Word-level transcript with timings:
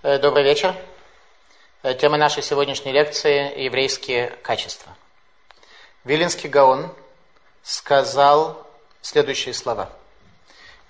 Э, 0.00 0.16
добрый 0.16 0.44
вечер. 0.44 0.76
Э, 1.82 1.92
тема 1.92 2.16
нашей 2.16 2.40
сегодняшней 2.40 2.92
лекции– 2.92 3.52
еврейские 3.64 4.28
качества. 4.44 4.96
Вилинский 6.04 6.48
Гаон 6.48 6.94
сказал 7.64 8.64
следующие 9.02 9.54
слова. 9.54 9.90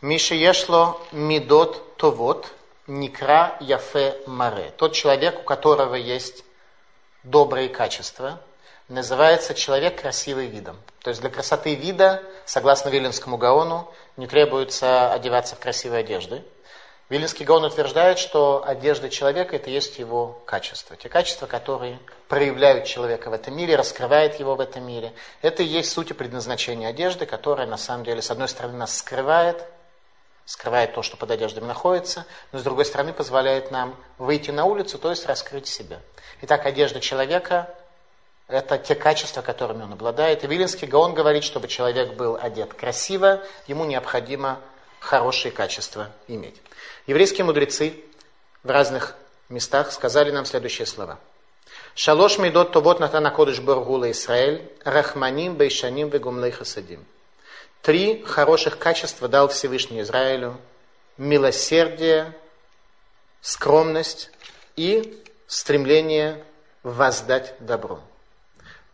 Миша 0.03 0.35
ешло 0.35 1.01
мидот 1.11 1.97
товот 1.97 2.53
никра 2.87 3.57
яфе 3.61 4.15
маре. 4.27 4.75
Тот 4.77 4.93
человек, 4.93 5.41
у 5.41 5.43
которого 5.43 5.95
есть 5.95 6.45
добрые 7.23 7.71
качества, 7.71 8.43
называется 8.89 9.55
человек 9.55 10.03
красивый 10.03 10.49
видом. 10.49 10.77
То 11.01 11.09
есть 11.09 11.23
для 11.23 11.31
красоты 11.31 11.75
вида, 11.77 12.23
согласно 12.45 12.91
Виленскому 12.91 13.39
Гаону, 13.39 13.91
не 14.19 14.27
требуется 14.27 15.11
одеваться 15.11 15.57
в 15.57 15.61
красивые 15.61 16.01
одежды– 16.01 16.45
Вилинский 17.09 17.47
Гаон 17.47 17.65
утверждает, 17.65 18.19
что 18.19 18.63
одежда 18.67 19.09
человека– 19.09 19.57
это 19.57 19.71
есть 19.71 19.99
его 19.99 20.43
качества. 20.45 20.95
Те 20.95 21.09
качества, 21.09 21.47
которые 21.47 21.99
проявляют 22.29 22.85
человека 22.85 23.31
в 23.31 23.33
этом 23.33 23.57
мире, 23.57 23.77
раскрывают 23.77 24.39
его 24.39 24.55
в 24.57 24.61
этом 24.61 24.87
мире. 24.87 25.15
Это 25.41 25.63
и 25.63 25.67
есть 25.67 25.91
суть 25.91 26.11
и 26.11 26.15
предназначение 26.15 26.91
одежды, 26.91 27.25
которая 27.25 27.67
на 27.67 27.79
самом 27.79 28.05
деле, 28.05 28.21
с 28.21 28.31
одной 28.31 28.47
стороны, 28.47 28.77
нас 28.77 28.99
скрывает, 28.99 29.65
скрывает 30.45 30.93
то, 30.93 31.03
что 31.03 31.17
под 31.17 31.31
одеждами 31.31 31.65
находится, 31.65 32.27
но 32.53 32.59
с 32.59 32.63
другой 32.63 32.85
стороны 32.85 33.15
позволяет 33.15 33.71
нам 33.71 33.97
выйти 34.19 34.51
на 34.51 34.67
улицу, 34.67 34.99
то 34.99 35.09
есть 35.09 35.25
раскрыть 35.25 35.67
себя. 35.67 36.01
Итак, 36.43 36.67
одежда 36.67 37.01
человека– 37.01 37.75
это 38.49 38.77
те 38.77 38.95
качества, 38.95 39.41
которыми 39.41 39.83
он 39.83 39.95
обладает. 39.95 40.45
И 40.45 40.47
Вилинский 40.47 40.87
Гаон 40.87 41.15
говорит, 41.15 41.45
чтобы 41.45 41.69
человек 41.69 42.13
был 42.17 42.39
одет 42.39 42.75
красиво, 42.75 43.43
ему 43.67 43.87
необходимо 43.87 44.61
хорошие 45.01 45.53
качества 45.53 46.11
иметь. 46.27 46.57
Еврейские 47.07 47.45
мудрецы 47.45 48.05
в 48.63 48.71
разных 48.71 49.15
местах 49.49 49.93
сказали 49.93 50.31
нам 50.31 50.45
следующие 50.45 50.87
слова. 50.87 51.19
Шалош 51.95 52.39
мидот 52.39 52.73
товот 52.73 53.01
натана 53.01 53.31
кодыш 53.31 53.61
баргула 53.61 54.11
Исраэль, 54.11 54.71
рахманим, 54.85 55.57
бейшаним, 55.57 56.09
вегумлей 56.09 56.51
хасадим. 56.51 57.05
Три 57.83 58.23
хороших 58.23 58.79
качества 58.79 59.29
дал 59.29 59.49
Всевышний 59.49 60.01
Израилю. 60.03 60.59
Милосердие, 61.17 62.37
скромность 63.41 64.31
и 64.77 65.25
стремление 65.47 66.45
воздать 66.83 67.55
добро. 67.61 68.01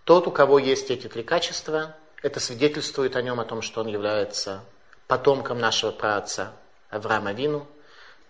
Тот, 0.04 0.26
у 0.26 0.30
кого 0.30 0.58
есть 0.58 0.90
эти 0.90 1.08
три 1.08 1.22
качества, 1.22 1.94
это 2.22 2.40
свидетельствует 2.40 3.16
о 3.16 3.22
нем, 3.22 3.40
о 3.40 3.44
том, 3.44 3.60
что 3.62 3.80
он 3.80 3.88
является 3.88 4.64
потомком 5.06 5.58
нашего 5.58 5.90
праотца 5.90 6.52
Авраама 6.90 7.32
Вину, 7.32 7.66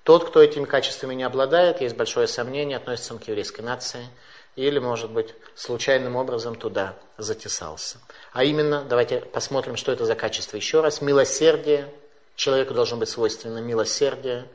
тот, 0.02 0.28
кто 0.28 0.42
этими 0.42 0.64
качествами 0.64 1.14
не 1.14 1.22
обладает, 1.22 1.80
есть 1.80 1.96
большое 1.96 2.28
сомнение, 2.28 2.76
относится 2.76 3.14
он 3.14 3.20
к 3.20 3.28
еврейской 3.28 3.62
нации 3.62 4.06
или, 4.54 4.78
может 4.78 5.10
быть, 5.10 5.34
случайным 5.54 6.16
образом 6.16 6.54
туда 6.54 6.94
затесался. 7.16 7.98
А 8.32 8.44
именно, 8.44 8.84
давайте 8.84 9.20
посмотрим, 9.20 9.76
что 9.76 9.92
это 9.92 10.04
за 10.04 10.14
качество 10.14 10.56
еще 10.56 10.80
раз. 10.80 11.00
Милосердие, 11.00 11.92
человеку 12.36 12.74
должно 12.74 12.98
быть 12.98 13.08
свойственно 13.08 13.58
милосердие, 13.58 14.46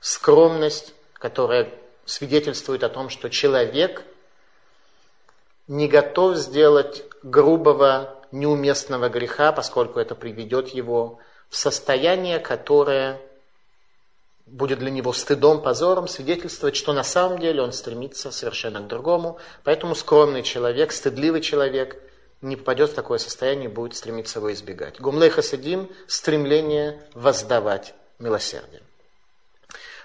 скромность, 0.00 0.94
которая 1.14 1.68
свидетельствует 2.04 2.82
о 2.84 2.88
том, 2.88 3.08
что 3.08 3.28
человек 3.28 4.04
не 5.68 5.88
готов 5.88 6.36
сделать 6.36 7.04
грубого, 7.22 8.18
неуместного 8.30 9.08
греха, 9.08 9.52
поскольку 9.52 10.00
это 10.00 10.14
приведет 10.14 10.68
его 10.68 11.18
в 11.52 11.56
состояние, 11.58 12.38
которое 12.38 13.20
будет 14.46 14.78
для 14.78 14.90
него 14.90 15.12
стыдом, 15.12 15.60
позором 15.60 16.08
свидетельствовать, 16.08 16.76
что 16.76 16.94
на 16.94 17.04
самом 17.04 17.38
деле 17.38 17.60
он 17.60 17.72
стремится 17.72 18.30
совершенно 18.30 18.80
к 18.80 18.86
другому. 18.86 19.38
Поэтому 19.62 19.94
скромный 19.94 20.42
человек, 20.42 20.92
стыдливый 20.92 21.42
человек 21.42 22.02
не 22.40 22.56
попадет 22.56 22.92
в 22.92 22.94
такое 22.94 23.18
состояние 23.18 23.66
и 23.66 23.72
будет 23.72 23.94
стремиться 23.94 24.38
его 24.38 24.50
избегать. 24.50 24.98
Гумлей 24.98 25.28
хасидим– 25.28 25.90
стремление 26.06 27.06
воздавать 27.12 27.92
милосердие. 28.18 28.80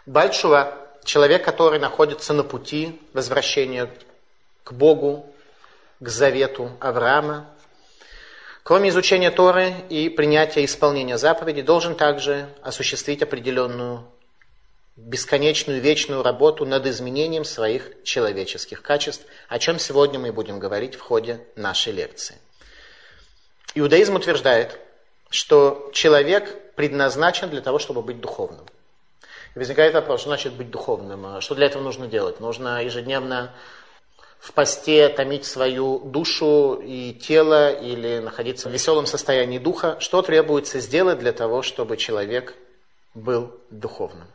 Бальшува– 0.06 0.78
человек, 1.06 1.46
который 1.46 1.80
находится 1.80 2.34
на 2.34 2.44
пути 2.44 3.02
возвращения 3.14 3.90
к 4.66 4.74
Богу, 4.74 5.34
к 6.02 6.10
завету 6.10 6.72
Авраама, 6.82 7.48
Кроме 8.68 8.90
изучения 8.90 9.32
Торы 9.32 9.74
и 9.88 10.10
принятия 10.10 10.66
исполнения 10.66 11.18
заповедей, 11.18 11.62
должен 11.62 11.96
также 11.96 12.50
осуществить 12.62 13.22
определенную 13.22 14.04
бесконечную 14.98 15.80
вечную 15.80 16.22
работу 16.22 16.66
над 16.66 16.86
изменением 16.86 17.46
своих 17.46 18.04
человеческих 18.04 18.82
качеств, 18.82 19.26
о 19.48 19.58
чем 19.58 19.80
сегодня 19.80 20.20
мы 20.20 20.34
будем 20.34 20.60
говорить 20.60 20.96
в 20.96 21.00
ходе 21.00 21.40
нашей 21.56 21.94
лекции. 21.94 22.36
Иудаизм 23.74 24.18
утверждает, 24.18 24.78
что 25.30 25.90
человек 25.94 26.74
предназначен 26.76 27.50
для 27.50 27.62
того, 27.62 27.80
чтобы 27.80 28.02
быть 28.02 28.20
духовным. 28.20 28.66
Возникает 29.56 29.94
вопрос, 29.94 30.20
что 30.20 30.30
значит 30.32 30.52
быть 30.52 30.70
духовным? 30.70 31.40
Что 31.40 31.56
для 31.56 31.68
этого 31.68 31.84
нужно 31.84 32.08
делать? 32.08 32.42
Нужно 32.42 32.84
ежедневно 32.84 33.54
в 34.40 34.54
посте 34.54 35.10
томить 35.10 35.46
свою 35.46 36.00
душу 36.00 36.82
и 36.84 37.14
тело 37.14 37.72
или 37.72 38.20
находиться 38.20 38.70
в 38.70 38.72
веселом 38.72 39.06
состоянии 39.06 39.60
духа. 39.60 39.98
Что 40.00 40.22
требуется 40.22 40.80
сделать 40.80 41.20
для 41.20 41.34
того, 41.34 41.62
чтобы 41.62 41.98
человек 41.98 42.56
был 43.14 43.60
духовным? 43.70 44.28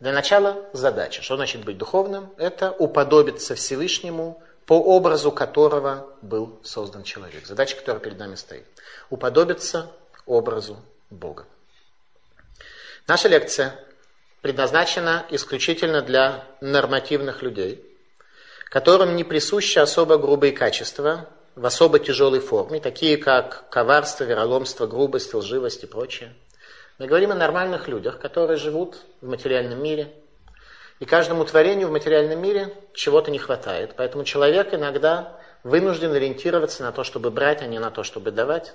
Для 0.00 0.12
начала 0.12 0.64
задача. 0.72 1.22
Что 1.22 1.36
значит 1.36 1.64
быть 1.64 1.78
духовным? 1.78 2.30
Это 2.38 2.70
уподобиться 2.72 3.54
Всевышнему, 3.54 4.42
по 4.66 4.74
образу 4.74 5.30
которого 5.32 6.08
был 6.22 6.58
создан 6.62 7.02
человек. 7.02 7.46
Задача, 7.46 7.76
которая 7.76 8.00
перед 8.00 8.18
нами 8.18 8.34
стоит. 8.34 8.66
Уподобиться 9.10 9.90
образу 10.26 10.78
Бога. 11.10 11.44
Наша 13.06 13.28
лекция 13.28 13.74
предназначена 14.40 15.26
исключительно 15.30 16.02
для 16.02 16.44
нормативных 16.60 17.42
людей, 17.42 17.84
которым 18.70 19.16
не 19.16 19.24
присущи 19.24 19.78
особо 19.78 20.16
грубые 20.16 20.52
качества 20.52 21.28
в 21.54 21.66
особо 21.66 21.98
тяжелой 21.98 22.40
форме, 22.40 22.80
такие 22.80 23.18
как 23.18 23.68
коварство, 23.68 24.24
вероломство, 24.24 24.86
грубость, 24.86 25.34
лживость 25.34 25.84
и 25.84 25.86
прочее– 25.86 26.32
мы 27.00 27.06
говорим 27.06 27.32
о 27.32 27.34
нормальных 27.34 27.88
людях, 27.88 28.18
которые 28.18 28.58
живут 28.58 28.98
в 29.22 29.26
материальном 29.26 29.82
мире. 29.82 30.12
И 30.98 31.06
каждому 31.06 31.46
творению 31.46 31.88
в 31.88 31.92
материальном 31.92 32.42
мире 32.42 32.74
чего-то 32.92 33.30
не 33.30 33.38
хватает. 33.38 33.94
Поэтому 33.96 34.24
человек 34.24 34.74
иногда 34.74 35.40
вынужден 35.64 36.12
ориентироваться 36.12 36.82
на 36.82 36.92
то, 36.92 37.02
чтобы 37.02 37.30
брать, 37.30 37.62
а 37.62 37.66
не 37.66 37.78
на 37.78 37.90
то, 37.90 38.02
чтобы 38.02 38.32
давать. 38.32 38.74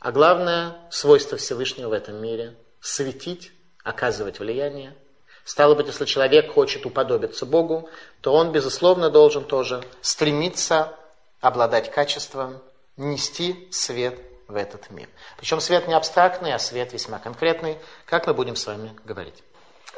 А 0.00 0.10
главное, 0.10 0.78
свойство 0.90 1.38
Всевышнего 1.38 1.90
в 1.90 1.92
этом 1.92 2.20
мире– 2.20 2.56
светить, 2.80 3.52
оказывать 3.84 4.40
влияние. 4.40 4.96
Стало 5.44 5.74
быть, 5.74 5.86
если 5.86 6.06
человек 6.06 6.52
хочет 6.52 6.86
уподобиться 6.86 7.44
Богу, 7.44 7.88
то 8.22 8.32
он, 8.32 8.50
безусловно, 8.50 9.10
должен 9.10 9.44
тоже 9.44 9.84
стремиться 10.00 10.96
обладать 11.40 11.90
качеством, 11.90 12.60
нести 12.96 13.68
свет 13.70 14.18
в 14.48 14.56
этот 14.56 14.90
мир. 14.90 15.08
Причем 15.36 15.60
свет 15.60 15.86
не 15.86 15.94
абстрактный, 15.94 16.54
а 16.54 16.58
свет 16.58 16.92
весьма 16.92 17.18
конкретный, 17.18 17.76
как 18.06 18.26
мы 18.26 18.32
будем 18.32 18.56
с 18.56 18.66
вами 18.66 18.96
говорить. 19.04 19.42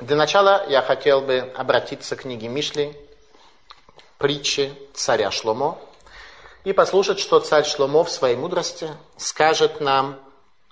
Для 0.01 0.17
начала 0.17 0.67
я 0.69 0.83
хотел 0.83 1.21
бы 1.21 1.53
обратиться 1.57 2.17
к 2.17 2.23
книге 2.23 2.49
Мишли, 2.49 2.97
притчи 4.19 4.73
царя 4.95 5.31
Шломо, 5.31 5.79
и 6.65 6.73
послушать, 6.73 7.21
что 7.21 7.39
царь 7.39 7.65
Шломо 7.65 8.03
в 8.03 8.11
своей 8.11 8.37
мудрости 8.37 8.91
скажет 9.17 9.81
нам 9.81 10.19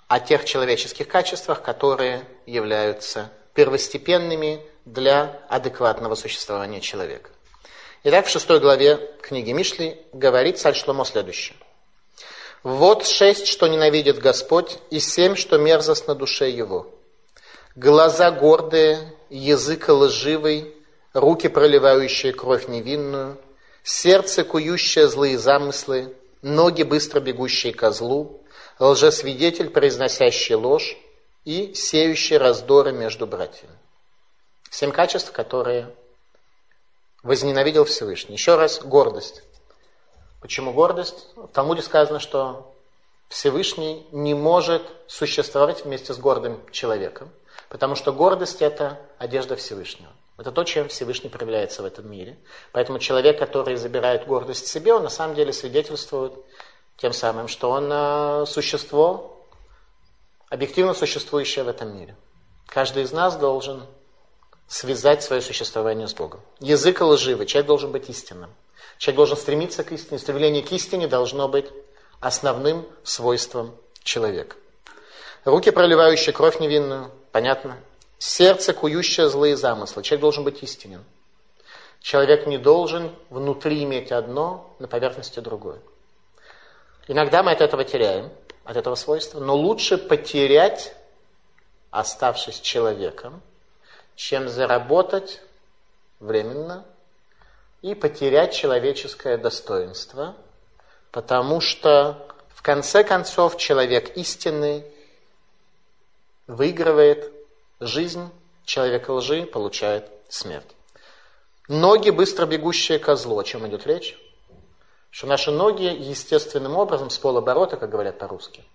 о 0.09 0.19
тех 0.19 0.43
человеческих 0.43 1.07
качествах, 1.07 1.61
которые 1.61 2.27
являются 2.45 3.31
первостепенными 3.55 4.61
для 4.85 5.41
адекватного 5.49 6.13
существования 6.15 6.81
человека. 6.81 7.29
Итак, 8.03 8.27
в 8.27 8.29
шестой 8.29 8.59
главе 8.59 8.97
книги 9.21 9.51
Мишли 9.51 9.97
говорит 10.13 10.59
царь 10.59 10.75
Шломо 10.75 11.05
следующее. 11.05 11.57
Вот 12.61 13.07
шесть, 13.07 13.47
что 13.47 13.67
ненавидит 13.67 14.19
Господь, 14.19 14.77
и 14.91 14.99
семь, 14.99 15.35
что 15.35 15.57
мерзость 15.57 16.07
на 16.07 16.13
душе 16.15 16.49
его. 16.49 16.87
Глаза 17.75 18.31
гордые, 18.31 19.13
язык 19.29 19.89
лживый, 19.89 20.75
руки, 21.13 21.47
проливающие 21.47 22.33
кровь 22.33 22.67
невинную, 22.67 23.37
сердце, 23.83 24.43
кующее 24.43 25.07
злые 25.07 25.37
замыслы, 25.37 26.15
ноги, 26.41 26.83
быстро 26.83 27.19
бегущие 27.19 27.73
ко 27.73 27.91
злу, 27.91 28.43
лжесвидетель, 28.79 29.69
произносящий 29.69 30.55
ложь 30.55 30.97
и 31.45 31.73
сеющий 31.73 32.37
раздоры 32.37 32.91
между 32.91 33.27
братьями. 33.27 33.73
Семь 34.69 34.91
качеств, 34.91 35.31
которые 35.31 35.93
возненавидел 37.23 37.85
Всевышний. 37.85 38.35
Еще 38.35 38.55
раз, 38.55 38.81
гордость. 38.81 39.43
Почему 40.41 40.73
гордость? 40.73 41.27
В 41.35 41.47
Талмуде 41.47 41.81
сказано, 41.81 42.19
что 42.19 42.75
Всевышний 43.29 44.05
не 44.11 44.33
может 44.33 44.83
существовать 45.07 45.85
вместе 45.85 46.13
с 46.13 46.17
гордым 46.17 46.59
человеком, 46.71 47.29
потому 47.69 47.95
что 47.95 48.11
гордость– 48.11 48.59
это 48.61 48.99
одежда 49.17 49.55
Всевышнего. 49.55 50.11
Это 50.37 50.51
то, 50.51 50.63
чем 50.63 50.89
Всевышний 50.89 51.29
проявляется 51.29 51.81
в 51.81 51.85
этом 51.85 52.11
мире. 52.11 52.37
Поэтому 52.73 52.99
человек, 52.99 53.39
который 53.39 53.77
забирает 53.77 54.27
гордость 54.27 54.67
себе, 54.67 54.93
он 54.93 55.03
на 55.03 55.09
самом 55.09 55.35
деле 55.35 55.53
свидетельствует 55.53 56.33
тем 56.97 57.13
самым, 57.13 57.47
что 57.47 57.71
он 57.71 57.89
э, 57.91 58.45
существо, 58.45 59.34
объективно 60.49 60.93
существующее 60.93 61.63
в 61.63 61.67
этом 61.67 61.97
мире. 61.97 62.15
Каждый 62.67 63.03
из 63.03 63.11
нас 63.11 63.37
должен 63.37 63.85
связать 64.67 65.23
свое 65.23 65.41
существование 65.41 66.07
с 66.07 66.13
Богом. 66.13 66.41
Язык 66.59 67.01
лживый, 67.01 67.45
человек 67.45 67.67
должен 67.67 67.91
быть 67.91 68.09
истинным. 68.09 68.51
Человек 68.97 69.17
должен 69.17 69.37
стремиться 69.37 69.83
к 69.83 69.91
истине. 69.91 70.19
Стремление 70.19 70.63
к 70.63 70.71
истине 70.71 71.07
должно 71.07 71.47
быть 71.47 71.67
основным 72.19 72.87
свойством 73.03 73.75
человека. 74.03 74.55
Руки, 75.43 75.69
проливающие 75.69 76.33
кровь 76.33 76.59
невинную, 76.59 77.11
понятно. 77.31 77.77
Сердце, 78.17 78.73
кующее 78.73 79.29
злые 79.29 79.55
замыслы. 79.57 80.01
Человек 80.01 80.21
должен 80.21 80.43
быть 80.43 80.63
истинен. 80.63 81.03
Человек 82.01 82.47
не 82.47 82.57
должен 82.57 83.11
внутри 83.29 83.83
иметь 83.83 84.11
одно, 84.11 84.75
на 84.79 84.87
поверхности 84.87 85.39
другое. 85.39 85.79
Иногда 87.07 87.43
мы 87.43 87.51
от 87.51 87.61
этого 87.61 87.83
теряем, 87.83 88.31
от 88.65 88.75
этого 88.77 88.95
свойства, 88.95 89.39
но 89.39 89.55
лучше 89.55 89.97
потерять, 89.97 90.93
оставшись 91.91 92.59
человеком, 92.59 93.41
чем 94.15 94.49
заработать 94.49 95.41
временно 96.19 96.85
и 97.81 97.93
потерять 97.93 98.53
человеческое 98.53 99.37
достоинство, 99.37 100.35
потому 101.11 101.61
что 101.61 102.27
в 102.49 102.61
конце 102.61 103.03
концов 103.03 103.57
человек 103.57 104.17
истинный 104.17 104.83
выигрывает 106.47 107.31
жизнь, 107.79 108.29
человек 108.65 109.07
лжи 109.09 109.45
получает 109.45 110.09
смерть. 110.27 110.75
Ноги, 111.67 112.09
быстро 112.09 112.45
бегущие 112.45 112.99
ко 112.99 113.15
злу. 113.15 113.39
О 113.39 113.43
чем 113.43 113.67
идет 113.67 113.85
речь? 113.87 114.17
Что 115.15 115.27
наши 115.27 115.49
ноги 115.49 115.85
естественным 115.85 116.75
образом, 116.75 117.09
с 117.09 117.17
полоборота, 117.17 117.77
как 117.77 117.89
говорят 117.89 118.17
по-русски, 118.19 118.65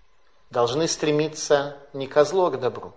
должны 0.49 0.87
стремиться 0.87 1.77
не 1.93 2.07
ко 2.07 2.25
злу, 2.25 2.45
а 2.45 2.49
к 2.49 2.59
добру. 2.59 2.93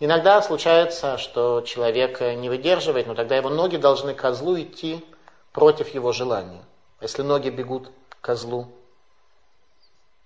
Иногда 0.00 0.42
случается, 0.42 1.16
что 1.16 1.60
человек 1.60 2.20
не 2.20 2.48
выдерживает, 2.48 3.06
но 3.06 3.14
тогда 3.14 3.36
его 3.36 3.48
ноги 3.48 3.76
должны 3.76 4.12
ко 4.12 4.32
злу 4.32 4.60
идти 4.60 5.04
против 5.52 5.94
его 5.94 6.10
желания. 6.10 6.64
Если 7.00 7.22
ноги 7.22 7.48
бегут 7.48 7.92
ко 8.20 8.34
злу 8.34 8.66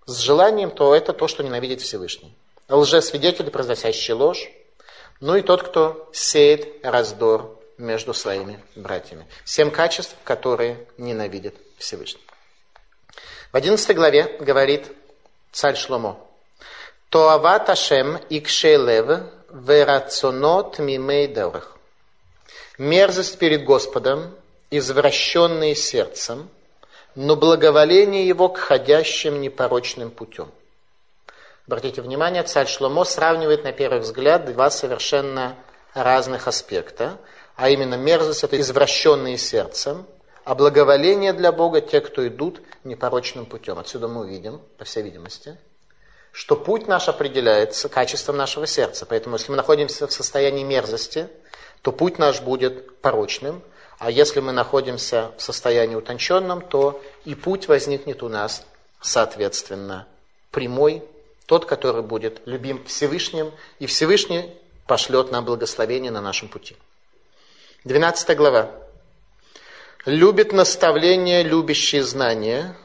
с 0.07 0.17
желанием, 0.17 0.71
то 0.71 0.95
это 0.95 1.13
то, 1.13 1.29
что 1.29 1.43
ненавидит 1.43 1.83
Всевышний. 1.83 2.35
Лжесвидетель, 2.71 3.51
произносящий 3.51 4.15
ложь, 4.15 4.51
ну 5.21 5.37
и 5.37 5.43
тот, 5.43 5.65
кто 5.65 6.09
сеет 6.15 6.83
раздор 6.83 7.61
между 7.77 8.15
своими 8.15 8.65
братьями. 8.75 9.27
Семь 9.45 9.71
качеств, 9.71 10.17
которые 10.25 10.87
ненавидят 10.97 11.53
Всевышний. 11.77 12.23
В 13.53 13.57
11 13.57 13.97
главе 13.97 14.37
говорит 14.41 14.93
царь 15.53 15.75
Шломо. 15.75 16.19
Тоават 17.09 17.71
Ашем 17.71 18.21
икшелев 18.29 19.23
верацонот 19.51 20.79
мимей 20.79 21.29
дорах. 21.29 21.79
Мерзость 22.77 23.39
перед 23.39 23.65
Господом, 23.65 24.35
извращенные 24.71 25.75
сердцем, 25.75 26.51
но 27.15 27.37
благоволение 27.37 28.29
его 28.29 28.51
к 28.51 28.59
ходящим 28.59 29.41
непорочным 29.41 30.11
путем. 30.11 30.51
Обратите 31.67 32.03
внимание, 32.03 32.43
царь 32.43 32.69
Шломо 32.69 33.05
сравнивает 33.05 33.65
на 33.65 33.73
первый 33.73 34.01
взгляд 34.01 34.45
два 34.45 34.71
совершенно 34.71 35.57
разных 35.95 36.49
аспекта, 36.49 37.17
а 37.57 37.71
именно 37.71 37.95
мерзость– 37.95 38.45
это 38.45 38.61
извращенные 38.61 39.39
сердцем, 39.39 40.07
а 40.49 40.55
благоволение 40.55 41.35
для 41.35 41.53
Бога– 41.53 41.81
те, 41.83 42.01
кто 42.01 42.27
идут 42.27 42.63
непорочным 42.83 43.45
путем. 43.45 43.79
Отсюда 43.79 44.09
мы 44.09 44.23
увидим, 44.23 44.63
по 44.79 44.87
всей 44.87 45.03
видимости, 45.03 45.59
что 46.33 46.57
путь 46.57 46.89
наш 46.89 47.07
определяется 47.07 47.91
качеством 47.91 48.39
нашего 48.39 48.67
сердца. 48.67 49.05
Поэтому, 49.05 49.37
если 49.37 49.51
мы 49.51 49.59
находимся 49.59 50.07
в 50.07 50.13
состоянии 50.15 50.65
мерзости, 50.65 51.29
то 51.83 51.93
путь 51.93 52.19
наш 52.19 52.41
будет 52.41 52.97
порочным, 53.03 53.63
а 53.99 54.11
если 54.11 54.41
мы 54.41 54.53
находимся 54.53 55.33
в 55.37 55.43
состоянии 55.43 55.97
утонченном, 55.97 56.63
то 56.63 56.99
и 57.27 57.35
путь 57.35 57.69
возникнет 57.69 58.23
у 58.23 58.31
нас, 58.31 58.65
соответственно, 59.03 60.07
прямой, 60.51 61.05
тот, 61.45 61.67
который 61.67 62.01
будет 62.01 62.41
любим 62.47 62.83
Всевышним, 62.87 63.53
и 63.81 63.87
Всевышний 63.87 64.57
пошлет 64.87 65.31
нам 65.31 65.45
благословение 65.45 66.11
на 66.11 66.23
нашем 66.23 66.49
пути. 66.49 66.75
12 67.85 68.35
глава. 68.35 68.88
«Любит 70.05 70.53
наставление, 70.53 71.43
любящие 71.43 72.03
знания, 72.03 72.77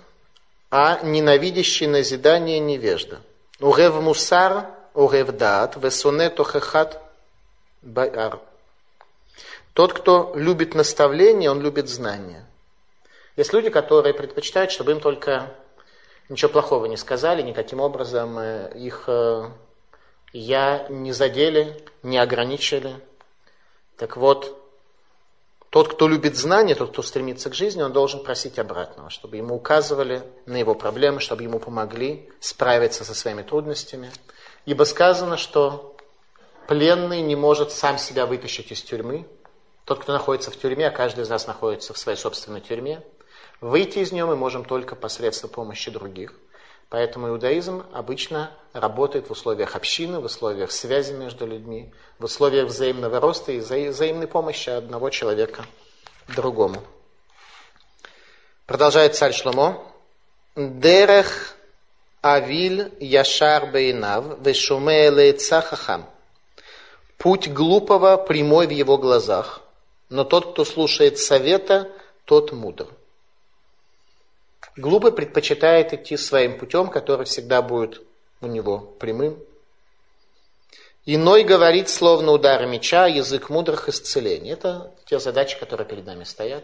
а 0.72 1.00
ненавидящий 1.04 1.88
назидание 1.88 2.60
невежда». 2.60 3.22
Урев 3.60 3.96
мусар, 4.02 4.68
урев 4.94 5.32
даат, 5.32 5.78
весоне 5.78 6.30
тохехат 6.30 7.02
байар. 7.82 8.40
Тот, 9.74 9.94
кто 9.94 10.34
любит 10.36 10.76
наставление, 10.76 11.50
он 11.50 11.62
любит 11.62 11.90
знания. 11.90 12.46
Есть 13.36 13.54
люди, 13.54 13.70
которые 13.70 14.14
предпочитают, 14.14 14.72
чтобы 14.72 14.92
им 14.92 15.00
только 15.00 15.52
ничего 16.30 16.52
плохого 16.52 16.86
не 16.86 16.98
сказали, 16.98 17.42
никаким 17.42 17.80
образом 17.80 18.38
э, 18.38 18.72
их 18.76 19.06
э, 19.08 19.50
я 20.32 20.86
не 20.90 21.12
задели, 21.12 21.84
не 22.04 22.18
ограничили. 22.18 22.96
Так 23.98 24.18
вот, 24.18 24.63
тот, 25.74 25.92
кто 25.92 26.08
любит 26.08 26.38
знания, 26.38 26.76
тот, 26.76 26.92
кто 26.92 27.02
стремится 27.02 27.50
к 27.50 27.56
жизни, 27.56 27.82
он 27.82 27.92
должен 27.92 28.24
просить 28.24 28.60
обратного, 28.60 29.10
чтобы 29.10 29.38
ему 29.38 29.56
указывали 29.56 30.22
на 30.46 30.58
его 30.58 30.76
проблемы, 30.76 31.20
чтобы 31.20 31.42
ему 31.42 31.58
помогли 31.58 32.30
справиться 32.40 33.04
со 33.04 33.16
своими 33.16 33.42
трудностями. 33.42 34.12
Ибо 34.68 34.84
сказано, 34.84 35.36
что 35.36 35.98
пленный 36.68 37.24
не 37.24 37.36
может 37.36 37.72
сам 37.72 37.98
себя 37.98 38.28
вытащить 38.28 38.72
из 38.72 38.84
тюрьмы. 38.84 39.26
Тот, 39.86 39.98
кто 39.98 40.14
находится 40.14 40.52
в 40.52 40.58
тюрьме, 40.58 40.90
а 40.90 40.92
каждый 40.92 41.22
из 41.22 41.30
нас 41.30 41.48
находится 41.48 41.96
в 41.96 41.98
своей 41.98 42.20
собственной 42.20 42.62
тюрьме, 42.62 43.02
выйти 43.60 43.98
из 43.98 44.12
нее 44.12 44.26
мы 44.26 44.36
можем 44.36 44.66
только 44.66 44.96
посредством 44.96 45.50
помощи 45.50 45.90
других. 45.90 46.36
Поэтому 46.94 47.30
иудаизм 47.30 47.84
обычно 47.92 48.52
работает 48.72 49.28
в 49.28 49.32
условиях 49.32 49.76
общины, 49.76 50.20
в 50.20 50.26
условиях 50.26 50.72
связи 50.72 51.12
между 51.12 51.48
людьми, 51.48 51.92
в 52.20 52.26
условиях 52.26 52.68
взаимного 52.68 53.20
роста 53.20 53.52
и 53.52 53.58
взаимной 53.58 54.28
помощи 54.28 54.70
одного 54.70 55.10
человека 55.10 55.66
другому. 56.28 56.84
Продолжает 58.68 59.16
царь 59.16 59.34
Шломо. 59.34 59.84
Дерех 60.56 61.56
авиль 62.22 62.94
яшар 63.00 63.72
бейнав 63.72 64.46
вешуме 64.46 65.10
хахам. 65.62 66.06
Путь 67.18 67.52
глупого 67.52 68.18
прямой 68.18 68.68
в 68.68 68.70
его 68.70 69.00
глазах, 69.00 69.62
но 70.10 70.24
тот, 70.24 70.52
кто 70.52 70.64
слушает 70.64 71.18
совета, 71.18 71.90
тот 72.26 72.52
мудр. 72.52 72.88
Глупый 74.76 75.12
предпочитает 75.12 75.94
идти 75.94 76.18
своим 76.18 76.58
путем, 76.58 76.90
который 76.90 77.26
всегда 77.26 77.62
будет 77.62 78.02
у 78.42 78.48
него 78.48 78.80
прямым. 78.80 79.38
Иной 81.06 81.44
говорит, 81.44 81.90
словно 81.90 82.32
удары 82.32 82.66
меча, 82.66 83.08
язык 83.08 83.50
мудрых 83.50 83.90
исцеление. 83.90 84.54
Это 84.54 84.92
те 85.06 85.20
задачи, 85.20 85.60
которые 85.60 85.86
перед 85.88 86.06
нами 86.06 86.24
стоят. 86.24 86.64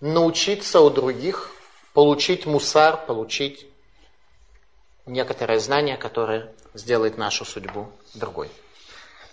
Научиться 0.00 0.80
у 0.80 0.90
других, 0.90 1.50
получить 1.92 2.46
мусар, 2.46 3.04
получить 3.04 3.66
некоторое 5.06 5.58
знание, 5.58 5.96
которое 5.96 6.52
сделает 6.72 7.18
нашу 7.18 7.44
судьбу 7.44 7.90
другой. 8.14 8.48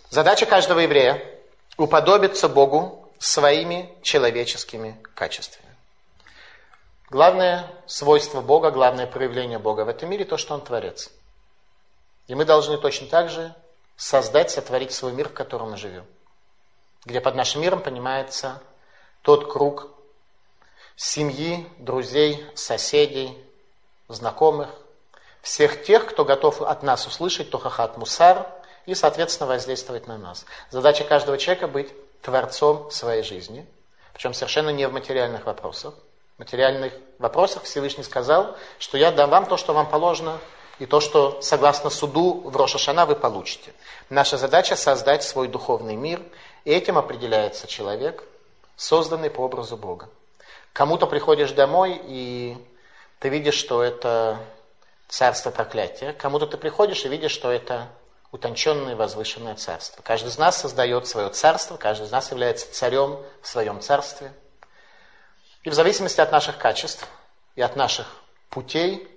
Задача 0.10 0.46
каждого 0.46 0.80
еврея– 0.80 1.24
уподобиться 1.78 2.50
Богу 2.50 3.12
своими 3.20 3.90
человеческими 4.02 4.98
качествами. 5.16 5.63
Главное 7.14 7.68
свойство 7.86 8.42
Бога, 8.42 8.72
главное 8.72 9.06
проявление 9.06 9.60
Бога 9.60 9.86
в 9.86 9.88
этом 9.88 10.10
мире– 10.10 10.26
то, 10.26 10.36
что 10.36 10.56
Он 10.56 10.62
Творец. 10.62 11.12
И 12.26 12.34
мы 12.34 12.44
должны 12.44 12.80
точно 12.80 13.06
так 13.06 13.30
же 13.30 13.54
создать, 13.96 14.50
сотворить 14.50 14.94
свой 14.94 15.12
мир, 15.12 15.30
в 15.30 15.34
котором 15.34 15.70
мы 15.70 15.78
живем. 15.78 16.08
Где 17.06 17.22
под 17.22 17.36
нашим 17.36 17.62
миром 17.62 17.84
понимается 17.84 18.64
тот 19.22 19.54
круг 19.54 19.92
семьи, 20.96 21.68
друзей, 21.78 22.44
соседей, 22.56 23.38
знакомых, 24.08 24.70
всех 25.44 25.84
тех, 25.84 26.08
кто 26.08 26.26
готов 26.26 26.64
от 26.64 26.82
нас 26.82 27.06
услышать 27.06 27.52
Тохахат 27.52 27.96
Мусар 27.96 28.48
и, 28.88 28.96
соответственно, 28.96 29.50
воздействовать 29.50 30.08
на 30.08 30.18
нас. 30.18 30.48
Задача 30.72 31.04
каждого 31.04 31.38
человека 31.38 31.68
быть 31.68 31.94
творцом 32.24 32.90
своей 32.90 33.22
жизни, 33.22 33.68
причем 34.14 34.34
совершенно 34.34 34.72
не 34.72 34.88
в 34.88 34.94
материальных 34.94 35.46
вопросах, 35.46 35.94
материальных 36.38 36.94
вопросах 37.20 37.64
Всевышний 37.64 38.04
сказал, 38.04 38.56
что 38.80 38.98
я 38.98 39.12
дам 39.12 39.30
вам 39.30 39.46
то, 39.46 39.58
что 39.58 39.74
вам 39.74 39.90
положено, 39.90 40.40
и 40.80 40.86
то, 40.86 41.00
что 41.00 41.40
согласно 41.42 41.90
суду 41.90 42.42
в 42.46 42.56
Рошашана 42.56 43.06
вы 43.06 43.16
получите. 43.16 43.74
Наша 44.10 44.38
задача 44.38 44.76
создать 44.76 45.24
свой 45.24 45.48
духовный 45.48 45.96
мир 45.96 46.22
И 46.66 46.72
этим 46.72 46.98
определяется 46.98 47.68
человек, 47.68 48.24
созданный 48.76 49.30
по 49.30 49.42
образу 49.42 49.78
Бога. 49.78 50.10
Кому-то 50.72 51.06
приходишь 51.06 51.52
домой, 51.52 52.02
и 52.04 52.58
ты 53.20 53.30
видишь, 53.30 53.56
что 53.56 53.84
это 53.84 54.40
царство 55.08 55.52
проклятия. 55.52 56.14
Кому-то 56.14 56.48
ты 56.48 56.58
приходишь 56.58 57.06
и 57.06 57.10
видишь, 57.10 57.32
что 57.32 57.52
это 57.52 57.88
утонченное 58.32 58.96
возвышенное 58.96 59.56
царство. 59.56 60.02
Каждый 60.02 60.30
из 60.30 60.38
нас 60.40 60.58
создает 60.58 61.08
свое 61.08 61.30
царство, 61.30 61.78
каждый 61.78 62.08
из 62.08 62.12
нас 62.12 62.32
является 62.32 62.74
царем 62.74 63.20
в 63.42 63.48
своем 63.48 63.80
царстве. 63.80 64.34
И 65.64 65.70
в 65.70 65.74
зависимости 65.74 66.20
от 66.20 66.32
наших 66.32 66.58
качеств 66.58 67.08
и 67.56 67.62
от 67.62 67.76
наших 67.76 68.08
путей 68.50 69.08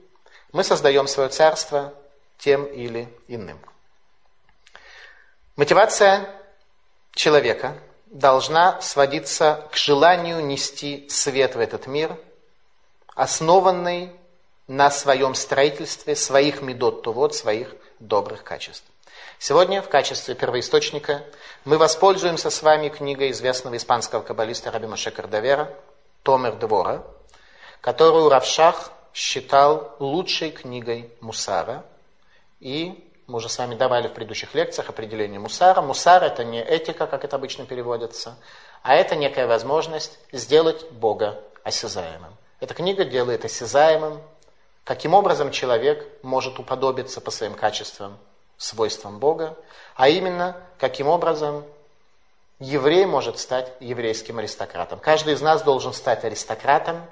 мы 0.53 0.63
создаем 0.63 1.09
свое 1.09 1.29
царство 1.29 1.93
тем 2.39 2.65
или 2.65 3.09
иным. 3.27 3.59
Мотивация 5.57 6.31
человека 7.15 7.77
должна 8.07 8.81
сводиться 8.81 9.69
к 9.73 9.77
желанию 9.77 10.45
нести 10.45 11.09
свет 11.09 11.57
в 11.57 11.61
этот 11.61 11.87
мир, 11.87 12.17
основанный 13.15 14.13
на 14.69 14.91
своем 14.91 15.35
строительстве 15.35 16.15
своих 16.15 16.63
медот 16.63 17.03
тувот, 17.03 17.35
своих 17.35 17.75
добрых 17.99 18.45
качеств. 18.45 18.85
Сегодня 19.39 19.83
в 19.83 19.89
качестве 19.89 20.35
первоисточника 20.35 21.25
мы 21.65 21.79
воспользуемся 21.79 22.51
с 22.51 22.63
вами 22.63 22.89
книгой 22.89 23.33
известного 23.33 23.77
испанского 23.77 24.23
каббалиста 24.23 24.71
Раби 24.71 24.87
Моше 24.87 25.11
Кардавера 25.11 25.75
«Томер 26.27 26.57
Двора», 26.57 27.05
которую 27.81 28.29
Равшах 28.29 28.91
считал 29.15 29.95
лучшей 30.01 30.51
книгой 30.51 31.13
Мусара. 31.21 31.85
И 32.59 33.09
мы 33.29 33.37
уже 33.37 33.49
с 33.49 33.57
вами 33.59 33.77
давали 33.77 34.09
в 34.09 34.13
предыдущих 34.13 34.53
лекциях 34.53 34.89
определение 34.89 35.39
Мусара. 35.39 35.81
Мусар 35.81 36.25
это 36.25 36.43
не 36.43 36.61
этика, 36.61 37.07
как 37.07 37.25
это 37.25 37.37
обычно 37.37 37.65
переводится, 37.65 38.35
а 38.83 38.97
это 38.97 39.15
некая 39.15 39.47
возможность 39.47 40.19
сделать 40.33 40.91
Бога 40.91 41.41
осязаемым. 41.63 42.37
Эта 42.59 42.75
книга 42.75 43.05
делает 43.05 43.45
осязаемым, 43.45 44.21
каким 44.83 45.15
образом 45.15 45.53
человек 45.53 46.09
может 46.25 46.59
уподобиться 46.59 47.21
по 47.21 47.31
своим 47.31 47.55
качествам 47.55 48.19
свойствам 48.57 49.21
Бога, 49.21 49.57
а 49.95 50.09
именно, 50.09 50.57
каким 50.79 51.07
образом 51.07 51.65
еврей 52.59 53.07
может 53.07 53.39
стать 53.39 53.73
еврейским 53.81 54.39
аристократом. 54.39 54.99
Каждый 54.99 55.35
из 55.35 55.41
нас 55.41 55.63
должен 55.63 55.93
стать 55.93 56.25
аристократом 56.25 57.03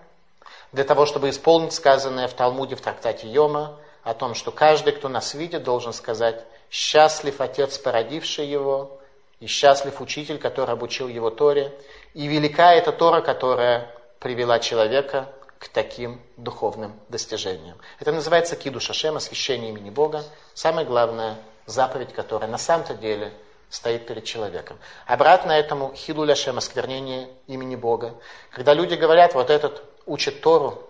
для 0.73 0.85
того, 0.85 1.07
чтобы 1.07 1.31
исполнить 1.31 1.73
сказанное 1.73 2.29
в 2.29 2.35
Талмуде 2.35 2.77
в 2.77 2.81
трактате 2.81 3.29
Йома 3.29 3.79
о 4.03 4.15
том, 4.15 4.35
что 4.35 4.51
каждый, 4.51 4.93
кто 4.93 5.09
нас 5.09 5.35
видит, 5.35 5.63
должен 5.63 5.93
сказать 5.93 6.45
«счастлив 6.71 7.41
отец, 7.41 7.79
породивший 7.79 8.47
его, 8.47 8.99
и 9.41 9.47
счастлив 9.47 10.01
учитель, 10.01 10.39
который 10.39 10.73
обучил 10.73 11.09
его 11.09 11.31
Торе, 11.31 11.73
и 12.15 12.27
велика 12.27 12.73
эта 12.73 12.93
Тора, 12.93 13.21
которая 13.21 13.91
привела 14.19 14.59
человека 14.59 15.29
к 15.59 15.69
таким 15.69 16.21
духовным 16.37 16.99
достижениям. 17.09 17.77
Это 18.01 18.13
называется 18.13 18.57
киду 18.57 18.81
шашем, 18.81 19.17
освящение 19.17 19.71
имени 19.71 19.91
Бога. 19.91 20.25
Самая 20.55 20.85
главная 20.85 21.37
заповедь, 21.67 22.13
которая 22.13 22.51
на 22.51 22.59
самом-то 22.59 22.95
деле 22.95 23.33
стоит 23.75 24.07
перед 24.07 24.25
человеком. 24.25 24.79
Обратно 25.05 25.51
этому 25.51 25.93
хилу 25.95 26.25
ляшем, 26.25 26.59
осквернение 26.59 27.29
имени 27.49 27.75
Бога. 27.75 28.15
Когда 28.51 28.73
люди 28.73 28.95
говорят, 28.95 29.35
вот 29.35 29.51
этот 29.51 29.83
учит 30.07 30.41
Тору, 30.43 30.89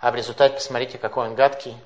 а 0.00 0.10
в 0.10 0.14
результате 0.14 0.54
посмотрите, 0.54 0.96
какой 0.96 1.26
он 1.28 1.34
гадкий, 1.34 1.76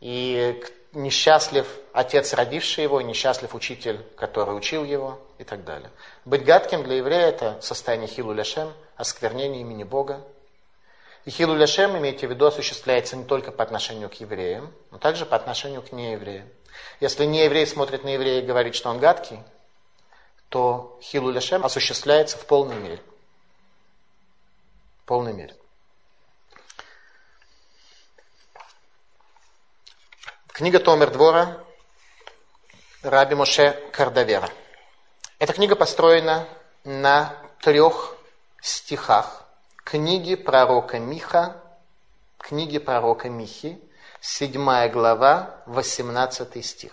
и 0.00 0.62
несчастлив 0.92 1.66
отец, 1.94 2.34
родивший 2.34 2.84
его, 2.84 3.00
несчастлив 3.00 3.54
учитель, 3.54 4.04
который 4.14 4.54
учил 4.54 4.84
его, 4.84 5.18
и 5.38 5.44
так 5.44 5.64
далее. 5.64 5.90
Быть 6.26 6.44
гадким 6.44 6.82
для 6.82 6.96
еврея– 6.96 7.26
это 7.28 7.58
состояние 7.62 8.08
хилу 8.08 8.34
ляшем, 8.34 8.74
осквернение 8.96 9.62
имени 9.62 9.84
Бога, 9.84 10.20
и 11.24 11.30
хилу 11.30 11.54
ляшем, 11.54 11.96
имейте 11.96 12.26
в 12.26 12.30
виду, 12.30 12.44
осуществляется 12.46 13.16
не 13.16 13.24
только 13.24 13.52
по 13.52 13.62
отношению 13.62 14.10
к 14.10 14.14
евреям, 14.14 14.70
но 14.90 14.98
также 14.98 15.24
по 15.24 15.36
отношению 15.36 15.80
к 15.80 15.92
неевреям. 15.92 16.48
Если 17.00 17.24
нееврей 17.24 17.66
смотрит 17.66 18.04
на 18.04 18.10
еврея 18.10 18.42
и 18.42 18.46
говорит, 18.46 18.74
что 18.74 18.90
он 18.90 18.98
гадкий, 18.98 19.38
то 20.52 20.98
хилу 21.00 21.30
ляшем 21.30 21.64
осуществляется 21.64 22.36
в 22.36 22.44
полной 22.44 22.76
мере. 22.76 23.02
В 25.00 25.06
полной 25.06 25.32
мере. 25.32 25.56
Книга 30.48 30.78
Томер 30.78 31.10
Двора 31.10 31.64
Раби 33.02 33.34
Моше 33.34 33.72
Кардавера. 33.92 34.50
Эта 35.38 35.54
книга 35.54 35.74
построена 35.74 36.46
на 36.84 37.34
трех 37.62 38.14
стихах 38.60 39.48
книги 39.84 40.34
пророка 40.34 40.98
Миха, 40.98 41.56
книги 42.36 42.78
пророка 42.78 43.30
Михи, 43.30 43.80
7 44.20 44.90
глава, 44.90 45.62
18 45.64 46.62
стих. 46.62 46.92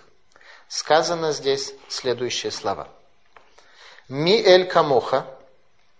Сказано 0.69 1.33
здесь 1.33 1.73
следующие 1.89 2.53
слова. 2.53 2.87
Ми 4.08 4.42
эль 4.44 4.66
камоха, 4.66 5.24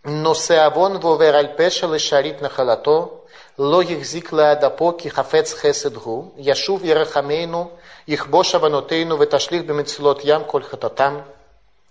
носе 0.04 0.58
авон 0.58 0.98
вовер 0.98 1.34
аль 1.34 1.56
пеша 1.56 1.86
лешарит 1.86 2.42
нахалато, 2.42 3.20
לא 3.58 3.82
החזיק 3.82 4.32
לעדפו 4.32 4.96
כי 4.98 5.10
חפץ 5.10 5.54
חסד 5.54 5.96
הוא, 5.96 6.32
ישוב 6.36 6.84
ירחמנו, 6.84 7.70
יכבוש 8.08 8.54
עוונותינו 8.54 9.20
ותשליך 9.20 9.62
במצולות 9.62 10.20
ים 10.24 10.42
כל 10.46 10.62
חטאתם. 10.62 11.18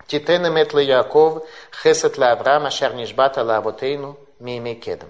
תיתן 0.07 0.45
אמת 0.45 0.73
ליעקב, 0.73 1.37
חסד 1.73 2.17
לאברהם 2.17 2.65
אשר 2.65 2.93
נשבעת 2.93 3.37
לאבותינו, 3.37 4.13
Мимей 4.43 4.75
Кедом. 4.75 5.09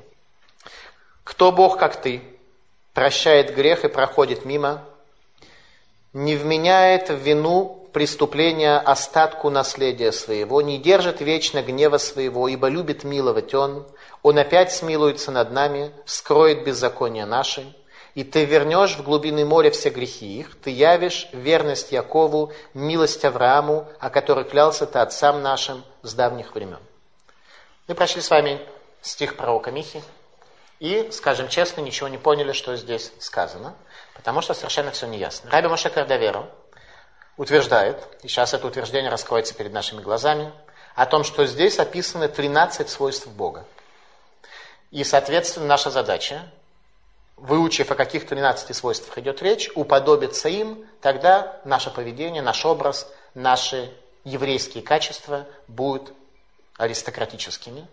Кто 1.24 1.52
Бог, 1.52 1.80
как 1.80 2.00
ты, 2.02 2.22
прощает 2.94 3.56
грех 3.56 3.84
и 3.84 3.88
проходит 3.88 4.46
мимо, 4.46 4.86
не 6.14 6.36
вменяет 6.36 7.10
в 7.10 7.16
вину 7.16 7.77
преступления 7.99 8.79
остатку 8.79 9.51
наследия 9.51 10.13
своего, 10.13 10.63
не 10.63 10.79
держит 10.79 11.21
вечно 11.21 11.63
гнева 11.63 11.99
своего, 11.99 12.47
ибо 12.47 12.69
любит 12.69 13.03
миловать 13.03 13.55
Он, 13.55 13.89
Он 14.23 14.39
опять 14.39 14.73
смилуется 14.73 15.33
над 15.33 15.51
нами, 15.51 15.91
скроет 16.05 16.63
беззаконие 16.63 17.27
наши, 17.27 17.75
и 18.15 18.23
ты 18.23 18.45
вернешь 18.45 18.95
в 18.95 19.03
глубины 19.03 19.45
моря 19.45 19.73
все 19.73 19.91
грехи 19.91 20.39
их, 20.39 20.55
ты 20.61 20.71
явишь 20.71 21.29
верность 21.33 21.91
Якову, 21.91 22.53
милость 22.73 23.25
Аврааму, 23.25 23.89
о 23.99 24.11
которой 24.11 24.45
клялся 24.45 24.87
ты 24.87 25.01
отцам 25.01 25.43
нашим 25.43 25.83
с 26.03 26.15
давних 26.15 26.55
времен. 26.55 26.79
Мы 27.89 27.97
прошли 27.97 28.23
с 28.23 28.31
вами 28.31 28.61
стих 29.03 29.37
пророка 29.37 29.73
Михи, 29.73 30.05
и, 30.79 31.09
скажем 31.11 31.49
честно, 31.49 31.81
ничего 31.81 32.07
не 32.07 32.19
поняли, 32.19 32.53
что 32.53 32.77
здесь 32.77 33.11
сказано, 33.19 33.75
потому 34.15 34.41
что 34.41 34.55
совершенно 34.55 34.93
все 34.93 35.09
неясно. 35.09 35.51
Раби 35.51 35.67
Моше 35.67 35.91
Кардаверу 35.91 36.47
утверждает, 37.39 37.97
и 38.23 38.29
сейчас 38.29 38.53
это 38.53 38.67
утверждение 38.67 39.11
раскроется 39.11 39.55
перед 39.55 39.73
нашими 39.73 40.03
глазами, 40.03 40.53
о 40.95 41.07
том, 41.07 41.25
что 41.25 41.47
здесь 41.47 41.79
описаны 41.79 42.29
13 42.29 42.91
свойств 42.91 43.29
Бога. 43.29 43.65
И, 44.91 45.05
соответственно, 45.05 45.67
наша 45.67 45.91
задача, 45.91 46.43
выучив 47.37 47.91
о 47.91 47.95
каких 47.95 48.27
13 48.27 48.75
свойствах 48.77 49.17
идет 49.19 49.41
речь, 49.41 49.71
уподобиться 49.77 50.49
им, 50.49 50.85
тогда 51.01 51.61
наше 51.65 51.91
поведение, 51.91 52.43
наш 52.43 52.67
образ, 52.67 53.11
наши 53.35 53.93
еврейские 54.25 54.83
качества 54.83 55.47
будут 55.69 56.13
аристократическими, 56.77 57.87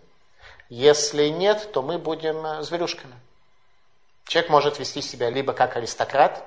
если 0.68 1.28
нет, 1.28 1.70
то 1.72 1.82
мы 1.82 1.98
будем 1.98 2.44
э, 2.44 2.62
зверюшками. 2.62 3.14
Человек 4.26 4.50
может 4.50 4.78
вести 4.80 5.00
себя 5.00 5.30
либо 5.30 5.52
как 5.52 5.76
аристократ, 5.76 6.44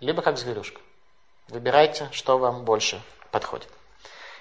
либо 0.00 0.22
как 0.22 0.36
зверюшка. 0.38 0.80
Выбирайте, 1.48 2.08
что 2.12 2.38
вам 2.38 2.64
больше 2.64 3.00
подходит. 3.30 3.68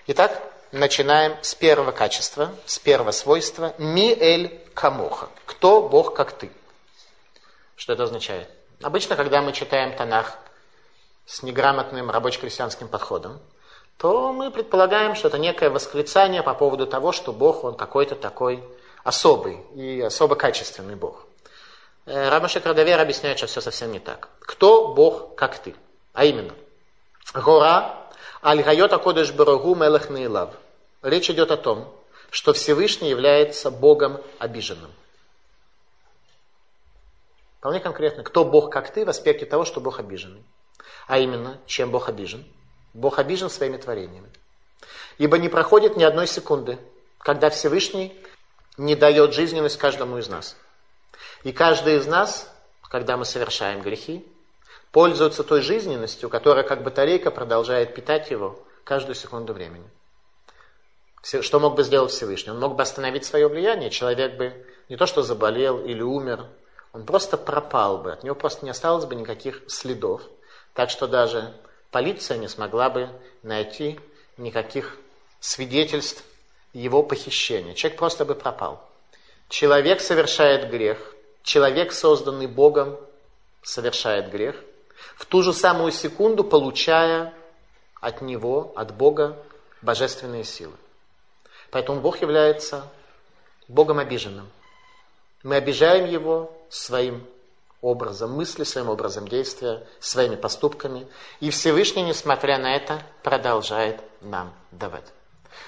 Итак, 0.07 0.41
начинаем 0.71 1.35
с 1.41 1.55
первого 1.55 1.91
качества, 1.91 2.51
с 2.65 2.79
первого 2.79 3.11
свойства. 3.11 3.73
Ми 3.77 4.13
эль 4.13 4.61
камоха. 4.73 5.29
Кто 5.45 5.87
Бог, 5.87 6.13
как 6.13 6.31
ты? 6.31 6.51
Что 7.75 7.93
это 7.93 8.03
означает? 8.03 8.49
Обычно, 8.81 9.15
когда 9.15 9.41
мы 9.41 9.53
читаем 9.53 9.95
Танах 9.95 10.37
с 11.25 11.43
неграмотным 11.43 12.09
рабоче-крестьянским 12.09 12.87
подходом, 12.87 13.39
то 13.97 14.33
мы 14.33 14.49
предполагаем, 14.49 15.15
что 15.15 15.27
это 15.27 15.37
некое 15.37 15.69
восклицание 15.69 16.41
по 16.41 16.53
поводу 16.53 16.87
того, 16.87 17.11
что 17.11 17.31
Бог, 17.31 17.63
он 17.63 17.75
какой-то 17.75 18.15
такой 18.15 18.63
особый 19.03 19.57
и 19.75 20.01
особо 20.01 20.35
качественный 20.35 20.95
Бог. 20.95 21.25
Э, 22.05 22.29
Рамаша 22.29 22.59
Крадавер 22.59 22.99
объясняет, 22.99 23.37
что 23.37 23.47
все 23.47 23.61
совсем 23.61 23.91
не 23.91 23.99
так. 23.99 24.29
Кто 24.39 24.93
Бог, 24.93 25.35
как 25.35 25.57
ты? 25.59 25.75
А 26.13 26.25
именно, 26.25 26.53
гора 27.33 28.09
аль-гайот 28.43 28.93
акодыш 28.93 29.31
барагу 29.31 29.75
мелах 29.75 30.09
нейлав. 30.09 30.53
Речь 31.01 31.29
идет 31.29 31.51
о 31.51 31.57
том, 31.57 31.93
что 32.29 32.53
Всевышний 32.53 33.09
является 33.09 33.71
Богом 33.71 34.21
обиженным. 34.39 34.91
Вполне 37.59 37.79
конкретно, 37.79 38.23
кто 38.23 38.43
Бог, 38.43 38.71
как 38.71 38.91
ты, 38.91 39.05
в 39.05 39.09
аспекте 39.09 39.45
того, 39.45 39.65
что 39.65 39.81
Бог 39.81 39.99
обиженный. 39.99 40.43
А 41.07 41.19
именно, 41.19 41.59
чем 41.67 41.91
Бог 41.91 42.09
обижен– 42.09 42.45
Бог 42.93 43.19
обижен 43.19 43.49
своими 43.49 43.77
творениями. 43.77 44.29
Ибо 45.17 45.37
не 45.37 45.49
проходит 45.49 45.97
ни 45.97 46.03
одной 46.03 46.27
секунды, 46.27 46.77
когда 47.19 47.49
Всевышний 47.49 48.15
не 48.77 48.95
дает 48.95 49.33
жизненность 49.33 49.77
каждому 49.77 50.17
из 50.17 50.27
нас. 50.27 50.57
И 51.43 51.51
каждый 51.51 51.97
из 51.97 52.07
нас, 52.07 52.51
когда 52.89 53.17
мы 53.17 53.25
совершаем 53.25 53.81
грехи, 53.81 54.25
пользуется 54.91 55.43
той 55.43 55.61
жизненностью, 55.61 56.29
которая 56.29 56.63
как 56.63 56.83
батарейка 56.83 57.31
продолжает 57.31 57.95
питать 57.95 58.29
его 58.31 58.59
каждую 58.83 59.15
секунду 59.15 59.53
времени. 59.53 59.89
Что 61.23 61.59
мог 61.59 61.75
бы 61.75 61.83
сделать 61.83 62.11
Всевышний? 62.11 62.51
Он 62.51 62.59
мог 62.59 62.75
бы 62.75 62.81
остановить 62.81 63.25
свое 63.25 63.47
влияние, 63.47 63.89
человек 63.89 64.37
бы 64.37 64.65
не 64.89 64.97
то 64.97 65.05
что 65.05 65.21
заболел 65.21 65.79
или 65.83 66.01
умер, 66.01 66.45
он 66.93 67.05
просто 67.05 67.37
пропал 67.37 67.99
бы, 67.99 68.11
от 68.11 68.23
него 68.23 68.35
просто 68.35 68.65
не 68.65 68.71
осталось 68.71 69.05
бы 69.05 69.15
никаких 69.15 69.61
следов. 69.67 70.23
Так 70.73 70.89
что 70.89 71.07
даже 71.07 71.53
полиция 71.91 72.37
не 72.37 72.47
смогла 72.47 72.89
бы 72.89 73.09
найти 73.43 73.99
никаких 74.37 74.97
свидетельств 75.39 76.23
его 76.73 77.03
похищения. 77.03 77.73
Человек 77.75 77.99
просто 77.99 78.25
бы 78.25 78.35
пропал. 78.35 78.89
Человек 79.47 80.01
совершает 80.01 80.69
грех, 80.69 81.13
человек, 81.43 81.93
созданный 81.93 82.47
Богом, 82.47 82.97
совершает 83.61 84.31
грех, 84.31 84.55
в 85.15 85.25
ту 85.25 85.41
же 85.41 85.53
самую 85.53 85.91
секунду 85.91 86.43
получая 86.43 87.33
от 87.99 88.21
него, 88.21 88.73
от 88.75 88.95
Бога, 88.95 89.37
божественные 89.81 90.43
силы. 90.43 90.73
Поэтому 91.69 92.01
Бог 92.01 92.21
является 92.21 92.83
Богом 93.67 93.99
обиженным. 93.99 94.49
Мы 95.43 95.55
обижаем 95.55 96.05
Его 96.05 96.51
своим 96.69 97.25
образом 97.81 98.33
мысли, 98.33 98.63
своим 98.63 98.89
образом 98.89 99.27
действия, 99.27 99.85
своими 99.99 100.35
поступками. 100.35 101.07
И 101.39 101.49
Всевышний, 101.49 102.03
несмотря 102.03 102.57
на 102.57 102.75
это, 102.75 103.01
продолжает 103.23 104.01
нам 104.21 104.53
давать. 104.71 105.05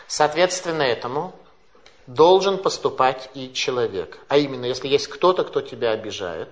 Соответственно 0.08 0.84
этому 0.84 1.34
должен 2.06 2.58
поступать 2.58 3.30
и 3.34 3.54
человек. 3.54 4.20
А 4.28 4.38
именно, 4.38 4.66
если 4.66 4.88
есть 4.88 5.08
кто-то, 5.08 5.44
кто 5.44 5.62
тебя 5.62 5.92
обижает, 5.92 6.50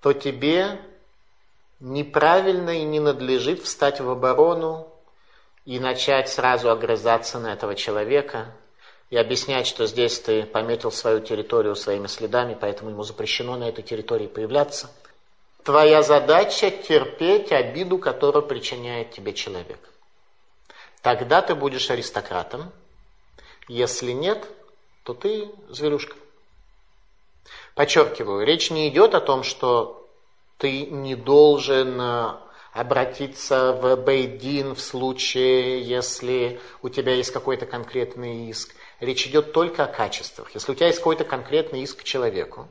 то 0.00 0.12
тебе 0.12 0.78
неправильно 1.84 2.70
и 2.70 2.82
не 2.82 2.98
надлежит 2.98 3.62
встать 3.62 4.00
в 4.00 4.08
оборону 4.08 4.90
и 5.66 5.78
начать 5.78 6.30
сразу 6.30 6.70
огрызаться 6.70 7.38
на 7.38 7.52
этого 7.52 7.74
человека 7.74 8.46
и 9.10 9.18
объяснять, 9.18 9.66
что 9.66 9.86
здесь 9.86 10.18
ты 10.18 10.46
пометил 10.46 10.90
свою 10.90 11.20
территорию 11.20 11.76
своими 11.76 12.06
следами, 12.06 12.56
поэтому 12.58 12.90
ему 12.90 13.02
запрещено 13.02 13.56
на 13.56 13.68
этой 13.68 13.84
территории 13.84 14.26
появляться. 14.26 14.90
Твоя 15.62 16.02
задача 16.02 16.70
терпеть 16.70 17.52
обиду, 17.52 17.98
которую 17.98 18.46
причиняет 18.46 19.10
тебе 19.10 19.34
человек. 19.34 19.78
Тогда 21.02 21.42
ты 21.42 21.54
будешь 21.54 21.90
аристократом. 21.90 22.72
Если 23.68 24.12
нет, 24.12 24.42
то 25.02 25.12
ты 25.12 25.50
зверюшка. 25.68 26.16
Подчеркиваю, 27.74 28.46
речь 28.46 28.70
не 28.70 28.88
идет 28.88 29.14
о 29.14 29.20
том, 29.20 29.42
что 29.42 30.03
ты 30.58 30.86
не 30.86 31.14
должен 31.14 32.00
э, 32.00 32.34
обратиться 32.72 33.72
в 33.72 33.96
Бейдин 33.96 34.74
в 34.74 34.80
случае, 34.80 35.82
если 35.82 36.60
у 36.82 36.88
тебя 36.88 37.14
есть 37.14 37.30
какой-то 37.30 37.66
конкретный 37.66 38.48
иск. 38.48 38.74
Речь 39.00 39.26
идет 39.26 39.52
только 39.52 39.84
о 39.84 39.86
качествах. 39.86 40.54
Если 40.54 40.72
у 40.72 40.74
тебя 40.74 40.86
есть 40.86 40.98
какой-то 40.98 41.24
конкретный 41.24 41.82
иск 41.82 42.00
к 42.00 42.04
человеку, 42.04 42.68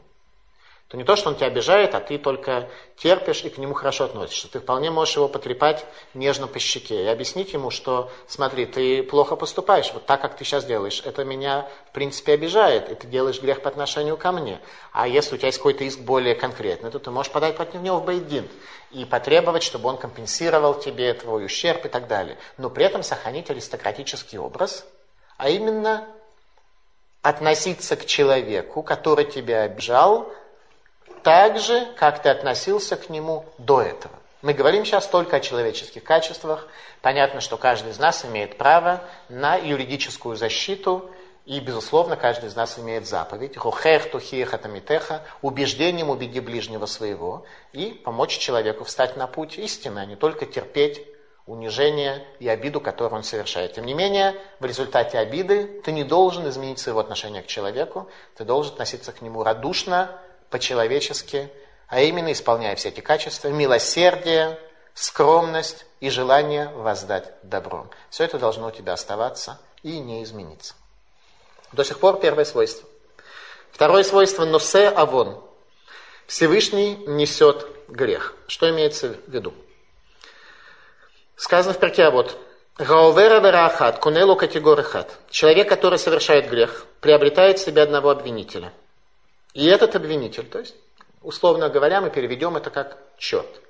то 0.93 0.97
не 0.97 1.03
то, 1.03 1.15
что 1.15 1.29
он 1.29 1.35
тебя 1.35 1.47
обижает, 1.47 1.95
а 1.95 1.99
ты 1.99 2.19
только 2.19 2.69
терпишь 2.97 3.43
и 3.43 3.49
к 3.49 3.57
нему 3.57 3.73
хорошо 3.73 4.03
относишься. 4.03 4.47
Ты 4.47 4.59
вполне 4.59 4.91
можешь 4.91 5.15
его 5.15 5.27
потрепать 5.27 5.87
нежно 6.13 6.45
по 6.45 6.59
щеке 6.59 7.05
и 7.05 7.07
объяснить 7.07 7.51
ему, 7.51 7.71
что, 7.71 8.11
смотри, 8.27 8.67
ты 8.67 9.01
плохо 9.01 9.35
поступаешь, 9.35 9.91
вот 9.91 10.05
так, 10.05 10.21
как 10.21 10.37
ты 10.37 10.45
сейчас 10.45 10.65
делаешь. 10.65 11.01
Это 11.03 11.23
меня, 11.23 11.67
в 11.89 11.93
принципе, 11.93 12.33
обижает, 12.33 12.91
и 12.91 12.93
ты 12.93 13.07
делаешь 13.07 13.41
грех 13.41 13.63
по 13.63 13.69
отношению 13.69 14.17
ко 14.17 14.31
мне. 14.31 14.61
А 14.91 15.07
если 15.07 15.33
у 15.33 15.37
тебя 15.39 15.47
есть 15.47 15.57
какой-то 15.57 15.83
иск 15.83 15.97
более 15.97 16.35
конкретный, 16.35 16.91
то 16.91 16.99
ты 16.99 17.09
можешь 17.09 17.31
подать 17.31 17.55
против 17.55 17.81
него 17.81 17.97
в 17.97 18.05
Бейдин 18.05 18.47
и 18.91 19.03
потребовать, 19.03 19.63
чтобы 19.63 19.89
он 19.89 19.97
компенсировал 19.97 20.75
тебе 20.75 21.11
твой 21.15 21.45
ущерб 21.45 21.87
и 21.87 21.89
так 21.89 22.07
далее. 22.07 22.37
Но 22.59 22.69
при 22.69 22.85
этом 22.85 23.01
сохранить 23.01 23.49
аристократический 23.49 24.37
образ, 24.37 24.85
а 25.37 25.49
именно 25.49 26.07
относиться 27.23 27.95
к 27.95 28.05
человеку, 28.05 28.83
который 28.83 29.25
тебя 29.25 29.63
обижал, 29.63 30.31
так 31.23 31.59
же, 31.59 31.87
как 31.97 32.21
ты 32.21 32.29
относился 32.29 32.95
к 32.95 33.09
нему 33.09 33.45
до 33.57 33.81
этого. 33.81 34.13
Мы 34.41 34.53
говорим 34.53 34.83
сейчас 34.85 35.07
только 35.07 35.37
о 35.37 35.39
человеческих 35.39 36.03
качествах. 36.03 36.67
Понятно, 37.01 37.39
что 37.39 37.57
каждый 37.57 37.91
из 37.91 37.99
нас 37.99 38.25
имеет 38.25 38.57
право 38.57 39.01
на 39.29 39.55
юридическую 39.55 40.35
защиту, 40.35 41.09
и, 41.45 41.59
безусловно, 41.59 42.15
каждый 42.15 42.47
из 42.49 42.55
нас 42.55 42.77
имеет 42.79 43.07
заповедь. 43.07 43.57
Рухех, 43.57 44.11
тухиех, 44.11 44.53
атамитеха, 44.53 45.23
убеждением 45.41 46.09
убеди 46.09 46.39
ближнего 46.39 46.85
своего, 46.85 47.45
и 47.71 48.01
помочь 48.03 48.37
человеку 48.37 48.83
встать 48.83 49.17
на 49.17 49.27
путь 49.27 49.57
истины, 49.57 49.99
а 49.99 50.05
не 50.05 50.15
только 50.15 50.45
терпеть 50.45 51.05
унижение 51.45 52.25
и 52.39 52.47
обиду, 52.47 52.79
которую 52.79 53.17
он 53.17 53.23
совершает. 53.23 53.73
Тем 53.73 53.85
не 53.85 53.93
менее, 53.93 54.35
в 54.59 54.65
результате 54.65 55.17
обиды 55.17 55.81
ты 55.83 55.91
не 55.91 56.05
должен 56.05 56.47
изменить 56.47 56.79
своего 56.79 57.01
отношения 57.01 57.41
к 57.41 57.47
человеку, 57.47 58.09
ты 58.37 58.45
должен 58.45 58.73
относиться 58.73 59.11
к 59.11 59.21
нему 59.21 59.43
радушно, 59.43 60.17
по-человечески, 60.53 61.49
а 61.87 62.01
именно 62.01 62.31
исполняя 62.31 62.75
все 62.75 62.89
эти 62.89 62.99
качества, 62.99 63.47
милосердие, 63.47 64.59
скромность 64.93 65.87
и 65.99 66.11
желание 66.11 66.67
воздать 66.67 67.33
добром. 67.41 67.89
Все 68.11 68.25
это 68.25 68.37
должно 68.37 68.67
у 68.67 68.71
тебя 68.71 68.93
оставаться 68.93 69.59
и 69.81 69.97
не 69.97 70.23
измениться. 70.23 70.75
До 71.71 71.83
сих 71.83 71.99
пор 71.99 72.19
первое 72.19 72.45
свойство. 72.45 72.87
Второе 73.71 74.03
свойство– 74.03 74.45
носе 74.45 74.89
авон. 74.89 75.43
Всевышний 76.27 76.97
несет 77.07 77.65
грех. 77.87 78.35
Что 78.45 78.69
имеется 78.69 79.15
в 79.25 79.27
виду? 79.27 79.55
Сказано 81.35 81.73
в 81.73 81.79
перке, 81.79 82.03
а 82.03 82.11
вот 82.11 82.37
Гаувера 82.77 83.39
верахат, 83.39 83.97
кунелу 83.97 84.35
категорихат. 84.35 85.17
Человек, 85.31 85.67
который 85.67 85.97
совершает 85.97 86.47
грех, 86.47 86.85
приобретает 87.01 87.57
себе 87.57 87.81
одного 87.81 88.11
обвинителя– 88.11 88.71
и 89.53 89.65
этот 89.65 89.95
обвинитель, 89.95 90.45
то 90.45 90.59
есть, 90.59 90.75
условно 91.21 91.69
говоря, 91.69 92.01
мы 92.01 92.09
переведем 92.09 92.57
это 92.57 92.69
как 92.69 92.97
черт. 93.17 93.61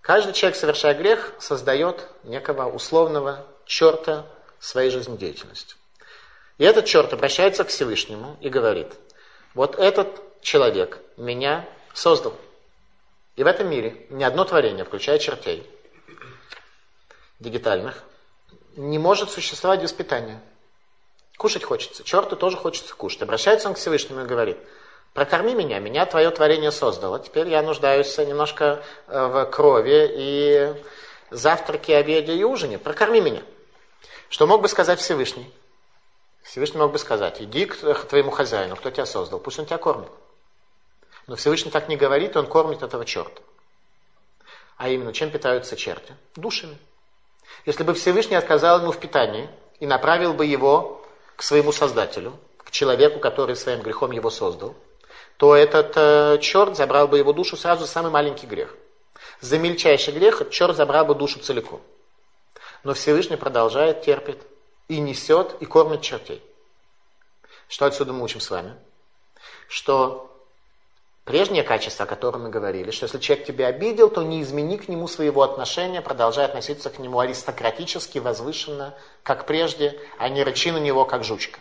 Каждый 0.00 0.32
человек, 0.32 0.58
совершая 0.58 0.94
грех, 0.94 1.34
создает 1.38 2.08
некого 2.24 2.70
условного 2.70 3.46
черта 3.66 4.26
своей 4.58 4.90
жизнедеятельности. 4.90 5.74
И 6.56 6.64
этот 6.64 6.86
черт 6.86 7.12
обращается 7.12 7.64
к 7.64 7.68
Всевышнему 7.68 8.36
и 8.40 8.48
говорит, 8.48 8.88
вот 9.54 9.78
этот 9.78 10.08
человек 10.40 10.98
меня 11.16 11.68
создал. 11.92 12.34
И 13.36 13.44
в 13.44 13.46
этом 13.46 13.68
мире 13.68 14.06
ни 14.10 14.24
одно 14.24 14.44
творение, 14.44 14.84
включая 14.84 15.18
чертей 15.18 15.68
дигитальных, 17.38 18.02
не 18.76 18.98
может 18.98 19.30
существовать 19.30 19.82
без 19.82 19.92
питания. 19.92 20.40
Кушать 21.36 21.62
хочется. 21.62 22.02
Черту 22.02 22.34
тоже 22.34 22.56
хочется 22.56 22.94
кушать. 22.94 23.22
Обращается 23.22 23.68
он 23.68 23.74
к 23.74 23.78
Всевышнему 23.78 24.22
и 24.22 24.26
говорит, 24.26 24.56
прокорми 25.14 25.54
меня, 25.54 25.78
меня 25.78 26.06
твое 26.06 26.30
творение 26.30 26.70
создало. 26.70 27.18
Теперь 27.18 27.48
я 27.48 27.62
нуждаюсь 27.62 28.16
немножко 28.18 28.82
э, 29.06 29.26
в 29.26 29.44
крови 29.46 30.10
и 30.10 30.74
завтраке, 31.30 31.96
обеде 31.96 32.34
и 32.34 32.44
ужине. 32.44 32.78
Прокорми 32.78 33.20
меня. 33.20 33.42
Что 34.28 34.46
мог 34.46 34.62
бы 34.62 34.68
сказать 34.68 35.00
Всевышний? 35.00 35.52
Всевышний 36.42 36.78
мог 36.78 36.92
бы 36.92 36.98
сказать, 36.98 37.42
иди 37.42 37.66
к 37.66 38.04
твоему 38.08 38.30
хозяину, 38.30 38.76
кто 38.76 38.90
тебя 38.90 39.06
создал, 39.06 39.38
пусть 39.38 39.58
он 39.58 39.66
тебя 39.66 39.78
кормит. 39.78 40.10
Но 41.26 41.36
Всевышний 41.36 41.70
так 41.70 41.88
не 41.88 41.96
говорит, 41.96 42.36
он 42.36 42.46
кормит 42.46 42.82
этого 42.82 43.04
черта. 43.04 43.42
А 44.78 44.88
именно, 44.88 45.12
чем 45.12 45.30
питаются 45.30 45.76
черти? 45.76 46.14
Душами. 46.36 46.78
Если 47.66 47.82
бы 47.82 47.92
Всевышний 47.94 48.36
отказал 48.36 48.80
ему 48.80 48.92
в 48.92 48.98
питании 48.98 49.50
и 49.80 49.86
направил 49.86 50.32
бы 50.32 50.46
его 50.46 51.04
к 51.36 51.42
своему 51.42 51.72
Создателю, 51.72 52.38
к 52.58 52.70
человеку, 52.70 53.18
который 53.18 53.56
своим 53.56 53.82
грехом 53.82 54.12
его 54.12 54.30
создал, 54.30 54.74
то 55.38 55.54
этот 55.54 55.92
э, 55.96 56.38
черт 56.42 56.76
забрал 56.76 57.06
бы 57.06 57.16
его 57.16 57.32
душу 57.32 57.56
сразу 57.56 57.86
самый 57.86 58.10
маленький 58.10 58.46
грех. 58.46 58.74
За 59.40 59.56
мельчайший 59.56 60.12
грех 60.12 60.42
черт 60.50 60.76
забрал 60.76 61.04
бы 61.06 61.14
душу 61.14 61.38
целиком. 61.38 61.80
Но 62.82 62.92
Всевышний 62.92 63.36
продолжает, 63.36 64.02
терпит 64.02 64.42
и 64.88 64.98
несет, 64.98 65.56
и 65.60 65.64
кормит 65.64 66.02
чертей. 66.02 66.42
Что 67.68 67.86
отсюда 67.86 68.12
мы 68.12 68.24
учим 68.24 68.40
с 68.40 68.50
вами? 68.50 68.74
Что 69.68 70.36
прежнее 71.24 71.62
качество, 71.62 72.04
о 72.04 72.08
котором 72.08 72.42
мы 72.42 72.50
говорили, 72.50 72.90
что 72.90 73.04
если 73.04 73.18
человек 73.18 73.46
тебя 73.46 73.68
обидел, 73.68 74.10
то 74.10 74.22
не 74.22 74.42
измени 74.42 74.76
к 74.76 74.88
нему 74.88 75.06
своего 75.06 75.42
отношения, 75.42 76.00
продолжай 76.00 76.46
относиться 76.46 76.90
к 76.90 76.98
нему 76.98 77.20
аристократически, 77.20 78.18
возвышенно, 78.18 78.96
как 79.22 79.46
прежде, 79.46 80.00
а 80.18 80.28
не 80.30 80.42
рычи 80.42 80.72
на 80.72 80.78
него, 80.78 81.04
как 81.04 81.22
жучка. 81.22 81.60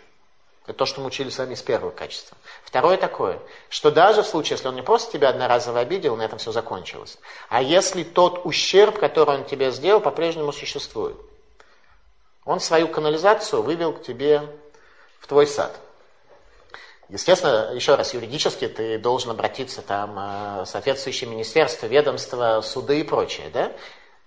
Это 0.67 0.79
то, 0.79 0.85
что 0.85 0.99
мы 0.99 1.07
учили 1.07 1.29
с 1.29 1.37
вами 1.37 1.53
из 1.53 1.61
первого 1.61 1.91
качества. 1.91 2.37
Второе 2.63 2.97
такое, 2.97 3.39
что 3.69 3.89
даже 3.89 4.21
в 4.21 4.27
случае, 4.27 4.57
если 4.57 4.67
он 4.67 4.75
не 4.75 4.81
просто 4.81 5.13
тебя 5.13 5.29
одноразово 5.29 5.79
обидел, 5.79 6.17
на 6.17 6.23
этом 6.23 6.39
все 6.39 6.51
закончилось, 6.51 7.17
а 7.47 7.61
если 7.61 8.03
тот 8.03 8.45
ущерб, 8.45 8.99
который 8.99 9.35
он 9.35 9.45
тебе 9.45 9.71
сделал, 9.71 10.01
по-прежнему 10.01 10.51
существует, 10.51 11.15
Он 12.43 12.59
свою 12.59 12.89
канализацию 12.89 13.61
вывел 13.61 13.93
к 13.93 14.03
тебе 14.03 14.41
в 15.19 15.27
твой 15.27 15.47
сад. 15.47 15.79
Естественно, 17.09 17.71
еще 17.73 17.95
раз, 17.95 18.13
юридически 18.13 18.67
ты 18.67 18.97
должен 18.97 19.31
обратиться 19.31 19.81
там 19.81 20.19
э, 20.19 20.63
в 20.63 20.65
соответствующее 20.65 21.29
министерство, 21.29 21.85
ведомство, 21.87 22.59
суды 22.61 22.99
и 22.99 23.03
прочее, 23.03 23.49
да? 23.53 23.71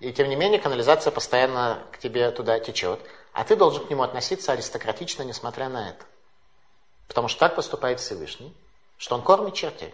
И 0.00 0.10
тем 0.12 0.30
не 0.30 0.36
менее 0.36 0.58
канализация 0.58 1.10
постоянно 1.10 1.82
к 1.92 1.98
тебе 1.98 2.30
туда 2.30 2.58
течет, 2.58 3.00
а 3.34 3.44
ты 3.44 3.54
должен 3.54 3.86
к 3.86 3.90
нему 3.90 4.02
относиться 4.02 4.52
аристократично, 4.52 5.22
несмотря 5.22 5.68
на 5.68 5.90
это. 5.90 6.04
Потому 7.10 7.26
что 7.26 7.40
так 7.40 7.56
поступает 7.56 7.98
Всевышний, 7.98 8.54
что 8.96 9.16
он 9.16 9.22
кормит 9.22 9.54
чертей. 9.54 9.92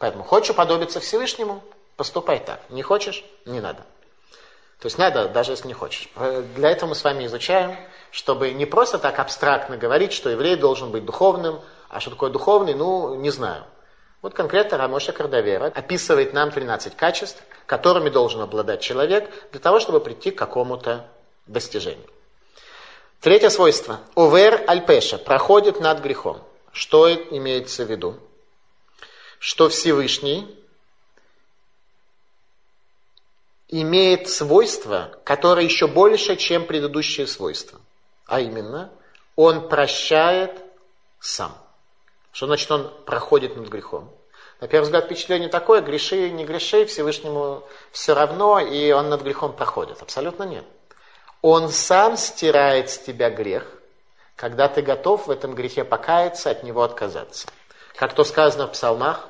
Поэтому 0.00 0.24
хочешь 0.24 0.50
уподобиться 0.50 0.98
Всевышнему, 0.98 1.62
поступай 1.96 2.40
так. 2.40 2.68
Не 2.68 2.82
хочешь, 2.82 3.24
не 3.44 3.60
надо. 3.60 3.82
То 4.80 4.86
есть 4.86 4.98
надо, 4.98 5.28
даже 5.28 5.52
если 5.52 5.68
не 5.68 5.72
хочешь. 5.72 6.08
Э, 6.16 6.42
для 6.56 6.70
этого 6.70 6.88
мы 6.88 6.94
с 6.96 7.04
вами 7.04 7.26
изучаем, 7.26 7.76
чтобы 8.10 8.50
не 8.50 8.66
просто 8.66 8.98
так 8.98 9.20
абстрактно 9.20 9.76
говорить, 9.76 10.12
что 10.12 10.30
еврей 10.30 10.56
должен 10.56 10.90
быть 10.90 11.04
духовным, 11.04 11.60
а 11.88 12.00
что 12.00 12.10
такое 12.10 12.30
духовный, 12.30 12.74
ну, 12.74 13.14
не 13.14 13.30
знаю. 13.30 13.62
Вот 14.20 14.34
конкретно 14.34 14.78
Рамоша 14.78 15.12
Кардавера 15.12 15.66
описывает 15.66 16.32
нам 16.32 16.50
13 16.50 16.96
качеств, 16.96 17.40
которыми 17.66 18.08
должен 18.08 18.40
обладать 18.40 18.80
человек 18.80 19.30
для 19.52 19.60
того, 19.60 19.78
чтобы 19.78 20.00
прийти 20.00 20.32
к 20.32 20.38
какому-то 20.38 21.06
достижению. 21.46 22.08
Третье 23.22 23.50
свойство. 23.50 24.00
Овер 24.16 24.64
альпеша. 24.66 25.16
Проходит 25.16 25.78
над 25.78 26.00
грехом. 26.00 26.42
Что 26.72 27.08
имеется 27.14 27.84
в 27.84 27.90
виду? 27.90 28.16
Что 29.38 29.68
Всевышний 29.68 30.58
имеет 33.68 34.28
свойства, 34.28 35.16
которые 35.22 35.66
еще 35.66 35.86
больше, 35.86 36.34
чем 36.34 36.66
предыдущие 36.66 37.28
свойства. 37.28 37.80
А 38.26 38.40
именно, 38.40 38.90
он 39.36 39.68
прощает 39.68 40.60
сам. 41.20 41.56
Что 42.32 42.46
значит 42.46 42.68
он 42.72 42.92
проходит 43.06 43.56
над 43.56 43.68
грехом? 43.68 44.10
На 44.60 44.66
первый 44.66 44.86
взгляд 44.86 45.04
впечатление 45.04 45.48
такое, 45.48 45.80
греши, 45.80 46.28
не 46.30 46.44
греши, 46.44 46.86
Всевышнему 46.86 47.62
все 47.92 48.14
равно, 48.14 48.58
и 48.58 48.90
он 48.90 49.10
над 49.10 49.22
грехом 49.22 49.52
проходит. 49.52 50.02
Абсолютно 50.02 50.42
нет. 50.42 50.64
Он 51.42 51.70
сам 51.70 52.16
стирает 52.16 52.88
с 52.88 52.98
тебя 52.98 53.28
грех, 53.28 53.66
когда 54.36 54.68
ты 54.68 54.80
готов 54.80 55.26
в 55.26 55.30
этом 55.30 55.56
грехе 55.56 55.82
покаяться, 55.82 56.50
от 56.50 56.62
него 56.62 56.84
отказаться. 56.84 57.48
Как 57.96 58.14
то 58.14 58.22
сказано 58.22 58.68
в 58.68 58.72
псалмах, 58.72 59.28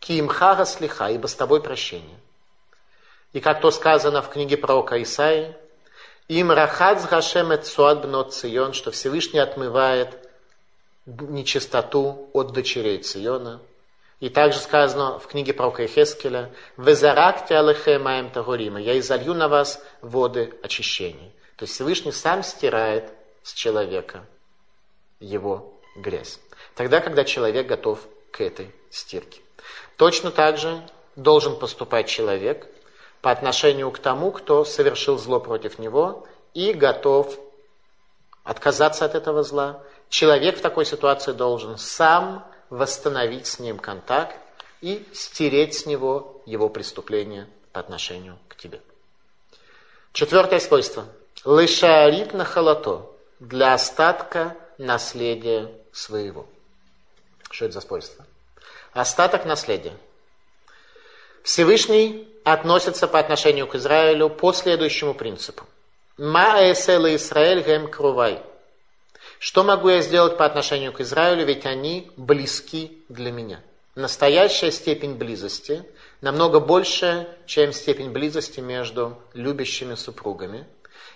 «Киимхара 0.00 0.64
слиха, 0.64 1.10
ибо 1.10 1.28
с 1.28 1.34
тобой 1.34 1.62
прощение». 1.62 2.18
И 3.32 3.40
как 3.40 3.60
то 3.60 3.70
сказано 3.70 4.20
в 4.20 4.30
книге 4.30 4.56
пророка 4.56 5.00
Исаии, 5.00 5.56
«Им 6.26 6.50
рахат 6.50 7.08
гашем 7.08 7.52
цион», 7.62 8.72
что 8.72 8.90
Всевышний 8.90 9.38
отмывает 9.38 10.18
нечистоту 11.06 12.30
от 12.32 12.52
дочерей 12.52 12.98
Циона. 12.98 13.60
И 14.18 14.28
также 14.28 14.58
сказано 14.58 15.20
в 15.20 15.26
книге 15.28 15.52
пророка 15.52 15.84
Ихескеля, 15.84 16.50
«Везаракте 16.76 17.56
алехе 17.56 17.98
маем 17.98 18.30
тагурима» 18.30 18.80
«Я 18.80 18.98
изолью 18.98 19.34
на 19.34 19.48
вас 19.48 19.84
воды 20.00 20.52
очищения». 20.62 21.30
То 21.56 21.64
есть 21.64 21.74
Всевышний 21.74 22.12
сам 22.12 22.42
стирает 22.42 23.12
с 23.42 23.52
человека 23.52 24.26
его 25.20 25.80
грязь. 25.96 26.40
Тогда, 26.74 27.00
когда 27.00 27.24
человек 27.24 27.66
готов 27.66 28.00
к 28.30 28.40
этой 28.40 28.74
стирке. 28.90 29.40
Точно 29.96 30.30
так 30.30 30.58
же 30.58 30.84
должен 31.16 31.56
поступать 31.56 32.08
человек 32.08 32.66
по 33.20 33.30
отношению 33.30 33.90
к 33.90 33.98
тому, 33.98 34.32
кто 34.32 34.64
совершил 34.64 35.18
зло 35.18 35.40
против 35.40 35.78
него 35.78 36.26
и 36.52 36.72
готов 36.72 37.38
отказаться 38.42 39.04
от 39.04 39.14
этого 39.14 39.42
зла, 39.42 39.82
человек 40.08 40.58
в 40.58 40.60
такой 40.60 40.84
ситуации 40.84 41.32
должен 41.32 41.78
сам 41.78 42.46
восстановить 42.70 43.46
с 43.46 43.58
ним 43.58 43.78
контакт 43.78 44.36
и 44.80 45.06
стереть 45.12 45.74
с 45.74 45.86
него 45.86 46.42
его 46.44 46.68
преступление 46.68 47.48
по 47.72 47.80
отношению 47.80 48.38
к 48.48 48.56
тебе. 48.56 48.82
Четвертое 50.12 50.60
свойство. 50.60 51.06
Лышаарит 51.44 52.34
на 52.34 52.44
халато 52.44 53.10
для 53.40 53.74
остатка 53.74 54.56
наследия 54.78 55.70
своего. 55.92 56.46
Что 57.50 57.66
это 57.66 57.74
за 57.74 57.80
свойство? 57.80 58.24
Остаток 58.92 59.44
наследия. 59.44 59.92
Всевышний 61.42 62.28
относится 62.44 63.06
по 63.06 63.18
отношению 63.18 63.66
к 63.66 63.74
Израилю 63.74 64.30
по 64.30 64.52
следующему 64.52 65.14
принципу. 65.14 65.64
Ма 66.16 66.72
эсела 66.72 67.14
Израиль 67.14 67.62
гем 67.62 67.88
крувай– 67.88 68.42
что 69.44 69.62
могу 69.62 69.90
я 69.90 70.00
сделать 70.00 70.38
по 70.38 70.46
отношению 70.46 70.92
к 70.92 71.00
Израилю, 71.00 71.44
ведь 71.44 71.66
они 71.66 72.10
близки 72.16 73.04
для 73.10 73.30
меня. 73.30 73.60
Настоящая 73.94 74.70
степень 74.70 75.16
близости 75.16 75.84
намного 76.20 76.60
больше, 76.60 77.28
чем 77.46 77.72
степень 77.72 78.10
близости 78.10 78.60
между 78.60 79.18
любящими 79.34 79.96
супругами. 79.96 80.66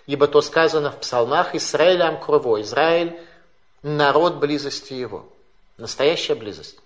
Ибо 0.09 0.27
то 0.27 0.40
сказано 0.40 0.90
в 0.90 1.01
псалмах 1.01 1.55
«Израилям 1.55 2.18
крово». 2.18 2.62
Израиль– 2.62 3.21
народ 3.83 4.37
близости 4.37 4.94
его. 4.94 5.29
Настоящая 5.77 6.35
близость. 6.35 6.79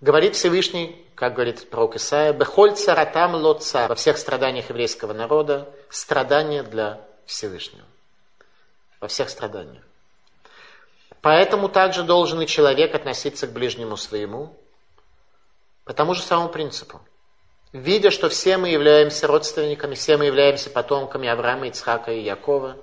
Говорит 0.00 0.34
Всевышний, 0.34 1.06
как 1.14 1.34
говорит 1.34 1.68
пророк 1.68 1.96
Исаия, 1.96 2.32
«Бехоль 2.32 2.74
царатам 2.74 3.34
лоца» 3.34 3.86
во 3.86 3.94
всех 3.96 4.16
страданиях 4.16 4.70
еврейского 4.70 5.12
народа 5.12 5.68
страдания 5.90 6.62
для 6.62 7.06
Всевышнего. 7.26 7.84
Во 8.98 9.08
всех 9.08 9.28
страданиях. 9.28 9.84
Поэтому 11.20 11.68
также 11.68 12.02
должен 12.02 12.40
и 12.40 12.46
человек 12.46 12.94
относиться 12.94 13.46
к 13.46 13.52
ближнему 13.52 13.98
своему 13.98 14.56
по 15.84 15.92
тому 15.92 16.14
же 16.14 16.22
самому 16.22 16.48
принципу. 16.48 17.02
Видя, 17.72 18.10
что 18.10 18.28
все 18.28 18.58
мы 18.58 18.68
являемся 18.68 19.26
родственниками, 19.26 19.94
все 19.94 20.18
мы 20.18 20.26
являемся 20.26 20.68
потомками 20.68 21.28
Авраама, 21.28 21.68
Ицхака 21.68 22.12
и 22.12 22.20
Якова, 22.20 22.76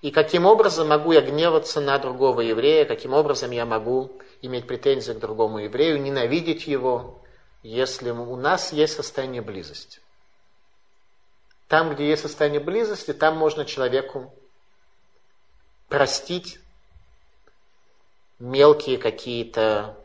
и 0.00 0.10
каким 0.10 0.46
образом 0.46 0.88
могу 0.88 1.12
я 1.12 1.20
гневаться 1.20 1.80
на 1.80 1.98
другого 1.98 2.40
еврея, 2.40 2.86
каким 2.86 3.12
образом 3.12 3.50
я 3.50 3.66
могу 3.66 4.12
иметь 4.40 4.66
претензии 4.66 5.12
к 5.12 5.18
другому 5.18 5.58
еврею, 5.58 6.00
ненавидеть 6.00 6.66
его, 6.66 7.22
если 7.62 8.10
у 8.10 8.36
нас 8.36 8.72
есть 8.72 8.94
состояние 8.94 9.42
близости. 9.42 10.00
Там, 11.68 11.94
где 11.94 12.08
есть 12.08 12.22
состояние 12.22 12.60
близости, 12.60 13.12
там 13.12 13.36
можно 13.36 13.64
человеку 13.64 14.32
простить 15.88 16.60
мелкие 18.38 18.98
какие-то 18.98 19.96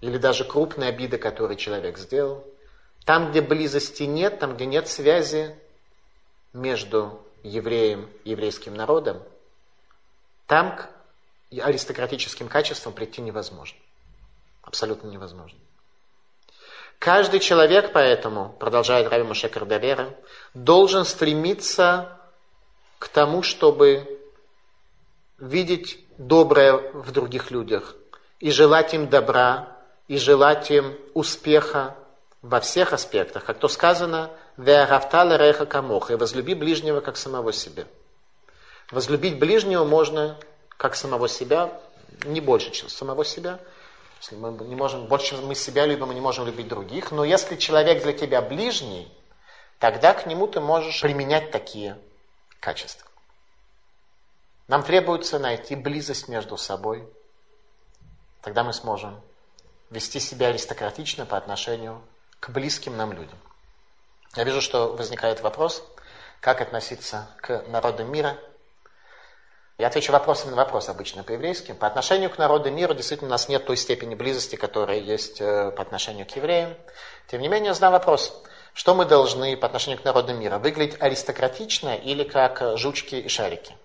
или 0.00 0.18
даже 0.18 0.44
крупные 0.44 0.90
обиды, 0.90 1.18
которые 1.18 1.56
человек 1.56 1.98
сделал. 1.98 2.44
Там, 3.08 3.30
где 3.30 3.40
близости 3.40 4.02
нет, 4.02 4.38
там, 4.38 4.54
где 4.54 4.66
нет 4.66 4.86
связи 4.86 5.58
между 6.52 7.18
евреем 7.42 8.06
и 8.24 8.32
еврейским 8.32 8.74
народом, 8.74 9.22
там 10.46 10.76
к 10.76 10.90
аристократическим 11.50 12.48
качествам 12.48 12.92
прийти 12.92 13.22
невозможно. 13.22 13.78
Абсолютно 14.60 15.08
невозможно. 15.08 15.58
Каждый 16.98 17.40
человек 17.40 17.92
поэтому, 17.94 18.50
продолжает 18.60 19.08
Рави 19.08 19.24
Моше 19.24 19.48
Кардавера, 19.48 20.14
должен 20.52 21.06
стремиться 21.06 22.20
к 22.98 23.08
тому, 23.08 23.42
чтобы 23.42 24.20
видеть 25.38 26.04
доброе 26.18 26.92
в 26.92 27.10
других 27.12 27.50
людях, 27.50 27.96
и 28.38 28.50
желать 28.50 28.92
им 28.92 29.08
добра, 29.08 29.78
и 30.08 30.18
желать 30.18 30.70
им 30.70 30.94
успеха 31.14 31.96
во 32.42 32.60
всех 32.60 32.92
аспектах. 32.92 33.44
Как 33.44 33.58
то 33.58 33.68
сказано, 33.68 34.30
«Веарафтала 34.56 35.36
реха 35.36 35.66
камоха» 35.66 36.12
и 36.12 36.16
возлюби 36.16 36.54
ближнего, 36.54 37.00
как 37.00 37.16
самого 37.16 37.52
себя. 37.52 37.84
Возлюбить 38.90 39.38
ближнего 39.38 39.84
можно, 39.84 40.38
как 40.76 40.94
самого 40.94 41.28
себя, 41.28 41.80
не 42.24 42.40
больше, 42.40 42.70
чем 42.70 42.88
самого 42.88 43.24
себя. 43.24 43.60
Если 44.20 44.36
мы 44.36 44.50
не 44.64 44.74
можем, 44.74 45.06
больше 45.06 45.36
мы 45.36 45.54
себя 45.54 45.86
любим, 45.86 46.08
мы 46.08 46.14
не 46.14 46.20
можем 46.20 46.46
любить 46.46 46.68
других. 46.68 47.12
Но 47.12 47.24
если 47.24 47.56
человек 47.56 48.02
для 48.02 48.12
тебя 48.12 48.40
ближний, 48.40 49.12
тогда 49.78 50.14
к 50.14 50.26
нему 50.26 50.46
ты 50.46 50.60
можешь 50.60 51.00
применять 51.00 51.50
такие 51.50 51.98
качества. 52.60 53.06
Нам 54.66 54.82
требуется 54.82 55.38
найти 55.38 55.76
близость 55.76 56.28
между 56.28 56.56
собой. 56.56 57.08
Тогда 58.42 58.64
мы 58.64 58.72
сможем 58.72 59.20
вести 59.90 60.20
себя 60.20 60.48
аристократично 60.48 61.24
по 61.24 61.36
отношению 61.36 62.02
к 62.40 62.50
близким 62.50 62.96
нам 62.96 63.12
людям. 63.12 63.38
Я 64.36 64.44
вижу, 64.44 64.60
что 64.60 64.92
возникает 64.92 65.40
вопрос, 65.40 65.82
как 66.40 66.60
относиться 66.60 67.28
к 67.40 67.64
народам 67.68 68.10
мира. 68.12 68.36
Я 69.78 69.86
отвечу 69.86 70.12
вопросом 70.12 70.50
на 70.50 70.56
вопрос 70.56 70.88
обычно 70.88 71.22
по-еврейски. 71.22 71.72
По 71.72 71.86
отношению 71.86 72.30
к 72.30 72.38
народу 72.38 72.70
мира 72.70 72.94
действительно 72.94 73.28
у 73.28 73.30
нас 73.30 73.48
нет 73.48 73.64
той 73.64 73.76
степени 73.76 74.14
близости, 74.14 74.56
которая 74.56 74.98
есть 74.98 75.40
э, 75.40 75.70
по 75.70 75.82
отношению 75.82 76.26
к 76.26 76.34
евреям. 76.36 76.76
Тем 77.28 77.40
не 77.40 77.48
менее, 77.48 77.68
я 77.68 77.74
задам 77.74 77.92
вопрос. 77.92 78.42
Что 78.74 78.94
мы 78.94 79.04
должны 79.04 79.56
по 79.56 79.66
отношению 79.66 80.00
к 80.00 80.04
народу 80.04 80.34
мира? 80.34 80.58
Выглядеть 80.58 81.00
аристократично 81.00 81.96
или 81.96 82.24
как 82.24 82.76
жучки 82.76 83.14
и 83.14 83.28
шарики? 83.28 83.76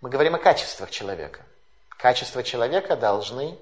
Мы 0.00 0.08
говорим 0.10 0.34
о 0.34 0.38
качествах 0.38 0.90
человека. 0.90 1.40
Качества 1.90 2.42
человека 2.42 2.96
должны 2.96 3.58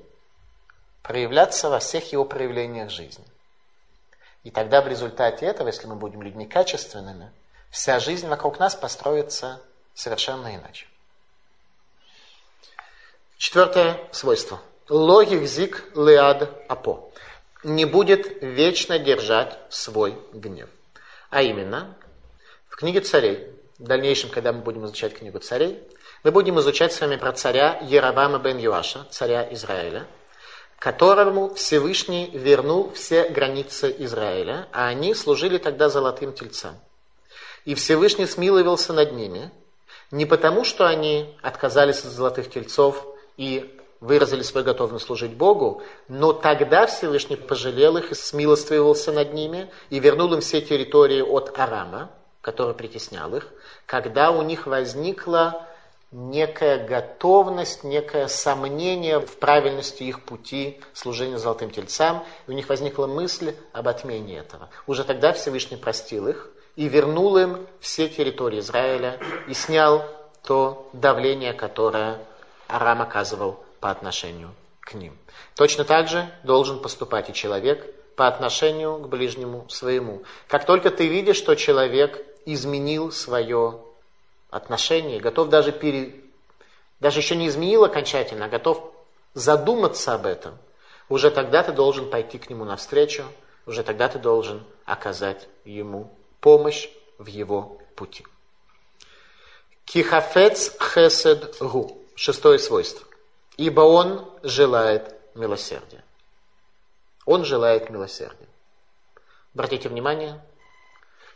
проявляться 1.02 1.68
во 1.68 1.78
всех 1.78 2.12
его 2.12 2.24
проявлениях 2.24 2.90
жизни. 2.90 3.24
И 4.42 4.50
тогда 4.50 4.80
в 4.80 4.88
результате 4.88 5.46
этого, 5.46 5.68
если 5.68 5.86
мы 5.86 5.96
будем 5.96 6.22
людьми 6.22 6.46
качественными, 6.46 7.30
вся 7.70 7.98
жизнь 8.00 8.26
вокруг 8.26 8.58
нас 8.58 8.74
построится 8.74 9.60
совершенно 9.94 10.54
иначе. 10.54 10.86
Четвертое 13.36 14.00
свойство. 14.12 14.60
Логик 14.88 15.44
зик 15.44 15.84
леад 15.94 16.50
апо. 16.68 17.10
Не 17.62 17.84
будет 17.84 18.42
вечно 18.42 18.98
держать 18.98 19.58
свой 19.68 20.18
гнев. 20.32 20.68
А 21.28 21.42
именно, 21.42 21.96
в 22.68 22.76
книге 22.76 23.00
царей, 23.00 23.46
в 23.78 23.84
дальнейшем, 23.84 24.30
когда 24.30 24.52
мы 24.52 24.60
будем 24.60 24.84
изучать 24.86 25.14
книгу 25.14 25.38
царей, 25.38 25.82
мы 26.22 26.32
будем 26.32 26.58
изучать 26.60 26.92
с 26.92 27.00
вами 27.00 27.16
про 27.16 27.32
царя 27.32 27.78
Еравама 27.82 28.38
бен 28.38 28.58
Юаша, 28.58 29.06
царя 29.10 29.46
Израиля, 29.52 30.06
которому 30.80 31.54
Всевышний 31.54 32.30
вернул 32.32 32.90
все 32.94 33.28
границы 33.28 33.94
Израиля, 33.98 34.66
а 34.72 34.88
они 34.88 35.14
служили 35.14 35.58
тогда 35.58 35.90
золотым 35.90 36.32
тельцам. 36.32 36.74
И 37.66 37.74
Всевышний 37.74 38.24
смиловался 38.26 38.94
над 38.94 39.12
ними, 39.12 39.52
не 40.10 40.24
потому, 40.24 40.64
что 40.64 40.88
они 40.88 41.36
отказались 41.42 42.02
от 42.02 42.12
золотых 42.12 42.50
тельцов 42.50 43.06
и 43.36 43.78
выразили 44.00 44.40
свою 44.40 44.64
готовность 44.64 45.04
служить 45.04 45.34
Богу, 45.34 45.82
но 46.08 46.32
тогда 46.32 46.86
Всевышний 46.86 47.36
пожалел 47.36 47.98
их 47.98 48.10
и 48.10 48.14
смилостивился 48.14 49.12
над 49.12 49.34
ними 49.34 49.70
и 49.90 50.00
вернул 50.00 50.32
им 50.32 50.40
все 50.40 50.62
территории 50.62 51.20
от 51.20 51.58
Арама, 51.58 52.10
который 52.40 52.74
притеснял 52.74 53.36
их, 53.36 53.46
когда 53.84 54.30
у 54.30 54.40
них 54.40 54.66
возникла 54.66 55.66
некая 56.12 56.86
готовность, 56.86 57.84
некое 57.84 58.26
сомнение 58.28 59.20
в 59.20 59.38
правильности 59.38 60.02
их 60.02 60.24
пути 60.24 60.80
служения 60.92 61.38
золотым 61.38 61.70
тельцам, 61.70 62.24
и 62.46 62.50
у 62.50 62.54
них 62.54 62.68
возникла 62.68 63.06
мысль 63.06 63.54
об 63.72 63.88
отмене 63.88 64.38
этого. 64.38 64.70
Уже 64.86 65.04
тогда 65.04 65.32
Всевышний 65.32 65.76
простил 65.76 66.28
их 66.28 66.50
и 66.76 66.88
вернул 66.88 67.36
им 67.36 67.66
все 67.80 68.08
территории 68.08 68.58
Израиля 68.58 69.18
и 69.46 69.54
снял 69.54 70.04
то 70.42 70.88
давление, 70.92 71.52
которое 71.52 72.18
Арам 72.68 73.02
оказывал 73.02 73.60
по 73.80 73.90
отношению 73.90 74.54
к 74.80 74.94
ним. 74.94 75.16
Точно 75.54 75.84
так 75.84 76.08
же 76.08 76.28
должен 76.42 76.80
поступать 76.80 77.30
и 77.30 77.34
человек 77.34 77.94
по 78.16 78.26
отношению 78.26 78.98
к 78.98 79.08
ближнему 79.08 79.68
своему. 79.68 80.22
Как 80.48 80.66
только 80.66 80.90
ты 80.90 81.06
видишь, 81.06 81.36
что 81.36 81.54
человек 81.54 82.24
изменил 82.46 83.12
свое 83.12 83.80
отношение, 84.50 85.20
готов 85.20 85.48
даже 85.48 85.72
пере... 85.72 86.14
даже 86.98 87.20
еще 87.20 87.36
не 87.36 87.48
изменил 87.48 87.84
окончательно, 87.84 88.46
а 88.46 88.48
готов 88.48 88.92
задуматься 89.34 90.14
об 90.14 90.26
этом, 90.26 90.58
уже 91.08 91.30
тогда 91.30 91.62
ты 91.62 91.72
должен 91.72 92.10
пойти 92.10 92.38
к 92.38 92.50
нему 92.50 92.64
навстречу, 92.64 93.24
уже 93.66 93.82
тогда 93.82 94.08
ты 94.08 94.18
должен 94.18 94.64
оказать 94.84 95.48
ему 95.64 96.12
помощь 96.40 96.88
в 97.18 97.26
его 97.26 97.78
пути. 97.94 98.24
Кихафец 99.84 100.76
хесед 100.78 101.56
гу. 101.60 101.96
Шестое 102.14 102.58
свойство. 102.58 103.06
Ибо 103.56 103.80
он 103.80 104.28
желает 104.42 105.14
милосердия. 105.34 106.04
Он 107.24 107.44
желает 107.44 107.88
милосердия. 107.90 108.48
Обратите 109.54 109.88
внимание, 109.88 110.40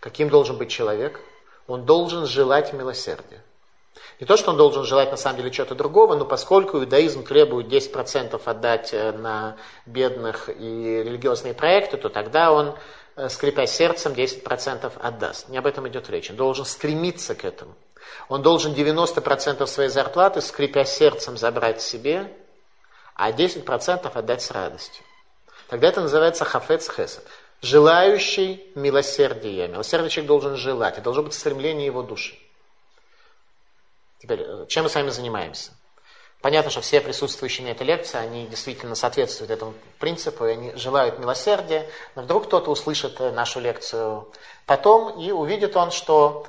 каким 0.00 0.28
должен 0.28 0.58
быть 0.58 0.70
человек– 0.70 1.20
он 1.66 1.84
должен 1.84 2.26
желать 2.26 2.72
милосердия. 2.72 3.42
Не 4.20 4.26
то, 4.26 4.36
что 4.36 4.50
он 4.50 4.56
должен 4.56 4.84
желать 4.84 5.10
на 5.10 5.16
самом 5.16 5.38
деле 5.38 5.50
чего-то 5.50 5.74
другого, 5.74 6.14
но 6.14 6.24
поскольку 6.24 6.78
иудаизм 6.78 7.24
требует 7.24 7.66
10% 7.66 8.40
отдать 8.44 8.92
э, 8.92 9.12
на 9.12 9.56
бедных 9.86 10.48
и 10.48 11.02
религиозные 11.04 11.54
проекты, 11.54 11.96
то 11.96 12.08
тогда 12.08 12.52
он, 12.52 12.76
э, 13.16 13.28
скрипя 13.28 13.66
сердцем, 13.66 14.12
10% 14.12 14.92
отдаст. 15.00 15.48
Не 15.48 15.58
об 15.58 15.66
этом 15.66 15.88
идет 15.88 16.08
речь. 16.10 16.30
Он 16.30 16.36
должен 16.36 16.64
стремиться 16.64 17.34
к 17.34 17.44
этому. 17.44 17.74
Он 18.28 18.42
должен 18.42 18.72
90% 18.72 19.66
своей 19.66 19.90
зарплаты, 19.90 20.40
скрипя 20.40 20.84
сердцем, 20.84 21.36
забрать 21.36 21.80
себе, 21.80 22.32
а 23.14 23.32
10% 23.32 24.10
отдать 24.14 24.42
с 24.42 24.50
радостью. 24.50 25.04
Тогда 25.68 25.88
это 25.88 26.02
называется 26.02 26.44
хафец 26.44 26.88
хесед 26.88 27.24
желающий 27.64 28.70
милосердия. 28.74 29.68
Милосердие 29.68 30.10
человек 30.10 30.28
должен 30.28 30.56
желать, 30.56 30.98
и 30.98 31.00
должно 31.00 31.22
быть 31.22 31.34
стремление 31.34 31.86
его 31.86 32.02
души. 32.02 32.36
Теперь, 34.18 34.42
э, 34.42 34.66
чем 34.68 34.84
мы 34.84 34.90
с 34.90 34.94
вами 34.94 35.08
занимаемся? 35.08 35.72
Понятно, 36.42 36.70
что 36.70 36.82
все 36.82 37.00
присутствующие 37.00 37.66
на 37.66 37.70
этой 37.70 37.86
лекции, 37.86 38.18
они 38.18 38.46
действительно 38.46 38.94
соответствуют 38.94 39.50
этому 39.50 39.72
принципу, 39.98 40.44
и 40.44 40.50
они 40.50 40.74
желают 40.74 41.18
милосердия, 41.18 41.88
но 42.14 42.22
вдруг 42.22 42.46
кто-то 42.46 42.70
услышит 42.70 43.18
э, 43.20 43.32
нашу 43.32 43.60
лекцию 43.60 44.30
потом, 44.66 45.18
и 45.18 45.30
увидит 45.30 45.74
он, 45.74 45.90
что 45.90 46.46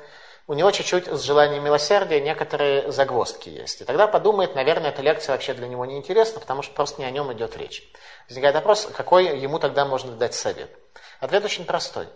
у 0.48 0.54
него 0.54 0.70
чуть-чуть 0.72 1.08
с 1.08 1.22
желанием 1.22 1.64
милосердия 1.64 2.20
некоторые 2.20 2.92
загвоздки 2.92 3.48
есть. 3.48 3.82
И 3.82 3.86
тогда 3.86 4.08
подумает, 4.08 4.54
наверное, 4.54 4.90
эта 4.90 5.02
лекция 5.02 5.34
вообще 5.34 5.54
для 5.54 5.68
него 5.68 5.86
не 5.86 5.96
интересна, 5.96 6.42
потому 6.42 6.62
что 6.62 6.74
просто 6.74 7.02
не 7.02 7.08
о 7.08 7.12
нем 7.12 7.32
идет 7.32 7.56
речь. 7.56 7.90
Возникает 8.28 8.56
вопрос, 8.56 8.90
какой 8.94 9.40
ему 9.40 9.60
тогда 9.60 9.86
можно 9.86 10.12
дать 10.12 10.34
совет. 10.34 10.78
Ответ 11.20 11.46
очень 11.46 11.66
простой, 11.66 12.08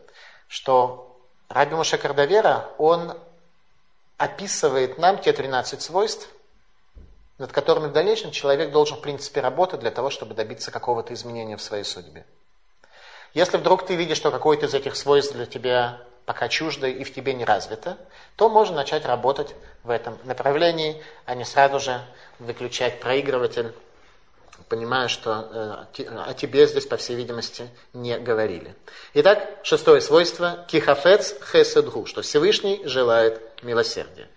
что 0.47 1.17
Раби 1.49 1.75
Моше 1.75 1.97
Кардавера, 1.97 2.69
он 2.77 3.17
описывает 4.17 4.97
нам 4.97 5.17
те 5.17 5.33
13 5.33 5.81
свойств, 5.81 6.29
над 7.37 7.51
которыми 7.51 7.87
в 7.87 7.93
дальнейшем 7.93 8.31
человек 8.31 8.71
должен, 8.71 8.97
в 8.97 9.01
принципе, 9.01 9.41
работать 9.41 9.79
для 9.79 9.91
того, 9.91 10.09
чтобы 10.09 10.35
добиться 10.35 10.71
какого-то 10.71 11.13
изменения 11.13 11.57
в 11.57 11.61
своей 11.61 11.85
судьбе. 11.85 12.25
Если 13.33 13.57
вдруг 13.57 13.85
ты 13.85 13.95
видишь, 13.95 14.17
что 14.17 14.31
какое-то 14.31 14.65
из 14.65 14.73
этих 14.73 14.95
свойств 14.95 15.33
для 15.33 15.45
тебя 15.45 16.01
пока 16.25 16.47
чуждо 16.47 16.87
и 16.87 17.03
в 17.03 17.13
тебе 17.13 17.33
не 17.33 17.45
развито, 17.45 17.97
то 18.35 18.49
можно 18.49 18.75
начать 18.75 19.05
работать 19.05 19.55
в 19.83 19.89
этом 19.89 20.17
направлении, 20.25 21.01
а 21.25 21.33
не 21.33 21.45
сразу 21.45 21.79
же 21.79 22.01
выключать 22.37 22.99
проигрыватель 22.99 23.73
понимая, 24.69 25.07
что 25.07 25.87
э, 25.97 26.11
о 26.13 26.33
тебе 26.33 26.67
здесь, 26.67 26.85
по 26.85 26.95
всей 26.95 27.15
видимости, 27.15 27.69
не 27.93 28.17
говорили. 28.19 28.75
Итак, 29.15 29.59
шестое 29.63 29.99
свойство– 29.99 30.65
кихафец 30.69 31.35
хеседгу, 31.51 32.05
что 32.05 32.21
Всевышний 32.21 32.81
желает 32.85 33.63
милосердия. 33.63 34.29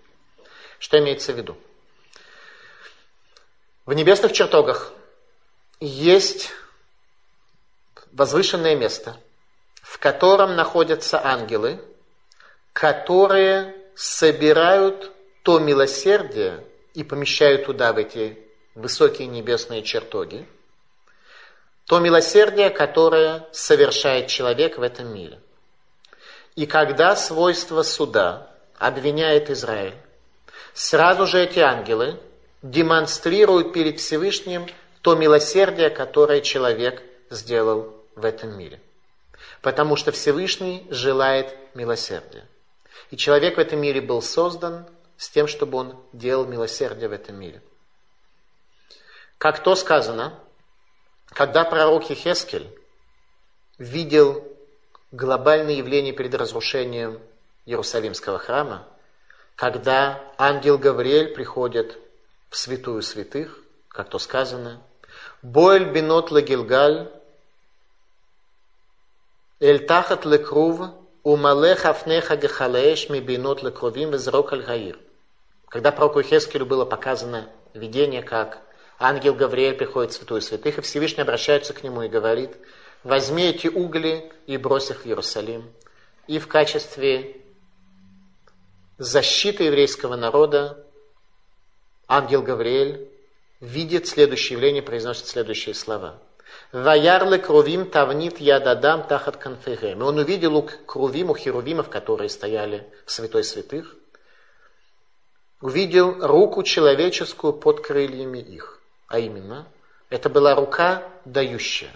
Что 0.79 0.99
имеется 0.99 1.33
в 1.33 1.37
виду? 1.37 1.57
В 3.85 3.93
небесных 3.93 4.33
чертогах 4.33 4.93
есть 5.81 6.51
возвышенное 8.13 8.75
место, 8.75 9.17
в 9.83 9.99
котором 9.99 10.57
находятся 10.57 11.25
ангелы, 11.25 11.81
которые 12.73 13.77
собирают 13.95 15.13
то 15.43 15.59
милосердие 15.59 16.65
и 16.95 17.05
помещают 17.05 17.67
туда, 17.67 17.93
в 17.93 17.99
эти 17.99 18.39
высокие 18.75 19.29
небесные 19.29 19.83
чертоги, 19.83 20.47
то 21.87 21.99
милосердие, 21.99 22.71
которое 22.71 23.47
совершает 23.53 24.29
человек 24.29 24.79
в 24.79 24.83
этом 24.83 25.13
мире. 25.13 25.41
И 26.55 26.67
когда 26.67 27.17
свойство 27.17 27.83
суда 27.83 28.51
обвиняет 28.79 29.51
Израиль, 29.51 29.95
сразу 30.75 31.27
же 31.27 31.43
эти 31.43 31.59
ангелы 31.59 32.21
демонстрируют 32.63 33.73
перед 33.73 33.99
Всевышним 34.01 34.67
то 35.01 35.15
милосердие, 35.17 35.91
которое 35.91 36.41
человек 36.41 37.03
сделал 37.29 37.93
в 38.15 38.25
этом 38.25 38.57
мире. 38.57 38.81
Потому 39.61 39.97
что 39.97 40.13
Всевышний 40.13 40.87
желает 40.91 41.57
милосердия. 41.75 42.47
И 43.11 43.17
человек 43.17 43.57
в 43.57 43.61
этом 43.61 43.81
мире 43.81 44.01
был 44.01 44.23
создан 44.23 44.87
с 45.17 45.29
тем, 45.29 45.49
чтобы 45.49 45.79
он 45.79 45.97
делал 46.13 46.47
милосердие 46.47 47.09
в 47.09 47.13
этом 47.13 47.39
мире. 47.39 47.61
Как 49.43 49.61
то 49.61 49.75
сказано, 49.75 50.39
когда 51.27 51.65
пророк 51.65 52.09
Ехескель 52.11 52.71
видел 53.77 54.47
глобальное 55.11 55.75
явление 55.75 56.13
перед 56.13 56.33
разрушением 56.37 57.19
Иерусалимского 57.67 58.39
храма, 58.39 58.87
когда 59.57 60.23
ангел 60.39 60.79
Гавриэль 60.79 61.35
приходит 61.35 61.99
в 62.51 62.57
святую 62.57 63.03
святых, 63.03 63.59
как 63.89 64.11
то 64.11 64.21
сказано, 64.21 64.81
Боэль 65.43 65.91
бинот 65.91 66.31
лагилгаль, 66.31 67.11
эль 69.59 69.85
тахат 69.87 70.25
лекрув, 70.25 70.83
умалех 71.25 71.85
афнеха 71.85 72.37
гехалееш 72.37 73.09
ми 73.09 73.19
бинот 73.19 73.65
лекрувим 73.65 74.15
изрок 74.15 74.53
аль. 74.53 74.97
Когда 75.67 75.91
пророку 75.91 76.23
Хескелю 76.23 76.65
было 76.65 76.85
показано 76.85 77.49
видение, 77.75 78.23
как 78.23 78.63
Ангел 79.05 79.35
Гавриэль 79.35 79.75
приходит 79.75 80.13
в 80.13 80.15
святую 80.15 80.41
святых, 80.41 80.79
и 80.79 80.81
Всевышний 80.81 81.23
обращается 81.23 81.75
к 81.75 81.83
нему 81.83 82.03
и 82.03 82.09
говорит, 82.09 82.57
возьми 83.03 83.43
эти 83.43 83.67
угли 83.67 84.31
и 84.47 84.57
брось 84.57 84.91
их 84.91 85.01
в 85.01 85.07
Иерусалим. 85.07 85.69
И 86.29 86.39
в 86.39 86.47
качестве 86.47 87.37
защиты 88.99 89.65
еврейского 89.65 90.15
народа 90.15 90.87
ангел 92.07 92.43
Гавриэль 92.43 93.11
видит 93.59 94.07
следующее 94.07 94.57
явление, 94.57 94.83
произносит 94.83 95.27
следующие 95.27 95.75
слова. 95.75 96.23
Ваярлы 96.71 97.41
крувим 97.41 97.91
тавнит 97.91 98.39
ядадам 98.39 99.09
тахат 99.09 99.37
конферем. 99.37 99.99
И 99.99 100.03
он 100.05 100.19
увидел 100.19 100.57
у 100.57 100.63
крувим, 100.63 101.31
у 101.31 101.35
херувимов, 101.35 101.89
которые 101.89 102.29
стояли 102.29 102.87
в 103.05 103.11
святой 103.11 103.43
святых, 103.43 103.97
увидел 105.61 106.25
руку 106.25 106.63
человеческую 106.63 107.53
под 107.53 107.85
крыльями 107.85 108.39
их. 108.39 108.79
А 109.13 109.19
именно, 109.19 109.69
это 110.09 110.31
была 110.31 110.55
рука 110.55 111.03
дающая. 111.27 111.91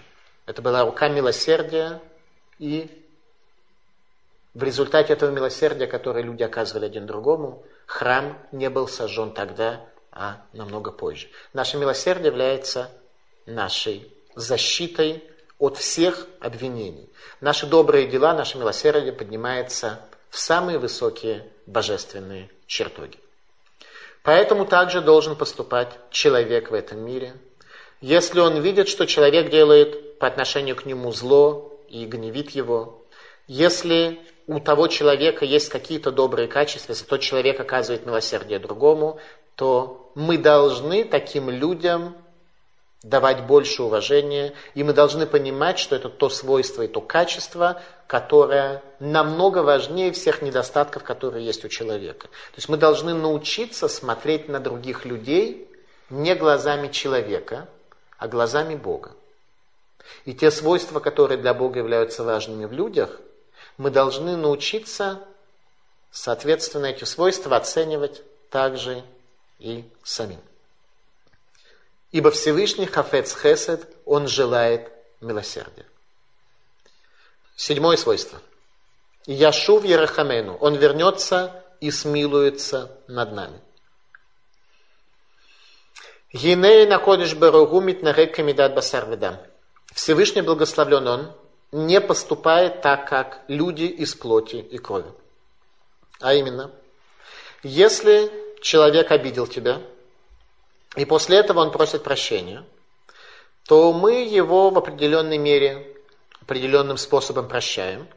Это 0.45 0.61
была 0.61 0.85
рука 0.85 1.07
милосердия 1.09 1.99
и 2.59 3.03
в 4.53 4.61
результате 4.61 5.13
этого 5.13 5.31
милосердия, 5.31 5.87
которое 5.87 6.23
люди 6.23 6.43
оказывали 6.43 6.85
один 6.85 7.07
другому, 7.07 7.65
храм 7.87 8.37
не 8.51 8.69
был 8.69 8.87
сожжен 8.87 9.31
тогда, 9.33 9.83
а 10.11 10.45
намного 10.53 10.91
позже. 10.91 11.27
Наше 11.53 11.77
милосердие 11.77 12.27
является 12.27 12.91
нашей 13.47 14.13
защитой 14.35 15.23
от 15.57 15.77
всех 15.77 16.27
обвинений. 16.39 17.09
Наши 17.41 17.65
добрые 17.65 18.05
дела, 18.07 18.35
наше 18.35 18.59
милосердие 18.59 19.11
поднимается 19.11 20.01
в 20.29 20.37
самые 20.37 20.77
высокие 20.77 21.51
божественные 21.65 22.51
чертоги. 22.67 23.17
Поэтому 24.27 24.65
также 24.65 24.99
должен 24.99 25.37
поступать 25.37 25.87
человек 26.11 26.69
в 26.69 26.73
этом 26.73 26.99
мире. 26.99 27.35
Если 28.01 28.41
он 28.41 28.59
видит, 28.59 28.89
что 28.89 29.05
человек 29.07 29.49
делает 29.49 30.19
по 30.19 30.27
отношению 30.27 30.75
к 30.75 30.85
нему 30.85 31.13
зло 31.13 31.79
и 31.87 32.05
гневит 32.05 32.49
его, 32.49 33.05
если 33.47 34.19
у 34.45 34.59
того 34.59 34.89
человека 34.89 35.45
есть 35.45 35.69
какие-то 35.69 36.11
добрые 36.11 36.49
качества, 36.49 36.91
если 36.91 37.05
тот 37.05 37.21
человек 37.21 37.57
оказывает 37.57 38.05
милосердие 38.05 38.59
другому, 38.59 39.17
то 39.55 40.11
мы 40.13 40.37
должны 40.37 41.05
таким 41.05 41.49
людям 41.49 42.17
давать 43.03 43.45
больше 43.45 43.83
уважения, 43.83 44.53
и 44.73 44.83
мы 44.83 44.93
должны 44.93 45.27
понимать, 45.27 45.79
что 45.79 45.95
это 45.95 46.09
то 46.09 46.29
свойство 46.29 46.81
и 46.81 46.87
то 46.87 46.99
качество, 46.99 47.81
которое 48.07 48.81
намного 48.99 49.59
важнее 49.59 50.11
всех 50.11 50.41
недостатков, 50.41 51.03
которые 51.03 51.45
есть 51.45 51.63
у 51.63 51.67
человека. 51.67 52.27
То 52.27 52.57
есть 52.57 52.69
мы 52.69 52.77
должны 52.77 53.13
научиться 53.13 53.87
смотреть 53.87 54.49
на 54.49 54.59
других 54.59 55.05
людей 55.05 55.69
не 56.09 56.35
глазами 56.35 56.87
человека, 56.87 57.67
а 58.17 58.27
глазами 58.27 58.75
Бога. 58.75 59.11
И 60.25 60.33
те 60.33 60.51
свойства, 60.51 60.99
которые 60.99 61.37
для 61.37 61.53
Бога 61.53 61.79
являются 61.79 62.23
важными 62.23 62.65
в 62.65 62.71
людях, 62.71 63.19
мы 63.77 63.91
должны 63.91 64.37
научиться, 64.37 65.19
соответственно, 66.11 66.87
эти 66.87 67.03
свойства 67.03 67.55
оценивать 67.57 68.23
также 68.49 69.03
и 69.59 69.83
самим. 70.03 70.39
Ибо 72.11 72.31
Всевышний 72.31 72.85
Хафец 72.85 73.35
Хесед, 73.35 73.87
он 74.05 74.27
желает 74.27 74.91
милосердия. 75.19 75.85
Седьмое 77.55 77.97
свойство. 77.97 78.39
Яшув 79.25 79.83
Ерахамену, 79.83 80.55
он 80.55 80.75
вернется 80.75 81.65
и 81.81 81.91
смилуется 81.91 82.97
над 83.07 83.33
нами. 83.33 83.61
Гиней 86.31 86.85
находишь 86.85 87.35
Баругу 87.35 87.81
Митнарек 87.81 88.35
Камидат 88.35 88.75
Басар 88.75 89.07
Всевышний 89.93 90.41
благословлен 90.41 91.07
он, 91.07 91.33
не 91.71 91.99
поступает 91.99 92.81
так, 92.81 93.09
как 93.09 93.43
люди 93.47 93.83
из 93.83 94.15
плоти 94.15 94.57
и 94.57 94.77
крови. 94.77 95.11
А 96.19 96.33
именно, 96.33 96.71
если 97.63 98.31
человек 98.61 99.11
обидел 99.11 99.47
тебя, 99.47 99.81
и 100.97 101.05
после 101.05 101.37
этого 101.37 101.59
он 101.59 101.71
просит 101.71 102.03
прощения, 102.03 102.65
то 103.65 103.93
мы 103.93 104.23
его 104.23 104.71
в 104.71 104.77
определенной 104.77 105.37
мере, 105.37 105.95
определенным 106.41 106.97
способом 106.97 107.47
прощаем, 107.47 108.07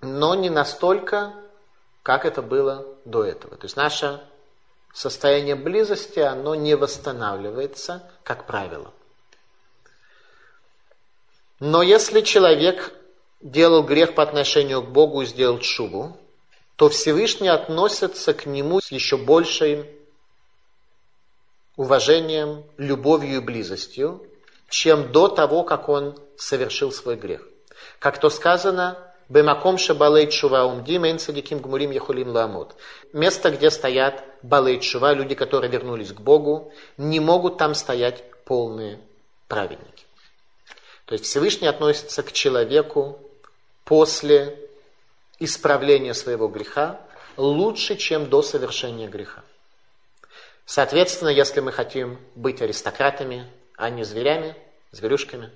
но 0.00 0.34
не 0.36 0.48
настолько, 0.48 1.34
как 2.04 2.24
это 2.24 2.42
было 2.42 2.86
до 3.04 3.24
этого. 3.24 3.56
То 3.56 3.64
есть 3.64 3.76
наше 3.76 4.22
состояние 4.94 5.56
близости, 5.56 6.20
оно 6.20 6.54
не 6.54 6.76
восстанавливается, 6.76 8.08
как 8.22 8.46
правило. 8.46 8.92
Но 11.58 11.82
если 11.82 12.20
человек 12.20 12.92
делал 13.40 13.82
грех 13.82 14.14
по 14.14 14.22
отношению 14.22 14.82
к 14.82 14.90
Богу 14.90 15.22
и 15.22 15.26
сделал 15.26 15.58
чубу, 15.58 16.16
то 16.76 16.88
Всевышний 16.88 17.48
относится 17.48 18.32
к 18.32 18.46
нему 18.46 18.80
с 18.80 18.92
еще 18.92 19.16
большим 19.16 19.86
уважением, 21.76 22.64
любовью 22.76 23.36
и 23.36 23.40
близостью, 23.40 24.26
чем 24.68 25.12
до 25.12 25.28
того, 25.28 25.62
как 25.62 25.88
он 25.88 26.18
совершил 26.36 26.90
свой 26.90 27.16
грех. 27.16 27.46
Как 27.98 28.18
то 28.18 28.30
сказано, 28.30 28.98
Бемаком 29.28 29.76
шабалей 29.76 30.30
чува 30.30 30.64
умдим, 30.64 31.04
эйн 31.04 31.18
гмурим 31.58 31.90
яхулим 31.90 32.28
ламот. 32.28 32.76
Место, 33.12 33.50
где 33.50 33.70
стоят 33.70 34.22
балей 34.42 34.78
чува, 34.80 35.14
люди, 35.14 35.34
которые 35.34 35.70
вернулись 35.70 36.12
к 36.12 36.20
Богу, 36.20 36.72
не 36.96 37.18
могут 37.18 37.58
там 37.58 37.74
стоять 37.74 38.22
полные 38.44 39.00
праведники. 39.48 40.04
То 41.06 41.14
есть 41.14 41.24
Всевышний 41.24 41.66
относится 41.66 42.22
к 42.22 42.32
человеку 42.32 43.18
после 43.84 44.58
исправления 45.40 46.14
своего 46.14 46.46
греха 46.46 47.00
лучше, 47.36 47.96
чем 47.96 48.30
до 48.30 48.42
совершения 48.42 49.08
греха. 49.08 49.42
Соответственно, 50.66 51.30
если 51.30 51.60
мы 51.60 51.72
хотим 51.72 52.18
быть 52.34 52.60
аристократами, 52.60 53.50
а 53.76 53.88
не 53.88 54.04
зверями, 54.04 54.54
зверюшками, 54.90 55.50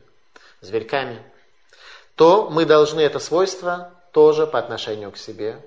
зверьками, 0.63 1.23
то 2.15 2.49
мы 2.49 2.65
должны 2.65 3.01
это 3.01 3.19
свойство 3.19 3.93
тоже 4.13 4.47
по 4.47 4.59
отношению 4.59 5.13
к 5.13 5.19
себе 5.19 5.63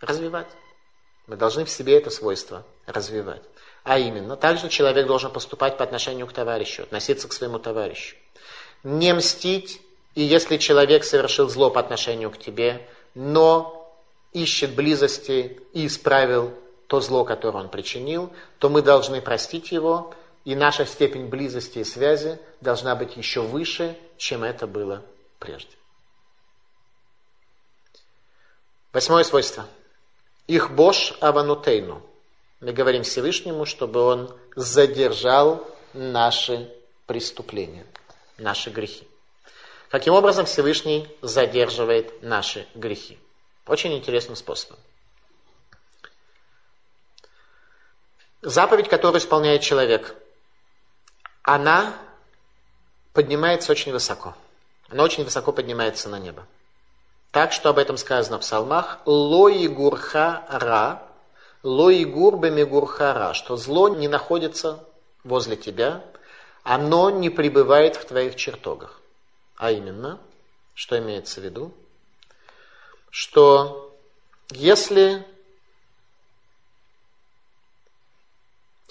развивать. 0.00 0.48
Мы 1.26 1.36
должны 1.36 1.64
в 1.64 1.70
себе 1.70 1.98
это 1.98 2.08
свойство 2.08 2.64
развивать. 2.86 3.42
А 3.84 3.98
именно, 3.98 4.36
также 4.36 4.68
человек 4.68 5.06
должен 5.06 5.30
поступать 5.30 5.76
по 5.76 5.84
отношению 5.84 6.26
к 6.26 6.32
товарищу, 6.32 6.84
относиться 6.84 7.28
к 7.28 7.32
своему 7.32 7.58
товарищу 7.58 8.16
не 8.82 9.14
мстить, 9.14 9.80
и 10.14 10.22
если 10.22 10.56
человек 10.56 11.04
совершил 11.04 11.48
зло 11.48 11.70
по 11.70 11.80
отношению 11.80 12.30
к 12.30 12.38
тебе, 12.38 12.86
но 13.14 13.92
ищет 14.32 14.74
близости 14.74 15.60
и 15.72 15.86
исправил 15.86 16.52
то 16.92 17.00
зло, 17.00 17.24
которое 17.24 17.60
он 17.60 17.70
причинил, 17.70 18.30
то 18.58 18.68
мы 18.68 18.82
должны 18.82 19.22
простить 19.22 19.72
его, 19.72 20.12
и 20.44 20.54
наша 20.54 20.84
степень 20.84 21.28
близости 21.28 21.78
и 21.78 21.84
связи 21.84 22.38
должна 22.60 22.94
быть 22.94 23.16
еще 23.16 23.40
выше, 23.40 23.96
чем 24.18 24.44
это 24.44 24.66
было 24.66 25.02
прежде. 25.38 25.74
Восьмое 28.92 29.24
свойство. 29.24 29.64
Их 30.46 30.72
бош 30.72 31.14
аванутейну. 31.20 32.02
Мы 32.60 32.72
говорим 32.74 33.04
Всевышнему, 33.04 33.64
чтобы 33.64 34.02
он 34.02 34.36
задержал 34.54 35.66
наши 35.94 36.70
преступления 37.06 37.86
наши 38.36 38.68
грехи. 38.68 39.08
Каким 39.88 40.12
образом 40.12 40.44
Всевышний 40.44 41.08
задерживает 41.22 42.22
наши 42.22 42.66
грехи? 42.74 43.18
Очень 43.66 43.94
интересным 43.94 44.36
способом. 44.36 44.76
Заповедь, 48.42 48.88
которую 48.88 49.20
исполняет 49.20 49.62
человек, 49.62 50.16
она 51.44 51.94
поднимается 53.12 53.70
очень 53.70 53.92
высоко. 53.92 54.34
Она 54.88 55.04
очень 55.04 55.24
высоко 55.24 55.52
поднимается 55.52 56.08
на 56.08 56.18
небо. 56.18 56.46
Так 57.30 57.52
что 57.52 57.70
об 57.70 57.78
этом 57.78 57.96
сказано 57.96 58.38
в 58.38 58.40
псалмах 58.40 58.98
«Лои 59.06 59.68
гурха 59.68 60.44
ра», 60.50 61.02
«Лои 61.62 62.02
гур 62.02 62.36
бемигурха 62.36 63.14
ра», 63.14 63.32
что 63.32 63.56
зло 63.56 63.88
не 63.88 64.08
находится 64.08 64.84
возле 65.22 65.56
тебя, 65.56 66.04
оно 66.64 67.10
не 67.10 67.30
пребывает 67.30 67.94
в 67.94 68.04
твоих 68.04 68.34
чертогах. 68.34 69.00
А 69.56 69.70
именно, 69.70 70.18
что 70.74 70.98
имеется 70.98 71.40
в 71.40 71.44
виду? 71.44 71.72
Что 73.10 73.96
если 74.50 75.24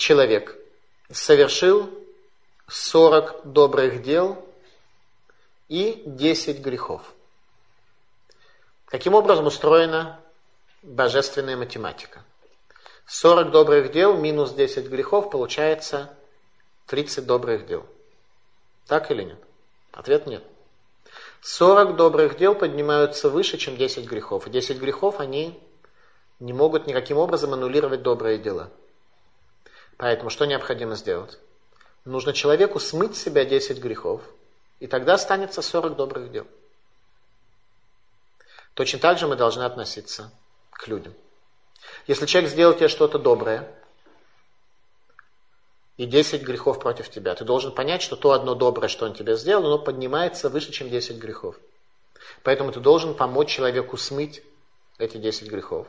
человек 0.01 0.57
совершил 1.11 1.89
40 2.67 3.51
добрых 3.51 4.01
дел 4.01 4.43
и 5.69 6.01
10 6.05 6.59
грехов. 6.59 7.13
Каким 8.85 9.13
образом 9.13 9.45
устроена 9.45 10.19
божественная 10.81 11.55
математика? 11.55 12.23
40 13.05 13.51
добрых 13.51 13.91
дел 13.91 14.17
минус 14.17 14.53
10 14.53 14.87
грехов 14.87 15.29
получается 15.29 16.17
30 16.87 17.25
добрых 17.25 17.67
дел. 17.67 17.85
Так 18.87 19.11
или 19.11 19.23
нет? 19.23 19.39
Ответ 19.91 20.25
нет. 20.25 20.43
40 21.41 21.95
добрых 21.95 22.37
дел 22.37 22.55
поднимаются 22.55 23.29
выше, 23.29 23.57
чем 23.57 23.77
10 23.77 24.05
грехов. 24.05 24.47
И 24.47 24.49
10 24.49 24.79
грехов, 24.79 25.19
они 25.19 25.59
не 26.39 26.53
могут 26.53 26.87
никаким 26.87 27.17
образом 27.17 27.53
аннулировать 27.53 28.01
добрые 28.01 28.37
дела. 28.39 28.71
Поэтому 30.01 30.31
что 30.31 30.45
необходимо 30.45 30.95
сделать? 30.95 31.37
Нужно 32.05 32.33
человеку 32.33 32.79
смыть 32.79 33.15
с 33.15 33.21
себя 33.21 33.45
10 33.45 33.77
грехов, 33.77 34.23
и 34.79 34.87
тогда 34.87 35.13
останется 35.13 35.61
40 35.61 35.95
добрых 35.95 36.31
дел. 36.31 36.47
Точно 38.73 38.97
так 38.97 39.19
же 39.19 39.27
мы 39.27 39.35
должны 39.35 39.61
относиться 39.61 40.31
к 40.71 40.87
людям. 40.87 41.13
Если 42.07 42.25
человек 42.25 42.49
сделал 42.49 42.73
тебе 42.73 42.87
что-то 42.87 43.19
доброе, 43.19 43.71
и 45.97 46.07
10 46.07 46.41
грехов 46.41 46.79
против 46.79 47.11
тебя, 47.11 47.35
ты 47.35 47.45
должен 47.45 47.71
понять, 47.71 48.01
что 48.01 48.15
то 48.15 48.31
одно 48.31 48.55
доброе, 48.55 48.87
что 48.87 49.05
он 49.05 49.13
тебе 49.13 49.35
сделал, 49.35 49.67
оно 49.67 49.77
поднимается 49.77 50.49
выше, 50.49 50.71
чем 50.71 50.89
10 50.89 51.17
грехов. 51.17 51.57
Поэтому 52.41 52.71
ты 52.71 52.79
должен 52.79 53.13
помочь 53.13 53.51
человеку 53.51 53.97
смыть 53.97 54.41
эти 54.97 55.17
10 55.17 55.47
грехов. 55.47 55.85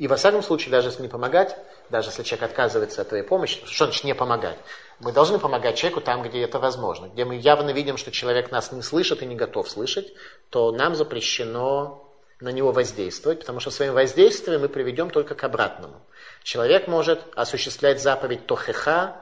И 0.00 0.08
во 0.08 0.16
всяком 0.16 0.42
случае, 0.42 0.70
даже 0.70 0.88
если 0.88 1.02
не 1.02 1.08
помогать, 1.08 1.54
даже 1.90 2.08
если 2.08 2.22
человек 2.22 2.48
отказывается 2.48 3.02
от 3.02 3.08
твоей 3.10 3.22
помощи, 3.22 3.60
что 3.66 3.84
значит 3.84 4.04
не 4.04 4.14
помогать? 4.14 4.56
Мы 4.98 5.12
должны 5.12 5.38
помогать 5.38 5.76
человеку 5.76 6.00
там, 6.00 6.22
где 6.22 6.40
это 6.40 6.58
возможно. 6.58 7.08
Где 7.08 7.26
мы 7.26 7.36
явно 7.36 7.68
видим, 7.68 7.98
что 7.98 8.10
человек 8.10 8.50
нас 8.50 8.72
не 8.72 8.80
слышит 8.80 9.20
и 9.20 9.26
не 9.26 9.36
готов 9.36 9.68
слышать, 9.68 10.10
то 10.48 10.72
нам 10.72 10.94
запрещено 10.94 12.10
на 12.40 12.48
него 12.48 12.72
воздействовать, 12.72 13.40
потому 13.40 13.60
что 13.60 13.70
своим 13.70 13.92
воздействием 13.92 14.62
мы 14.62 14.70
приведем 14.70 15.10
только 15.10 15.34
к 15.34 15.44
обратному. 15.44 16.00
Человек 16.44 16.88
может 16.88 17.20
осуществлять 17.34 18.00
заповедь 18.00 18.46
Тохеха, 18.46 19.18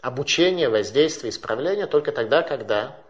обучение, 0.00 0.68
воздействие, 0.68 1.30
исправление 1.30 1.88
только 1.88 2.12
тогда, 2.12 2.42
когда 2.42 3.00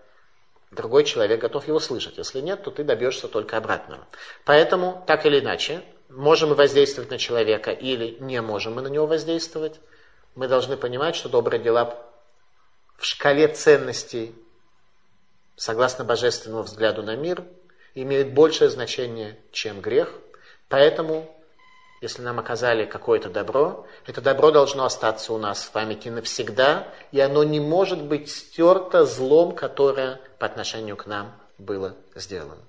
другой 0.70 1.04
человек 1.04 1.38
готов 1.38 1.68
его 1.68 1.80
слышать. 1.80 2.16
Если 2.16 2.40
нет, 2.40 2.62
то 2.62 2.70
ты 2.70 2.82
добьешься 2.82 3.28
только 3.28 3.58
обратного. 3.58 4.06
Поэтому, 4.46 5.04
так 5.06 5.26
или 5.26 5.38
иначе, 5.38 5.82
можем 6.12 6.50
мы 6.50 6.54
воздействовать 6.54 7.10
на 7.10 7.18
человека 7.18 7.70
или 7.70 8.16
не 8.20 8.40
можем 8.40 8.74
мы 8.74 8.82
на 8.82 8.88
него 8.88 9.06
воздействовать, 9.06 9.80
мы 10.34 10.48
должны 10.48 10.76
понимать, 10.76 11.16
что 11.16 11.28
добрые 11.28 11.62
дела 11.62 11.94
в 12.96 13.04
шкале 13.04 13.48
ценностей, 13.48 14.34
согласно 15.56 16.04
божественному 16.04 16.62
взгляду 16.62 17.02
на 17.02 17.16
мир, 17.16 17.44
имеют 17.94 18.28
большее 18.28 18.70
значение, 18.70 19.38
чем 19.50 19.80
грех. 19.80 20.12
Поэтому, 20.68 21.28
если 22.00 22.22
нам 22.22 22.38
оказали 22.38 22.86
какое-то 22.86 23.28
добро, 23.28 23.86
это 24.06 24.20
добро 24.20 24.50
должно 24.50 24.84
остаться 24.84 25.32
у 25.32 25.38
нас 25.38 25.62
в 25.62 25.72
памяти 25.72 26.08
навсегда, 26.08 26.88
и 27.10 27.20
оно 27.20 27.44
не 27.44 27.60
может 27.60 28.02
быть 28.02 28.30
стерто 28.30 29.04
злом, 29.04 29.54
которое 29.54 30.20
по 30.38 30.46
отношению 30.46 30.96
к 30.96 31.06
нам 31.06 31.32
было 31.58 31.94
сделано. 32.14 32.62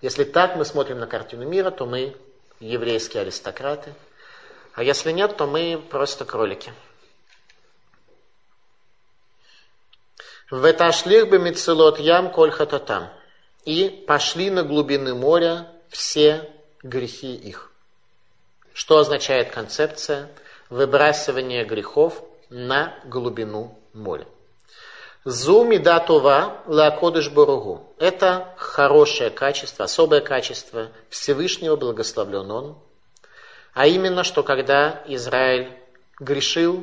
Если 0.00 0.24
так 0.24 0.56
мы 0.56 0.64
смотрим 0.64 0.98
на 0.98 1.06
картину 1.06 1.46
мира, 1.46 1.70
то 1.70 1.86
мы 1.86 2.16
еврейские 2.60 3.22
аристократы. 3.22 3.94
А 4.74 4.82
если 4.82 5.12
нет, 5.12 5.36
то 5.36 5.46
мы 5.46 5.82
просто 5.90 6.24
кролики. 6.24 6.72
Веташлих 10.50 11.28
бы 11.28 11.38
мицелот 11.38 11.98
ям 11.98 12.30
коль 12.30 12.50
хататам. 12.50 13.10
И 13.64 14.04
пошли 14.06 14.50
на 14.50 14.62
глубины 14.62 15.14
моря 15.14 15.70
все 15.90 16.50
грехи 16.82 17.34
их. 17.34 17.70
Что 18.72 18.98
означает 18.98 19.50
концепция 19.50 20.30
выбрасывания 20.70 21.64
грехов 21.64 22.22
на 22.48 22.98
глубину 23.04 23.78
моря? 23.92 24.26
Зуми 25.28 25.76
датува 25.76 26.62
лакодыш 26.66 27.28
боругу. 27.28 27.92
Это 27.98 28.54
хорошее 28.56 29.28
качество, 29.28 29.84
особое 29.84 30.22
качество 30.22 30.88
Всевышнего, 31.10 31.76
благословлен 31.76 32.50
Он. 32.50 32.78
А 33.74 33.86
именно, 33.86 34.24
что 34.24 34.42
когда 34.42 35.02
Израиль 35.06 35.70
грешил, 36.18 36.82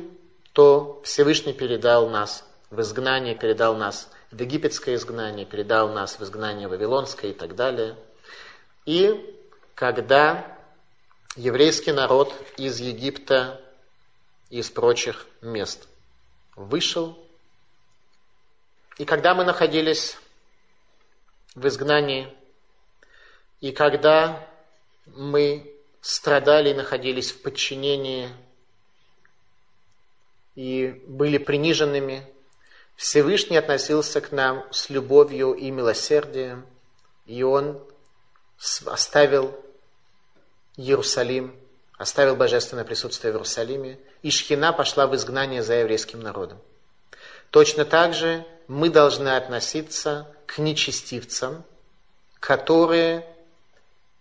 то 0.52 1.00
Всевышний 1.02 1.54
передал 1.54 2.08
нас 2.08 2.44
в 2.70 2.80
изгнание, 2.82 3.34
передал 3.34 3.74
нас 3.74 4.08
в 4.30 4.40
египетское 4.40 4.94
изгнание, 4.94 5.44
передал 5.44 5.88
нас 5.88 6.20
в 6.20 6.22
изгнание 6.22 6.68
вавилонское 6.68 7.32
и 7.32 7.34
так 7.34 7.56
далее. 7.56 7.96
И 8.84 9.28
когда 9.74 10.56
еврейский 11.34 11.90
народ 11.90 12.32
из 12.56 12.78
Египта 12.78 13.60
и 14.50 14.58
из 14.58 14.70
прочих 14.70 15.26
мест 15.42 15.88
вышел, 16.54 17.25
и 18.98 19.04
когда 19.04 19.34
мы 19.34 19.44
находились 19.44 20.16
в 21.54 21.66
изгнании, 21.66 22.32
и 23.60 23.72
когда 23.72 24.48
мы 25.06 25.72
страдали 26.00 26.70
и 26.70 26.74
находились 26.74 27.32
в 27.32 27.42
подчинении 27.42 28.30
и 30.54 31.02
были 31.06 31.38
приниженными, 31.38 32.26
Всевышний 32.96 33.58
относился 33.58 34.22
к 34.22 34.32
нам 34.32 34.66
с 34.70 34.88
любовью 34.88 35.52
и 35.52 35.70
милосердием, 35.70 36.66
и 37.26 37.42
Он 37.42 37.82
оставил 38.86 39.54
Иерусалим, 40.76 41.54
оставил 41.98 42.36
божественное 42.36 42.84
присутствие 42.84 43.32
в 43.32 43.36
Иерусалиме, 43.36 43.98
и 44.22 44.30
Шхина 44.30 44.72
пошла 44.72 45.06
в 45.06 45.14
изгнание 45.14 45.62
за 45.62 45.74
еврейским 45.74 46.20
народом. 46.20 46.58
Точно 47.50 47.84
так 47.84 48.14
же 48.14 48.46
мы 48.68 48.90
должны 48.90 49.36
относиться 49.36 50.26
к 50.46 50.58
нечестивцам, 50.58 51.64
которые 52.40 53.26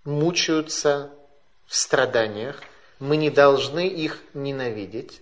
мучаются 0.03 1.09
в 1.65 1.75
страданиях. 1.75 2.61
Мы 2.99 3.17
не 3.17 3.29
должны 3.29 3.87
их 3.87 4.19
ненавидеть. 4.33 5.21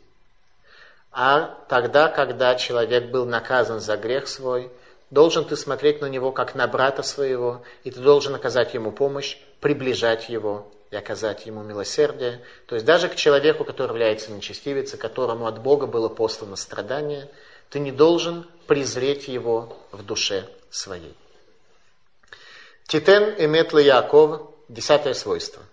А 1.12 1.60
тогда, 1.70 2.10
когда 2.10 2.56
человек 2.56 3.12
был 3.12 3.26
наказан 3.26 3.80
за 3.80 3.98
грех 3.98 4.28
свой, 4.28 4.72
должен 5.10 5.46
ты 5.46 5.56
смотреть 5.56 6.02
на 6.02 6.08
него 6.08 6.32
как 6.32 6.56
на 6.56 6.68
брата 6.68 7.04
своего, 7.04 7.64
и 7.84 7.92
ты 7.92 8.00
должен 8.00 8.34
оказать 8.36 8.74
ему 8.74 8.92
помощь, 8.92 9.38
приближать 9.60 10.30
его 10.30 10.72
и 10.92 10.96
оказать 10.96 11.46
ему 11.46 11.62
милосердие. 11.62 12.42
То 12.66 12.76
есть 12.76 12.86
даже 12.86 13.10
к 13.10 13.16
человеку, 13.16 13.64
который 13.64 13.92
является 13.92 14.32
нечестивицей, 14.32 14.98
которому 14.98 15.46
от 15.46 15.62
Бога 15.62 15.88
было 15.88 16.10
послано 16.10 16.56
страдание– 16.56 17.30
ты 17.74 17.80
не 17.80 17.92
должен 17.92 18.48
презреть 18.68 19.28
его 19.28 19.80
в 19.92 20.04
душе 20.04 20.48
своей. 20.70 21.18
Титен 22.86 23.34
эмет 23.40 23.74
Яков, 23.74 24.52
десятое 24.70 25.16
свойство. 25.16 25.64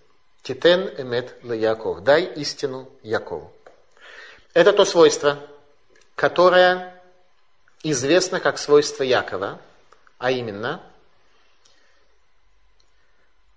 Титен 0.41 0.91
эмет 0.97 1.35
Яков, 1.43 2.03
дай 2.03 2.23
истину 2.23 2.89
Якову. 3.03 3.53
Это 4.55 4.73
то 4.73 4.83
свойство, 4.83 5.37
которое 6.15 6.99
известно 7.83 8.39
как 8.39 8.57
свойство 8.57 9.03
Якова, 9.03 9.61
а 10.17 10.31
именно, 10.31 10.81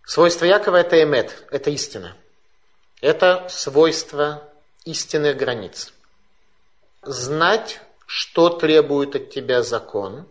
свойство 0.05 0.45
Якова 0.45 0.77
это 0.77 1.03
эмет, 1.03 1.47
это 1.51 1.71
истина. 1.71 2.15
Это 3.01 3.49
свойство 3.49 4.47
истинных 4.85 5.39
границ. 5.39 5.95
Знать 7.01 7.81
что 8.07 8.49
требует 8.51 9.17
от 9.17 9.31
тебя 9.31 9.63
закон, 9.63 10.27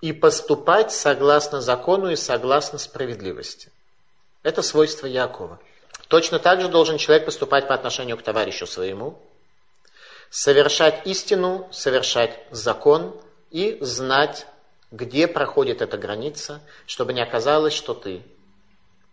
и 0.00 0.12
поступать 0.12 0.92
согласно 0.92 1.60
закону 1.60 2.10
и 2.10 2.16
согласно 2.16 2.78
справедливости. 2.78 3.70
Это 4.42 4.62
свойство 4.62 5.06
Якова. 5.06 5.58
Точно 6.08 6.38
так 6.38 6.60
же 6.60 6.68
должен 6.68 6.98
человек 6.98 7.24
поступать 7.24 7.66
по 7.66 7.74
отношению 7.74 8.16
к 8.16 8.22
товарищу 8.22 8.66
своему, 8.66 9.20
совершать 10.30 11.06
истину, 11.06 11.68
совершать 11.72 12.38
закон 12.50 13.18
и 13.50 13.78
знать, 13.80 14.46
где 14.90 15.26
проходит 15.26 15.82
эта 15.82 15.96
граница, 15.96 16.60
чтобы 16.86 17.12
не 17.12 17.22
оказалось, 17.22 17.74
что 17.74 17.94
ты, 17.94 18.22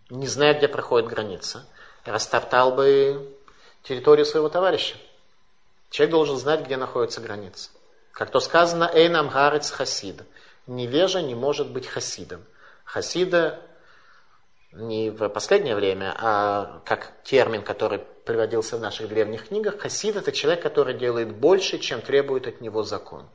не 0.09 0.27
зная, 0.27 0.53
где 0.53 0.67
проходит 0.67 1.09
граница, 1.09 1.65
растоптал 2.05 2.73
бы 2.73 3.35
территорию 3.83 4.25
своего 4.25 4.49
товарища. 4.49 4.95
Человек 5.93 6.11
должен 6.11 6.37
знать, 6.37 6.65
где 6.65 6.75
находится 6.75 7.21
граница. 7.21 7.69
Как 8.13 8.31
то 8.31 8.39
сказано, 8.39 8.89
«Эйнам 8.91 9.29
гарец 9.29 9.69
хасид». 9.69 10.23
Невежа 10.65 11.21
не 11.21 11.35
может 11.35 11.69
быть 11.69 11.85
хасидом. 11.85 12.43
Хасида 12.83 13.61
не 14.71 15.11
в 15.11 15.29
последнее 15.29 15.75
время, 15.75 16.15
а 16.17 16.81
как 16.83 17.21
термин, 17.23 17.61
который 17.61 17.99
приводился 17.99 18.77
в 18.77 18.79
наших 18.79 19.07
древних 19.07 19.49
книгах, 19.49 19.77
хасид 19.77 20.15
это 20.15 20.31
человек, 20.31 20.63
который 20.63 20.95
делает 20.95 21.35
больше, 21.35 21.77
чем 21.77 22.01
требует 22.01 22.47
от 22.47 22.59
него 22.59 22.81
закон. 22.81 23.29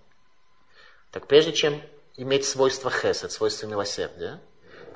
Так 1.13 1.29
прежде 1.29 1.53
чем 1.53 1.81
иметь 2.17 2.45
свойство 2.45 2.91
хесед, 2.91 3.31
свойство 3.31 3.69
милосердия, 3.69 4.41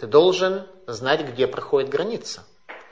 ты 0.01 0.09
должен 0.09 0.67
знать, 0.89 1.21
где 1.29 1.47
проходит 1.47 1.91
граница. 1.91 2.43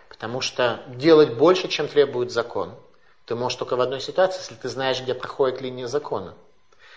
Потому 0.08 0.40
что 0.40 0.84
делать 0.86 1.34
больше, 1.34 1.66
чем 1.66 1.88
требует 1.88 2.30
закон– 2.30 2.78
ты 3.30 3.36
можешь 3.36 3.58
только 3.58 3.76
в 3.76 3.80
одной 3.80 4.00
ситуации, 4.00 4.40
если 4.40 4.56
ты 4.56 4.68
знаешь, 4.68 5.00
где 5.00 5.14
проходит 5.14 5.60
линия 5.60 5.86
закона. 5.86 6.34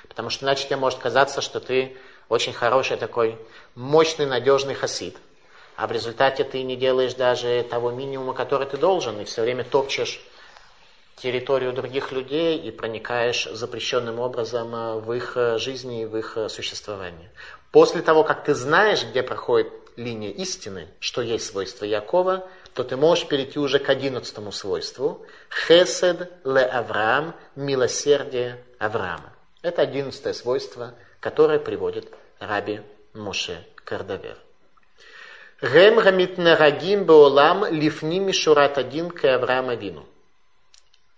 Потому 0.08 0.32
что 0.32 0.46
иначе 0.46 0.66
тебе 0.66 0.78
может 0.78 0.98
казаться, 0.98 1.42
что 1.42 1.60
ты 1.60 1.96
очень 2.28 2.54
хороший 2.54 2.98
такой 2.98 3.38
мощный, 3.76 4.26
надежный 4.26 4.74
хасид. 4.74 5.16
А 5.76 5.86
в 5.86 5.92
результате 5.92 6.44
ты 6.44 6.64
не 6.64 6.76
делаешь 6.76 7.14
даже 7.14 7.64
того 7.70 7.92
минимума, 7.92 8.34
который 8.34 8.66
ты 8.66 8.78
должен, 8.78 9.22
и 9.22 9.26
все 9.26 9.44
время 9.44 9.64
топчешь 9.64 10.26
территорию 11.18 11.72
других 11.72 12.12
людей 12.12 12.58
и 12.58 12.72
проникаешь 12.72 13.48
запрещенным 13.52 14.20
образом 14.20 14.74
э, 14.74 15.00
в 15.02 15.14
их 15.14 15.38
э, 15.38 15.60
жизни 15.60 16.02
и 16.02 16.06
в 16.06 16.18
их 16.18 16.36
э, 16.36 16.50
существование. 16.50 17.30
После 17.72 18.02
того, 18.02 18.24
как 18.24 18.44
ты 18.44 18.56
знаешь, 18.56 19.06
где 19.06 19.22
проходит 19.22 19.72
линия 19.98 20.32
истины, 20.32 20.88
что 21.00 21.22
есть 21.22 21.46
свойство 21.46 21.86
Якова, 21.86 22.48
то 22.74 22.84
ты 22.84 22.98
можешь 22.98 23.28
перейти 23.28 23.60
уже 23.60 23.80
к 23.80 23.90
одиннадцатому 23.90 24.52
свойству. 24.52 25.26
Хесед 25.68 26.32
ле 26.44 26.62
Авраам, 26.64 27.36
милосердие 27.56 28.64
Авраама. 28.80 29.34
Это 29.62 29.84
одиннадцатое 29.84 30.34
свойство, 30.34 30.96
которое 31.20 31.60
приводит 31.60 32.12
Раби 32.40 32.82
Моше 33.14 33.66
Кардавер. 33.86 34.38
Гем 35.62 36.00
гамитнарагим 36.00 37.06
беолам 37.06 37.66
лифни 37.66 38.20
мишурат 38.20 38.78
один 38.78 39.10
к 39.10 39.24
Авраама 39.24 39.76
Вину. 39.76 40.06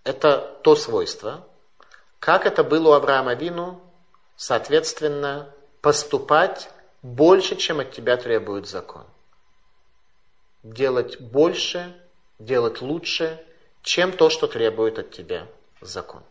Это 0.04 0.60
то 0.62 0.76
свойство, 0.76 1.48
как 2.20 2.46
это 2.46 2.64
было 2.64 2.90
у 2.90 2.92
Авраама 2.92 3.34
Вину, 3.34 3.82
соответственно, 4.36 5.50
поступать 5.82 6.70
больше, 7.02 7.56
чем 7.56 7.80
от 7.80 7.92
тебя 7.92 8.18
требует 8.18 8.68
закон. 8.68 9.06
Делать 10.66 11.22
больше, 11.22 11.96
делать 12.40 12.82
лучше, 12.82 13.40
чем 13.82 14.12
то, 14.12 14.30
что 14.30 14.48
требует 14.48 15.00
от 15.00 15.12
тебя 15.12 15.48
закон. 15.80 16.24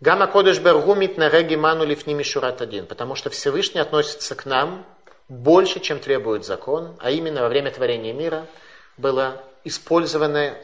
Гамма 0.00 0.26
Кодыш 0.26 0.60
Бергумит 0.60 1.16
на 1.16 1.28
Реги 1.28 1.56
Ману 1.56 1.84
Лифними 1.84 2.22
Шурат 2.22 2.60
один, 2.62 2.86
потому 2.86 3.14
что 3.14 3.30
Всевышний 3.30 3.80
относится 3.80 4.34
к 4.34 4.46
нам 4.46 4.86
больше, 5.28 5.80
чем 5.80 5.98
требует 5.98 6.44
закон, 6.44 6.96
а 7.00 7.10
именно 7.10 7.42
во 7.42 7.48
время 7.48 7.70
творения 7.70 8.12
мира 8.12 8.46
было 8.96 9.42
использовано 9.64 10.54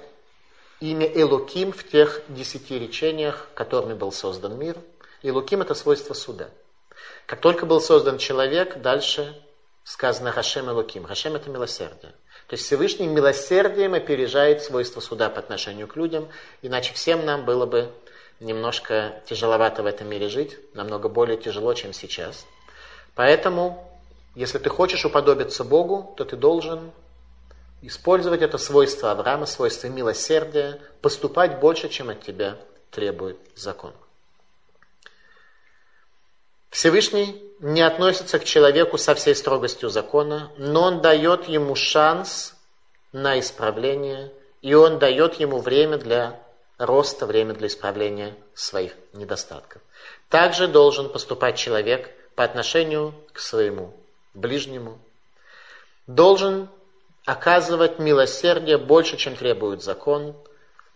имя 0.81 1.07
Элуким 1.07 1.73
в 1.73 1.89
тех 1.89 2.21
десяти 2.29 2.79
речениях, 2.79 3.49
которыми 3.55 3.95
был 3.95 4.13
создан 4.13 4.59
мир. 4.59 4.77
Элуким 5.23 5.63
это 5.63 5.75
свойство 5.75 6.15
суда– 6.15 6.51
как 7.27 7.41
только 7.41 7.65
был 7.67 7.81
создан 7.81 8.19
человек, 8.19 8.81
дальше 8.81 9.35
сказано 9.83 10.31
Хашем 10.31 10.69
Элуким. 10.69 11.05
Хашем 11.05 11.35
это 11.35 11.49
милосердие. 11.51 12.13
То 12.47 12.55
есть 12.55 12.67
Всевышний 12.67 13.07
милосердием 13.07 13.95
опережает 13.95 14.63
свойства 14.63 15.01
суда 15.01 15.31
по 15.31 15.39
отношению 15.39 15.89
к 15.89 15.97
людям, 15.97 16.29
иначе 16.61 16.93
всем 16.93 17.25
нам 17.25 17.45
было 17.45 17.65
бы 17.65 17.91
немножко 18.41 19.23
тяжеловато 19.27 19.83
в 19.83 19.87
этом 19.87 20.09
мире 20.09 20.29
жить, 20.29 20.59
намного 20.75 21.09
более 21.09 21.39
тяжело, 21.39 21.73
чем 21.75 21.93
сейчас. 21.93 22.47
Поэтому, 23.15 23.91
если 24.35 24.59
ты 24.59 24.69
хочешь 24.69 25.05
уподобиться 25.07 25.65
Богу, 25.65 26.15
то 26.17 26.25
ты 26.25 26.37
должен 26.37 26.93
использовать 27.81 28.43
это 28.43 28.59
свойство 28.59 29.11
Авраама, 29.11 29.47
свойство 29.47 29.89
милосердия, 29.89 30.81
поступать 31.01 31.61
больше, 31.61 31.89
чем 31.89 32.11
от 32.11 32.23
тебя 32.23 32.59
требует 32.91 33.39
закон. 33.55 33.93
Всевышний 36.71 37.41
не 37.65 37.81
относится 37.81 38.39
к 38.39 38.45
человеку 38.45 38.99
со 38.99 39.15
всей 39.15 39.35
строгостью 39.35 39.89
закона, 39.89 40.53
но 40.59 40.83
он 40.83 41.01
дает 41.01 41.49
ему 41.49 41.75
шанс 41.75 42.55
на 43.11 43.41
исправление, 43.41 44.31
и 44.61 44.75
он 44.75 44.99
дает 44.99 45.41
ему 45.41 45.61
время 45.61 45.97
для 45.97 46.39
роста, 46.77 47.25
время 47.25 47.55
для 47.55 47.69
исправления 47.69 48.35
своих 48.53 48.93
недостатков. 49.15 49.81
Также 50.29 50.69
должен 50.69 51.09
поступать 51.09 51.57
человек 51.57 52.11
по 52.35 52.45
отношению 52.45 53.15
к 53.33 53.39
своему 53.39 53.95
ближнему. 54.35 54.99
Должен 56.07 56.69
оказывать 57.25 57.99
милосердие 57.99 58.77
больше, 58.77 59.17
чем 59.17 59.37
требует 59.37 59.83
закон, 59.83 60.37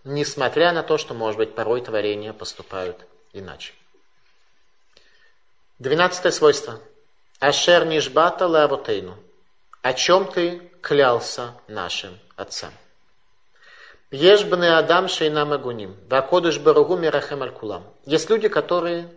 несмотря 0.05 0.73
на 0.73 0.83
то, 0.83 0.99
что, 0.99 1.15
может 1.15 1.39
быть, 1.39 1.55
порой 1.55 1.81
творения 1.81 2.35
поступают 2.35 3.07
иначе. 3.33 3.73
Двенадцатое 5.79 6.33
свойство. 6.33 6.81
Ашер 7.39 7.87
нишбата 7.87 8.49
лавотейну. 8.49 9.17
О 9.81 9.93
чем 9.93 10.27
ты 10.27 10.73
клялся 10.83 11.55
нашим 11.69 12.19
отцам. 12.35 12.73
Ешь 14.11 14.43
бны 14.45 14.77
Адам 14.77 15.07
шейнам 15.07 15.53
агуним. 15.53 15.97
Вакодыш 16.09 16.59
баругу 16.59 16.97
мирахем 16.97 17.45
аль 17.45 17.55
Есть 18.07 18.29
люди, 18.29 18.49
которые 18.49 19.09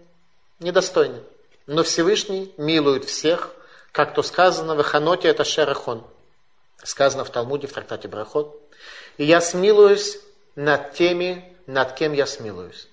недостойны. 0.59 1.23
Но 1.65 1.81
Всевышний 1.81 2.53
милует 2.57 3.05
всех, 3.05 3.49
как 3.91 4.13
то 4.13 4.21
сказано 4.21 4.75
в 4.75 4.81
Эханоте 4.81 5.29
это 5.29 5.43
Шерахон. 5.43 6.05
Сказано 6.83 7.25
в 7.25 7.31
Талмуде, 7.31 7.65
в 7.65 7.73
трактате 7.73 8.07
Брахот. 8.07 8.55
И 9.17 9.23
я 9.23 9.41
смилуюсь 9.41 10.19
над 10.55 10.93
теми, 10.93 11.57
над 11.65 11.93
кем 11.93 12.13
я 12.13 12.27
смилуюсь. 12.27 12.87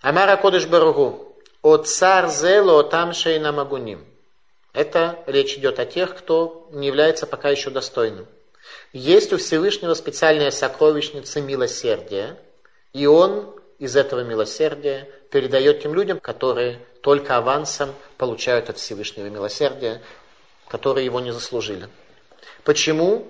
Амара 0.00 0.36
Кодыш 0.36 0.66
Баругу. 0.66 1.35
От 1.72 1.88
цар 1.88 2.28
зело 2.28 2.84
там 2.84 3.12
шейнамагуним. 3.12 4.06
Это 4.72 5.18
речь 5.26 5.54
идет 5.54 5.80
о 5.80 5.84
тех, 5.84 6.16
кто 6.16 6.68
не 6.70 6.86
является 6.86 7.26
пока 7.26 7.48
еще 7.48 7.70
достойным. 7.70 8.28
Есть 8.92 9.32
у 9.32 9.36
Всевышнего 9.36 9.94
специальная 9.94 10.52
сокровищница 10.52 11.40
милосердия, 11.40 12.38
и 12.92 13.06
он 13.06 13.52
из 13.80 13.96
этого 13.96 14.20
милосердия 14.20 15.10
передает 15.32 15.82
тем 15.82 15.92
людям, 15.92 16.20
которые 16.20 16.78
только 17.02 17.36
авансом 17.36 17.92
получают 18.16 18.70
от 18.70 18.78
Всевышнего 18.78 19.26
милосердия, 19.26 20.00
которые 20.68 21.04
его 21.04 21.18
не 21.18 21.32
заслужили. 21.32 21.88
Почему? 22.62 23.26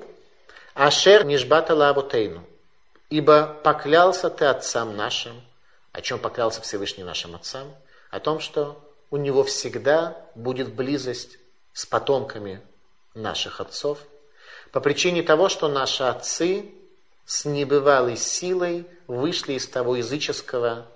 Ашер 0.74 1.24
нишбата 1.24 1.74
лавутейну. 1.74 2.45
Ибо 3.09 3.59
поклялся 3.64 4.28
ты 4.28 4.45
отцам 4.45 4.95
нашим, 4.95 5.41
о 5.93 6.03
чем 6.03 6.18
поклялся 6.18 6.61
Всевышний 6.61 7.03
нашим 7.03 7.34
отцам– 7.34 7.74
о 8.11 8.21
том, 8.21 8.41
что 8.41 8.83
у 9.11 9.17
него 9.17 9.45
всегда 9.45 10.17
будет 10.35 10.75
близость 10.75 11.39
с 11.73 11.87
потомками 11.87 12.61
наших 13.15 13.61
отцов, 13.61 13.99
по 14.73 14.81
причине 14.81 15.23
того, 15.23 15.49
что 15.49 15.69
наши 15.69 16.03
отцы 16.03 16.71
с 17.25 17.45
небывалой 17.45 18.17
силой 18.17 18.87
вышли 19.07 19.55
из 19.55 19.67
того 19.67 19.97
языческого 19.97 20.87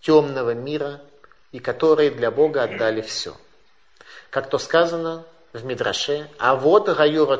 темного 0.00 0.54
мира, 0.54 1.00
и 1.52 1.58
которые 1.58 2.10
для 2.10 2.30
Бога 2.30 2.64
отдали 2.64 3.00
все. 3.00 3.34
Как 4.30 4.50
то 4.50 4.58
сказано 4.58 5.24
в 5.52 5.64
Мидраше, 5.64 6.28
«А 6.38 6.54
вот 6.54 6.88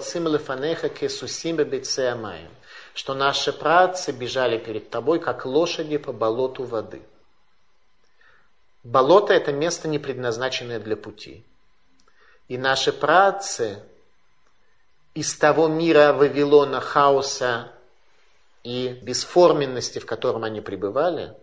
цим 0.02 0.28
лефанеха 0.28 0.88
кесусим 0.88 1.56
бецеамаем», 1.56 2.50
что 2.94 3.14
наши 3.14 3.52
працы 3.52 4.12
бежали 4.12 4.58
перед 4.58 4.90
тобой, 4.90 5.20
как 5.20 5.44
лошади 5.44 5.98
по 5.98 6.12
болоту 6.12 6.64
воды– 6.64 7.02
Болото– 8.84 9.32
это 9.34 9.52
место, 9.52 9.88
не 9.88 9.98
предназначенное 9.98 10.78
для 10.78 10.96
пути. 10.96 11.44
И 12.48 12.56
наши 12.56 12.92
працы 12.92 13.82
из 15.14 15.36
того 15.36 15.68
мира 15.68 16.12
Вавилона, 16.12 16.80
хаоса 16.80 17.72
и 18.62 18.88
бесформенности, 19.02 19.98
в 19.98 20.06
котором 20.06 20.44
они 20.44 20.60
пребывали, 20.60 21.34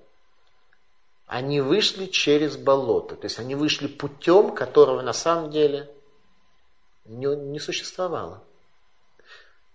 они 1.27 1.61
вышли 1.61 2.05
через 2.05 2.55
болото. 2.55 3.15
То 3.15 3.25
есть 3.25 3.39
они 3.39 3.55
вышли 3.55 3.87
путем, 3.87 4.51
которого 4.55 5.01
на 5.01 5.13
самом 5.13 5.49
деле 5.51 5.89
не, 7.05 7.27
не 7.27 7.59
существовало. 7.59 8.43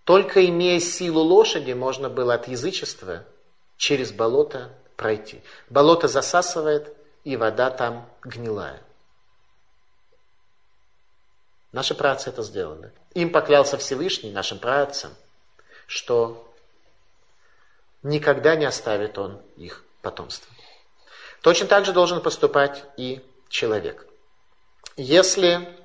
Только 0.03 0.45
имея 0.45 0.79
силу 0.79 1.21
лошади, 1.21 1.73
можно 1.73 2.09
было 2.09 2.33
от 2.33 2.47
язычества 2.47 3.23
через 3.77 4.11
болото 4.11 4.71
пройти. 4.95 5.41
Болото 5.69 6.07
засасывает, 6.07 6.95
и 7.23 7.37
вода 7.37 7.69
там 7.69 8.09
гнилая. 8.23 8.81
Наши 11.71 11.95
працы 11.95 12.29
это 12.29 12.41
сделали. 12.41 12.91
Им 13.13 13.31
поклялся 13.31 13.77
Всевышний, 13.77 14.31
нашим 14.31 14.59
працам, 14.59 15.13
что 15.87 16.53
никогда 18.03 18.55
не 18.55 18.65
оставит 18.65 19.17
он 19.17 19.41
их 19.55 19.85
потомство. 20.01 20.51
Точно 21.41 21.67
так 21.67 21.85
же 21.85 21.93
должен 21.93 22.21
поступать 22.21 22.83
и 22.97 23.25
человек. 23.49 24.05
Если 24.97 25.77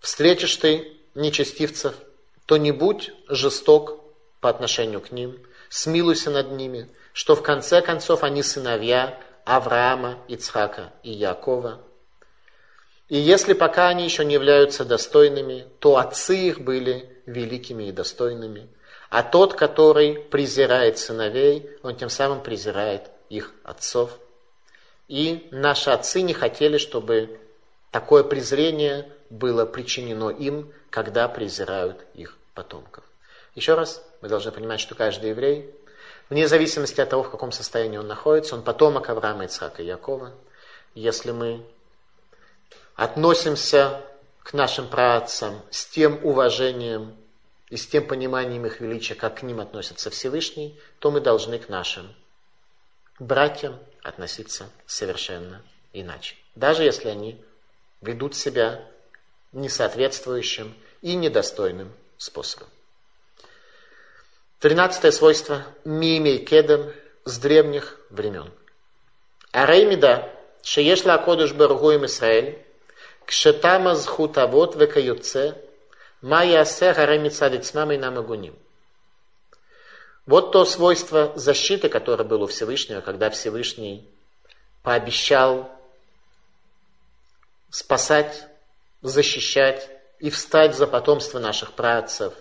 встретишь 0.00 0.56
ты 0.56 1.00
нечестивцев, 1.14 1.94
то 2.46 2.56
не 2.56 2.72
будь 2.72 3.12
жесток 3.28 4.00
по 4.40 4.48
отношению 4.48 5.00
к 5.00 5.12
ним, 5.12 5.40
смилуйся 5.68 6.30
над 6.30 6.52
ними, 6.52 6.88
что 7.12 7.34
в 7.34 7.42
конце 7.42 7.82
концов 7.82 8.22
они 8.22 8.42
сыновья 8.42 9.18
Авраама, 9.44 10.18
Ицхака 10.28 10.92
и 11.02 11.10
Якова. 11.10 11.80
И 13.08 13.16
если 13.16 13.52
пока 13.52 13.88
они 13.88 14.04
еще 14.04 14.24
не 14.24 14.34
являются 14.34 14.84
достойными, 14.84 15.66
то 15.78 15.96
отцы 15.96 16.36
их 16.36 16.60
были 16.60 17.22
великими 17.26 17.84
и 17.84 17.92
достойными. 17.92 18.68
А 19.08 19.22
тот, 19.22 19.54
который 19.54 20.14
презирает 20.14 20.98
сыновей, 20.98 21.70
он 21.82 21.96
тем 21.96 22.08
самым 22.08 22.42
презирает 22.42 23.10
их 23.28 23.52
отцов. 23.62 24.18
И 25.06 25.46
наши 25.52 25.90
отцы 25.90 26.22
не 26.22 26.34
хотели, 26.34 26.78
чтобы 26.78 27.38
такое 27.92 28.24
презрение 28.24 29.08
было 29.30 29.64
причинено 29.64 30.30
им, 30.30 30.72
когда 30.90 31.28
презирают 31.28 32.04
их 32.14 32.36
потомков. 32.54 33.04
Еще 33.56 33.74
раз, 33.74 34.04
мы 34.20 34.28
должны 34.28 34.52
понимать, 34.52 34.80
что 34.80 34.94
каждый 34.94 35.30
еврей, 35.30 35.74
вне 36.28 36.46
зависимости 36.46 37.00
от 37.00 37.08
того, 37.08 37.22
в 37.22 37.30
каком 37.30 37.52
состоянии 37.52 37.96
он 37.96 38.06
находится, 38.06 38.54
он 38.54 38.62
потомок 38.62 39.08
Авраама, 39.08 39.46
Ицхака 39.46 39.82
и 39.82 39.86
Якова. 39.86 40.34
Если 40.94 41.30
мы 41.30 41.66
относимся 42.94 44.02
к 44.42 44.52
нашим 44.52 44.88
праотцам 44.88 45.62
с 45.70 45.86
тем 45.86 46.20
уважением 46.22 47.16
и 47.70 47.78
с 47.78 47.86
тем 47.86 48.06
пониманием 48.06 48.66
их 48.66 48.80
величия, 48.80 49.14
как 49.14 49.38
к 49.38 49.42
ним 49.42 49.60
относится 49.60 50.10
Всевышний, 50.10 50.78
то 50.98 51.10
мы 51.10 51.20
должны 51.20 51.58
к 51.58 51.70
нашим 51.70 52.14
братьям 53.18 53.78
относиться 54.02 54.68
совершенно 54.84 55.62
иначе. 55.94 56.36
Даже 56.54 56.84
если 56.84 57.08
они 57.08 57.42
ведут 58.02 58.36
себя 58.36 58.84
несоответствующим 59.52 60.74
и 61.00 61.14
недостойным 61.14 61.90
способом. 62.18 62.68
Тринадцатое 64.58 65.10
свойство– 65.10 65.64
мимей 65.84 66.38
кедем 66.38 66.90
с 67.24 67.38
древних 67.38 68.00
времен. 68.08 68.50
Ареймида, 69.52 70.32
шеешла 70.62 71.14
акодыш 71.14 71.52
баргуем 71.52 72.06
Исраэль, 72.06 72.64
кшетама 73.26 73.94
зхутавот 73.94 74.74
векаюце, 74.76 75.60
майя 76.22 76.60
асе 76.60 76.94
харемицадицмамой 76.94 77.98
намагуним. 77.98 78.56
Вот 80.24 80.52
то 80.52 80.64
свойство 80.64 81.32
защиты, 81.36 81.90
которое 81.90 82.24
было 82.24 82.44
у 82.44 82.46
Всевышнего, 82.46 83.02
когда 83.02 83.28
Всевышний 83.28 84.08
пообещал 84.82 85.70
спасать, 87.70 88.46
защищать 89.02 89.90
и 90.18 90.30
встать 90.30 90.74
за 90.74 90.86
потомство 90.86 91.38
наших 91.38 91.74
працев. 91.74 92.32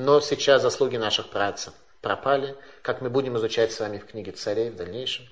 Но 0.00 0.20
сейчас 0.20 0.62
заслуги 0.62 0.96
наших 0.96 1.28
працев 1.28 1.74
пропали, 2.00 2.54
как 2.82 3.00
мы 3.00 3.10
будем 3.10 3.36
изучать 3.36 3.72
с 3.72 3.80
вами 3.80 3.98
в 3.98 4.06
книге 4.06 4.30
царей 4.30 4.70
в 4.70 4.76
дальнейшем. 4.76 5.26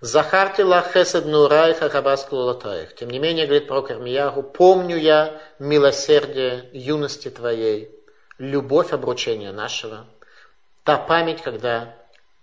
Захарти 0.00 0.60
лахесед 0.62 1.26
нурайха 1.26 1.88
хабаскулатаих. 1.88 2.94
Тем 2.94 3.10
не 3.10 3.18
менее, 3.18 3.46
говорит 3.46 3.66
пророк 3.66 3.90
Ирмиягу, 3.90 4.44
помню 4.44 4.96
я 4.96 5.42
милосердие 5.58 6.70
юности 6.72 7.28
твоей, 7.28 7.90
любовь 8.38 8.92
обручения 8.92 9.50
нашего, 9.50 10.06
та 10.84 10.96
память, 10.96 11.42
когда 11.42 11.96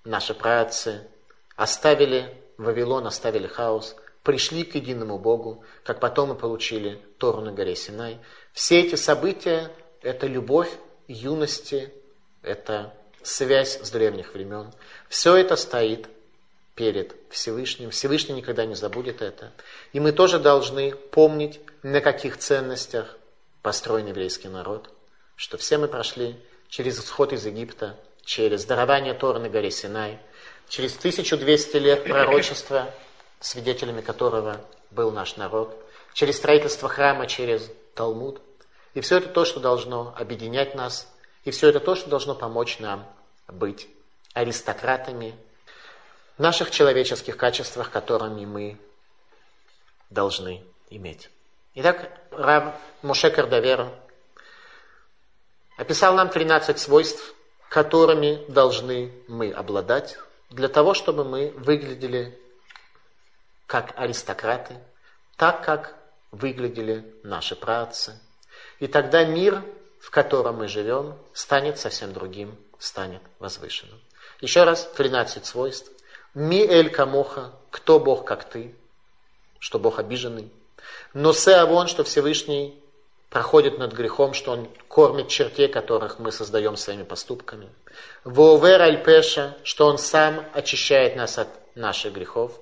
наши 0.03 0.34
праотцы 0.34 1.07
оставили 1.55 2.36
Вавилон, 2.57 3.07
оставили 3.07 3.47
хаос, 3.47 3.95
пришли 4.23 4.65
к 4.65 4.76
единому 4.76 5.19
Богу, 5.19 5.63
как 5.86 6.01
потом 6.01 6.30
мы 6.30 6.36
получили 6.36 7.01
Тору 7.17 7.39
на 7.39 7.53
горе 7.53 7.78
Синай. 7.78 8.19
Все 8.51 8.82
эти 8.82 8.95
события– 8.95 9.71
это 10.06 10.28
любовь 10.28 10.70
юности, 11.08 11.91
это 12.41 12.93
связь 13.24 13.80
с 13.82 13.89
древних 13.89 14.34
времен. 14.34 14.72
Все 15.10 15.36
это 15.36 15.56
стоит 15.56 16.08
перед 16.76 17.16
Всевышним. 17.30 17.89
Всевышний 17.89 18.36
никогда 18.36 18.66
не 18.66 18.76
забудет 18.76 19.22
это. 19.22 19.51
И 19.93 19.99
мы 19.99 20.12
тоже 20.12 20.39
должны 20.39 20.95
помнить, 20.95 21.60
на 21.84 22.01
каких 22.01 22.38
ценностях 22.38 23.18
построен 23.62 24.08
еврейский 24.08 24.47
народ, 24.47 24.89
что 25.36 25.58
все 25.58 25.78
мы 25.78 25.88
прошли 25.88 26.36
через 26.70 26.99
исход 26.99 27.34
из 27.34 27.45
Египта, 27.45 27.97
через 28.24 28.66
дарование 28.66 29.14
Торы 29.14 29.39
на 29.39 29.49
горе 29.49 29.72
Синай, 29.72 30.20
через 30.70 30.97
1200 30.97 31.78
лет 31.78 32.03
пророчества– 32.03 32.89
свидетелями 33.39 34.01
которого 34.01 34.62
был 34.91 35.12
наш 35.12 35.38
народ, 35.38 35.76
через 36.14 36.38
строительство 36.38 36.89
храма, 36.89 37.28
через 37.28 37.70
Талмуд. 37.93 38.41
И 38.95 39.01
все 39.01 39.17
это 39.17 39.27
то, 39.27 39.43
что 39.45 39.59
должно 39.59 40.15
объединять 40.17 40.73
нас, 40.73 41.13
и 41.43 41.51
все 41.51 41.67
это 41.67 41.79
то, 41.79 41.95
что 41.95 42.09
должно 42.09 42.33
помочь 42.33 42.79
нам 42.79 43.05
быть 43.47 43.89
аристократами 44.33 45.35
в 46.37 46.41
наших 46.41 46.71
человеческих 46.71 47.35
качествах, 47.35 47.91
которыми 47.91 48.45
мы 48.45 48.79
должны 50.09 50.63
иметь. 50.89 51.29
Итак, 51.75 52.09
Рав 52.31 52.73
Моше 53.01 53.29
Кардавер 53.29 53.89
описал 55.77 56.15
нам 56.15 56.29
13 56.29 56.79
свойств, 56.79 57.35
которыми 57.67 58.45
должны 58.49 59.11
мы 59.27 59.51
обладать, 59.51 60.17
для 60.49 60.69
того, 60.69 60.93
чтобы 60.93 61.25
мы 61.25 61.51
выглядели 61.57 62.39
как 63.65 63.91
аристократы, 63.97 64.77
так 65.35 65.65
как 65.65 65.95
выглядели 66.31 67.13
наши 67.23 67.57
праотцы. 67.57 68.21
И 68.80 68.88
тогда 68.88 69.23
мир, 69.26 69.63
в 69.99 70.09
котором 70.09 70.57
мы 70.57 70.67
живем, 70.67 71.15
станет 71.34 71.80
совсем 71.80 72.13
другим, 72.13 72.55
станет 72.78 73.21
возвышенным. 73.39 73.99
Еще 74.41 74.63
раз, 74.63 74.89
13 74.95 75.45
свойств. 75.45 75.91
Ми 76.34 76.59
эль 76.59 76.89
камоха, 76.89 77.51
кто 77.71 77.99
Бог, 77.99 78.26
как 78.26 78.43
ты, 78.43 78.76
что 79.59 79.80
Бог 79.80 79.99
обиженный. 79.99 80.51
Но 81.13 81.32
се 81.32 81.55
авон, 81.55 81.88
что 81.88 82.03
Всевышний 82.03 82.78
проходит 83.30 83.80
над 83.80 83.93
грехом, 83.93 84.34
что 84.34 84.51
Он 84.51 84.69
кормит 84.88 85.30
чертей, 85.30 85.67
которых 85.67 86.19
мы 86.19 86.32
создаем 86.32 86.76
своими 86.76 87.03
поступками. 87.03 87.69
Воувер 88.23 88.82
аль 88.82 89.03
пеша, 89.03 89.57
что 89.63 89.88
Он 89.88 89.97
сам 89.97 90.45
очищает 90.53 91.15
нас 91.15 91.38
от 91.38 91.47
наших 91.76 92.13
грехов. 92.13 92.59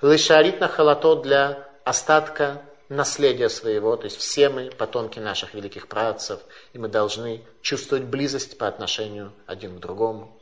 Лышарит 0.00 0.60
на 0.60 0.68
халато 0.68 1.16
для 1.16 1.68
остатка 1.84 2.62
наследия 2.88 3.48
своего, 3.48 3.96
то 3.96 4.04
есть 4.04 4.18
все 4.18 4.48
мы 4.48 4.70
потомки 4.70 5.18
наших 5.18 5.54
великих 5.54 5.88
працев, 5.88 6.40
и 6.72 6.78
мы 6.78 6.88
должны 6.88 7.42
чувствовать 7.62 8.04
близость 8.04 8.58
по 8.58 8.68
отношению 8.68 9.32
один 9.46 9.76
к 9.76 9.80
другому. 9.80 10.36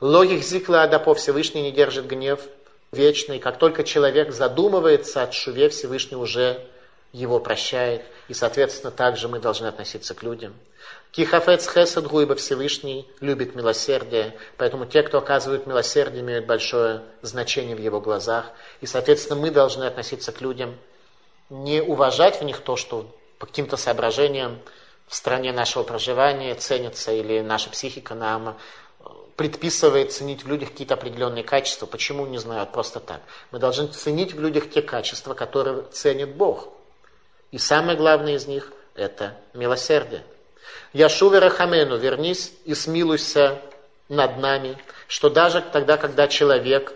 Логик 0.00 0.42
зикла 0.42 0.82
Адапо 0.82 1.14
Всевышний 1.14 1.62
не 1.62 1.72
держит 1.72 2.06
гнев 2.06 2.40
вечный. 2.92 3.38
Как 3.38 3.58
только 3.58 3.84
человек 3.84 4.32
задумывается 4.32 5.22
от 5.22 5.34
Шуве, 5.34 5.68
Всевышний 5.68 6.16
уже 6.16 6.64
его 7.12 7.40
прощает. 7.40 8.02
И, 8.28 8.34
соответственно, 8.34 8.90
также 8.90 9.28
мы 9.28 9.40
должны 9.40 9.66
относиться 9.66 10.14
к 10.14 10.22
людям. 10.22 10.54
Кихафец 11.10 11.66
Хесед 11.66 12.06
Гуйба 12.06 12.34
Всевышний 12.34 13.08
любит 13.20 13.54
милосердие, 13.54 14.36
поэтому 14.58 14.84
те, 14.84 15.02
кто 15.02 15.18
оказывают 15.18 15.66
милосердие, 15.66 16.20
имеют 16.20 16.46
большое 16.46 17.02
значение 17.22 17.74
в 17.74 17.80
его 17.80 18.00
глазах. 18.00 18.52
И, 18.82 18.86
соответственно, 18.86 19.40
мы 19.40 19.50
должны 19.50 19.84
относиться 19.84 20.32
к 20.32 20.42
людям, 20.42 20.76
не 21.50 21.80
уважать 21.82 22.40
в 22.40 22.44
них 22.44 22.60
то, 22.60 22.76
что 22.76 23.06
по 23.38 23.46
каким-то 23.46 23.76
соображениям 23.76 24.58
в 25.06 25.14
стране 25.14 25.52
нашего 25.52 25.82
проживания 25.82 26.54
ценится, 26.54 27.12
или 27.12 27.40
наша 27.40 27.70
психика 27.70 28.14
нам 28.14 28.58
предписывает 29.36 30.12
ценить 30.12 30.44
в 30.44 30.48
людях 30.48 30.70
какие-то 30.70 30.94
определенные 30.94 31.44
качества. 31.44 31.86
Почему, 31.86 32.26
не 32.26 32.38
знаю, 32.38 32.66
просто 32.66 32.98
так. 32.98 33.20
Мы 33.52 33.60
должны 33.60 33.86
ценить 33.86 34.34
в 34.34 34.40
людях 34.40 34.68
те 34.68 34.82
качества, 34.82 35.32
которые 35.34 35.84
ценит 35.92 36.34
Бог. 36.34 36.68
И 37.52 37.58
самое 37.58 37.96
главное 37.96 38.34
из 38.34 38.46
них– 38.46 38.72
это 38.94 39.36
милосердие. 39.54 40.24
Яшуве 40.92 41.38
Рахамену, 41.38 41.96
вернись 41.96 42.52
и 42.64 42.74
смилуйся 42.74 43.62
над 44.08 44.38
нами, 44.38 44.76
что 45.06 45.30
даже 45.30 45.62
тогда, 45.62 45.96
когда 45.96 46.26
человек 46.26 46.92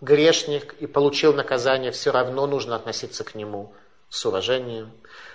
грешник 0.00 0.74
и 0.80 0.86
получил 0.86 1.32
наказание, 1.34 1.90
все 1.90 2.10
равно 2.10 2.46
нужно 2.46 2.76
относиться 2.76 3.24
к 3.24 3.34
нему 3.34 3.72
с 4.08 4.24
уважением. 4.26 4.90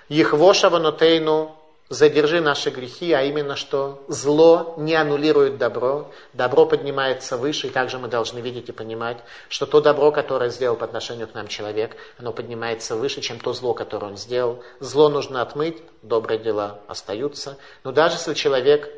Ихвоша 0.09 0.70
ванотейну 0.70 1.55
задержи 1.89 2.41
наши 2.41 2.72
грехи, 2.72 3.13
а 3.13 3.22
именно 3.24 3.55
что 3.55 4.03
зло 4.07 4.74
не 4.78 4.95
аннулирует 4.95 5.57
добро, 5.57 6.11
добро 6.34 6.66
поднимается 6.66 7.38
выше, 7.38 7.68
и 7.68 7.70
также 7.70 7.99
мы 7.99 8.07
должны 8.07 8.39
видеть 8.39 8.70
и 8.70 8.72
понимать, 8.72 9.18
что 9.49 9.66
то 9.66 9.82
добро, 9.82 10.11
которое 10.11 10.49
сделал 10.49 10.76
по 10.76 10.86
отношению 10.86 11.28
к 11.28 11.36
нам 11.36 11.47
человек, 11.47 11.95
оно 12.18 12.34
поднимается 12.34 12.95
выше, 12.95 13.22
чем 13.22 13.39
то 13.39 13.53
зло, 13.53 13.74
которое 13.74 14.07
он 14.07 14.18
сделал. 14.18 14.63
Зло 14.80 15.09
нужно 15.09 15.41
отмыть, 15.41 15.78
добрые 16.01 16.39
дела 16.39 16.80
остаются. 16.88 17.57
Но 17.84 17.91
даже 17.91 18.16
если 18.16 18.34
человек 18.34 18.89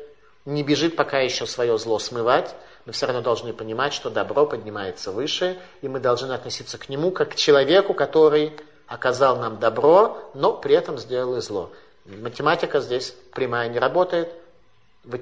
не 0.46 0.62
бежит 0.62 0.96
пока 0.96 1.20
еще 1.20 1.46
свое 1.46 1.76
зло 1.78 1.98
смывать, 1.98 2.54
мы 2.88 2.92
все 2.92 3.04
равно 3.04 3.20
должны 3.20 3.52
понимать, 3.52 3.92
что 3.92 4.08
добро 4.08 4.46
поднимается 4.46 5.12
выше, 5.12 5.58
и 5.82 5.88
мы 5.88 6.00
должны 6.00 6.32
относиться 6.32 6.78
к 6.78 6.88
нему 6.88 7.10
как 7.10 7.32
к 7.32 7.34
человеку, 7.34 7.92
который 7.92 8.54
оказал 8.86 9.36
нам 9.36 9.60
добро, 9.60 10.30
но 10.32 10.54
при 10.54 10.74
этом 10.74 10.96
сделал 10.96 11.36
и 11.36 11.42
зло. 11.42 11.70
Математика 12.06 12.80
здесь 12.80 13.14
прямая 13.34 13.68
не 13.68 13.78
работает, 13.78 14.32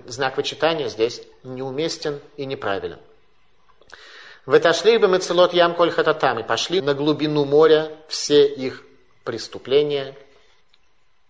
знак 0.07 0.37
вычитания 0.37 0.89
здесь 0.89 1.23
неуместен 1.43 2.21
и 2.37 2.47
неправилен. 2.47 3.01
В 4.47 4.55
отошли 4.55 4.97
бы 4.99 5.09
мы 5.09 5.19
целот 5.19 5.53
ям 5.53 5.75
коль 5.75 5.91
хататам 5.91 6.39
и 6.39 6.45
пошли 6.45 6.81
на 6.81 6.95
глубину 6.95 7.45
моря 7.45 7.91
все 8.07 8.47
их 8.47 8.85
преступления. 9.25 10.15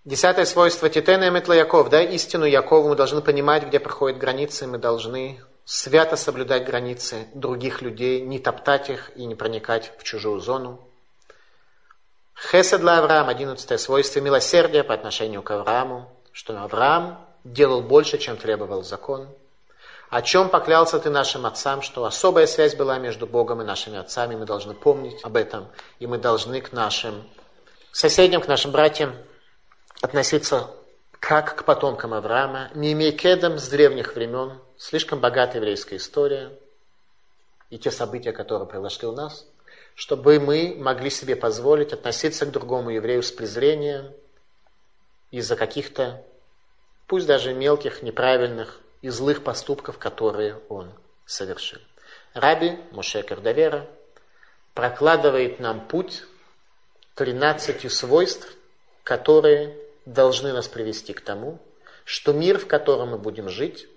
Десятое 0.04 0.44
свойство 0.44 0.90
Титена 0.90 1.28
и 1.28 1.30
Метла 1.30 1.54
Яков. 1.54 1.88
Да, 1.88 2.02
истину 2.02 2.44
Якова 2.44 2.90
мы 2.90 2.94
должны 2.94 3.22
понимать, 3.22 3.64
где 3.64 3.80
проходят 3.80 4.18
границы, 4.18 4.66
мы 4.66 4.76
должны 4.76 5.40
свято 5.66 6.16
соблюдать 6.16 6.64
границы 6.64 7.26
других 7.34 7.82
людей, 7.82 8.20
не 8.20 8.38
топтать 8.38 8.88
их 8.88 9.10
и 9.16 9.26
не 9.26 9.34
проникать 9.34 9.92
в 9.98 10.04
чужую 10.04 10.40
зону. 10.40 10.80
Хесед 12.34 12.80
для 12.80 12.98
Авраама, 12.98 13.30
одиннадцатое 13.30 13.76
свойство 13.76 14.20
милосердия 14.20 14.84
по 14.84 14.94
отношению 14.94 15.42
к 15.42 15.50
Аврааму, 15.50 16.08
что 16.32 16.58
Авраам 16.62 17.26
делал 17.42 17.82
больше, 17.82 18.18
чем 18.18 18.36
требовал 18.36 18.84
закон. 18.84 19.28
О 20.08 20.22
чем 20.22 20.50
поклялся 20.50 21.00
ты 21.00 21.10
нашим 21.10 21.46
отцам, 21.46 21.82
что 21.82 22.04
особая 22.04 22.46
связь 22.46 22.76
была 22.76 22.98
между 22.98 23.26
Богом 23.26 23.60
и 23.60 23.64
нашими 23.64 23.98
отцами, 23.98 24.36
мы 24.36 24.46
должны 24.46 24.72
помнить 24.72 25.18
об 25.24 25.36
этом, 25.36 25.66
и 25.98 26.06
мы 26.06 26.18
должны 26.18 26.60
к 26.60 26.72
нашим 26.72 27.28
соседям, 27.90 28.40
к 28.40 28.46
нашим 28.46 28.70
братьям 28.70 29.16
относиться 30.00 30.70
как 31.18 31.56
к 31.56 31.64
потомкам 31.64 32.14
Авраама, 32.14 32.70
не 32.74 32.92
имея 32.92 33.10
кедом 33.10 33.58
с 33.58 33.66
древних 33.66 34.14
времен, 34.14 34.60
слишком 34.78 35.20
богатая 35.20 35.58
еврейская 35.58 35.96
история 35.96 36.52
и 37.70 37.78
те 37.78 37.90
события, 37.90 38.32
которые 38.32 38.68
произошли 38.68 39.08
у 39.08 39.12
нас, 39.12 39.46
чтобы 39.94 40.38
мы 40.38 40.76
могли 40.78 41.10
себе 41.10 41.36
позволить 41.36 41.92
относиться 41.92 42.46
к 42.46 42.52
другому 42.52 42.90
еврею 42.90 43.22
с 43.22 43.32
презрением 43.32 44.12
из-за 45.30 45.56
каких-то, 45.56 46.22
пусть 47.06 47.26
даже 47.26 47.54
мелких, 47.54 48.02
неправильных 48.02 48.80
и 49.02 49.08
злых 49.08 49.42
поступков, 49.42 49.98
которые 49.98 50.60
он 50.68 50.92
совершил. 51.24 51.80
Раби 52.34 52.78
Моше 52.92 53.22
Кардавера 53.22 53.88
прокладывает 54.74 55.58
нам 55.58 55.86
путь 55.88 56.24
13 57.14 57.90
свойств, 57.90 58.54
которые 59.02 59.76
должны 60.04 60.52
нас 60.52 60.68
привести 60.68 61.14
к 61.14 61.22
тому, 61.22 61.58
что 62.04 62.32
мир, 62.32 62.58
в 62.58 62.66
котором 62.66 63.10
мы 63.10 63.18
будем 63.18 63.48
жить, 63.48 63.88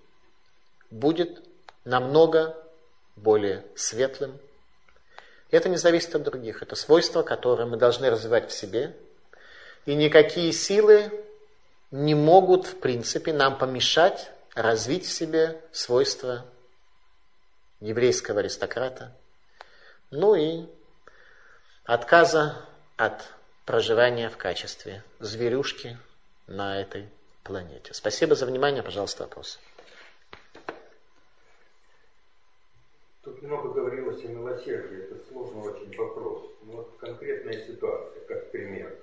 будет 0.90 1.44
намного 1.86 2.56
более 3.16 3.66
светлым. 3.76 4.40
Это 5.52 5.70
не 5.70 5.78
зависит 5.78 6.16
от 6.16 6.24
других. 6.24 6.62
Это 6.62 6.76
свойства, 6.76 7.24
которые 7.24 7.68
мы 7.68 7.78
должны 7.78 8.10
развивать 8.10 8.50
в 8.50 8.54
себе. 8.54 8.96
И 9.86 9.96
никакие 9.96 10.52
силы 10.52 11.12
не 11.92 12.14
могут, 12.14 12.68
в 12.68 12.80
принципе, 12.80 13.34
нам 13.34 13.58
помешать 13.58 14.32
развить 14.56 15.06
в 15.06 15.12
себе 15.12 15.62
свойства 15.72 16.46
еврейского 17.80 18.42
аристократа, 18.42 19.16
ну 20.12 20.36
и 20.36 20.66
отказа 21.86 22.58
от 22.98 23.24
проживания 23.66 24.30
в 24.30 24.38
качестве 24.38 25.04
зверюшки 25.20 25.98
на 26.48 26.82
этой 26.82 27.10
планете. 27.44 27.94
Спасибо 27.94 28.36
за 28.36 28.46
внимание. 28.46 28.84
Пожалуйста, 28.84 29.24
вопрос. 29.24 29.60
Тут 33.30 33.44
много 33.44 33.70
говорилось 33.70 34.26
о 34.26 34.28
милосердии. 34.28 35.04
Это 35.04 35.24
сложный 35.28 35.62
очень 35.62 35.96
вопрос. 35.96 36.50
Но 36.64 36.78
вот 36.78 36.98
конкретная 36.98 37.64
ситуация, 37.64 38.26
как 38.26 38.50
пример. 38.50 38.98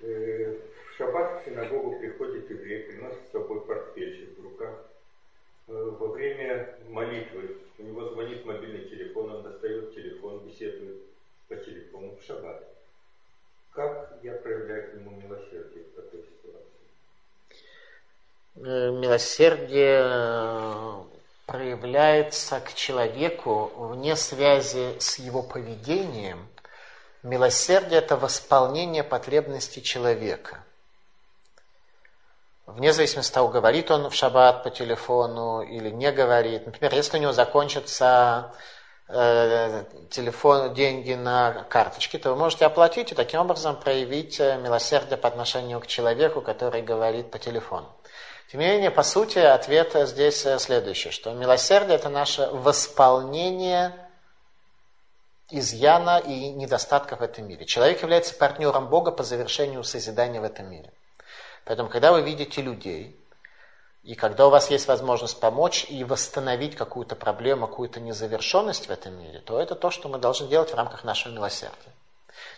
Э, 0.00 0.54
в 0.54 0.96
шаббат 0.96 1.42
в 1.42 1.44
синагогу 1.44 1.98
приходит 1.98 2.48
еврей, 2.48 2.84
приносит 2.84 3.26
с 3.26 3.32
собой 3.32 3.60
портфельчик 3.62 4.38
в 4.38 4.44
руках. 4.44 4.86
Э, 5.66 5.72
во 5.72 6.06
время 6.12 6.78
молитвы 6.88 7.56
у 7.78 7.82
него 7.82 8.10
звонит 8.10 8.44
мобильный 8.44 8.88
телефон, 8.88 9.32
он 9.32 9.42
достает 9.42 9.92
телефон, 9.92 10.46
беседует 10.46 11.02
по 11.48 11.56
телефону 11.56 12.16
в 12.16 12.22
шаббат. 12.24 12.64
Как 13.72 14.20
я 14.22 14.34
проявляю 14.34 14.88
к 14.88 14.94
нему 14.94 15.20
милосердие 15.20 15.82
в 15.82 15.96
такой 15.96 16.22
ситуации? 16.22 16.62
Э, 18.54 18.92
милосердие 18.92 21.10
проявляется 21.52 22.60
к 22.60 22.72
человеку 22.72 23.70
вне 23.76 24.16
связи 24.16 24.98
с 24.98 25.18
его 25.18 25.42
поведением. 25.42 26.48
Милосердие– 27.22 27.98
это 28.00 28.16
восполнение 28.16 29.04
потребностей 29.04 29.82
человека. 29.82 30.64
Вне 32.64 32.94
зависимости 32.94 33.30
от 33.30 33.34
того, 33.34 33.48
говорит 33.48 33.90
он 33.90 34.08
в 34.08 34.14
шаббат 34.14 34.64
по 34.64 34.70
телефону 34.70 35.60
или 35.60 35.90
не 35.90 36.10
говорит. 36.10 36.64
Например, 36.64 36.94
если 36.94 37.18
у 37.18 37.20
него 37.20 37.32
закончится 37.32 38.54
Э, 39.14 39.84
телефон, 40.08 40.72
деньги 40.72 41.12
на 41.12 41.66
карточке, 41.68 42.16
то 42.16 42.30
вы 42.30 42.36
можете 42.36 42.64
оплатить 42.64 43.12
и 43.12 43.14
таким 43.14 43.40
образом 43.40 43.76
проявить 43.76 44.40
э, 44.40 44.56
милосердие 44.56 45.18
по 45.18 45.28
отношению 45.28 45.80
к 45.80 45.86
человеку, 45.86 46.40
который 46.40 46.80
говорит 46.80 47.30
по 47.30 47.38
телефону. 47.38 47.88
Тем 48.52 48.60
не 48.60 48.66
менее, 48.66 48.90
по 48.90 49.02
сути, 49.02 49.38
ответ 49.38 49.96
здесь 50.08 50.44
э, 50.44 50.58
следующий, 50.58 51.10
что 51.10 51.32
милосердие– 51.32 51.94
это 51.96 52.10
наше 52.10 52.50
восполнение 52.52 53.94
изъяна 55.48 56.18
и 56.18 56.50
недостатков 56.50 57.20
в 57.20 57.22
этом 57.22 57.48
мире. 57.48 57.64
Человек 57.64 58.02
является 58.02 58.34
партнером 58.34 58.88
Бога 58.88 59.10
по 59.10 59.22
завершению 59.22 59.82
созидания 59.84 60.38
в 60.38 60.44
этом 60.44 60.70
мире. 60.70 60.92
Поэтому, 61.64 61.88
когда 61.88 62.12
вы 62.12 62.20
видите 62.20 62.60
людей, 62.60 63.18
и 64.02 64.14
когда 64.14 64.48
у 64.48 64.50
вас 64.50 64.68
есть 64.68 64.86
возможность 64.86 65.40
помочь 65.40 65.86
и 65.88 66.04
восстановить 66.04 66.76
какую-то 66.76 67.16
проблему, 67.16 67.66
какую-то 67.66 68.00
незавершенность 68.00 68.86
в 68.86 68.90
этом 68.90 69.18
мире, 69.18 69.38
то 69.38 69.58
это 69.58 69.74
то, 69.74 69.90
что 69.90 70.10
мы 70.10 70.18
должны 70.18 70.46
делать 70.46 70.72
в 70.72 70.76
рамках 70.76 71.04
нашего 71.04 71.32
милосердия. 71.32 71.94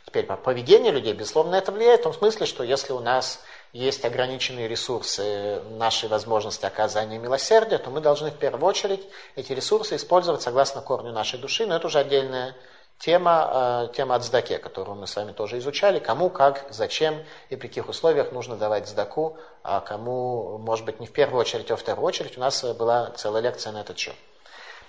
Теперь, 0.06 0.26
по 0.26 0.36
поведению 0.36 0.92
людей, 0.92 1.12
безусловно, 1.12 1.54
это 1.54 1.70
влияет 1.70 2.00
в 2.00 2.04
том 2.04 2.14
смысле, 2.14 2.46
что 2.46 2.64
если 2.64 2.92
у 2.92 2.98
нас 3.00 3.40
есть 3.74 4.04
ограниченные 4.04 4.68
ресурсы 4.68 5.60
нашей 5.72 6.08
возможности 6.08 6.64
оказания 6.64 7.18
милосердия, 7.18 7.78
то 7.78 7.90
мы 7.90 8.00
должны 8.00 8.30
в 8.30 8.38
первую 8.38 8.64
очередь 8.66 9.02
эти 9.34 9.52
ресурсы 9.52 9.96
использовать 9.96 10.42
согласно 10.42 10.80
корню 10.80 11.12
нашей 11.12 11.40
души, 11.40 11.66
но 11.66 11.76
это 11.76 11.88
уже 11.88 11.98
отдельная 11.98 12.54
Тема, 13.00 13.88
э, 13.90 13.94
тема 13.94 14.14
от 14.14 14.22
сдаке, 14.22 14.58
которую 14.58 14.96
мы 14.96 15.08
с 15.08 15.16
вами 15.16 15.32
тоже 15.32 15.58
изучали, 15.58 15.98
кому, 15.98 16.30
как, 16.30 16.64
зачем 16.70 17.24
и 17.50 17.56
при 17.56 17.66
каких 17.66 17.88
условиях 17.88 18.30
нужно 18.30 18.56
давать 18.56 18.88
сдаку, 18.88 19.36
а 19.64 19.80
кому, 19.80 20.58
может 20.58 20.86
быть, 20.86 21.00
не 21.00 21.06
в 21.08 21.12
первую 21.12 21.40
очередь, 21.40 21.70
а 21.72 21.76
в 21.76 21.80
вторую 21.80 22.06
очередь. 22.06 22.38
У 22.38 22.40
нас 22.40 22.62
была 22.62 23.10
целая 23.16 23.42
лекция 23.42 23.72
на 23.72 23.80
этот 23.80 23.98
счет. 23.98 24.14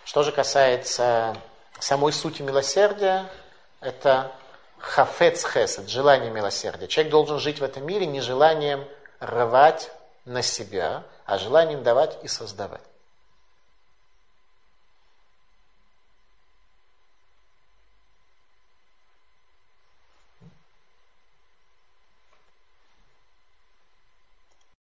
Что 0.06 0.22
же 0.22 0.32
касается 0.32 1.36
самой 1.80 2.14
сути 2.14 2.44
милосердия, 2.44 3.26
это 3.82 4.32
хафец 4.86 5.44
хесед, 5.44 5.90
желание 5.90 6.30
милосердия. 6.30 6.88
Человек 6.88 7.12
должен 7.12 7.40
жить 7.40 7.60
в 7.60 7.64
этом 7.64 7.86
мире 7.86 8.06
не 8.06 8.22
желанием 8.22 8.86
рвать 9.20 9.90
на 10.26 10.42
себя, 10.42 11.04
а 11.26 11.38
желанием 11.40 11.82
давать 11.82 12.18
и 12.24 12.28
создавать. 12.28 12.82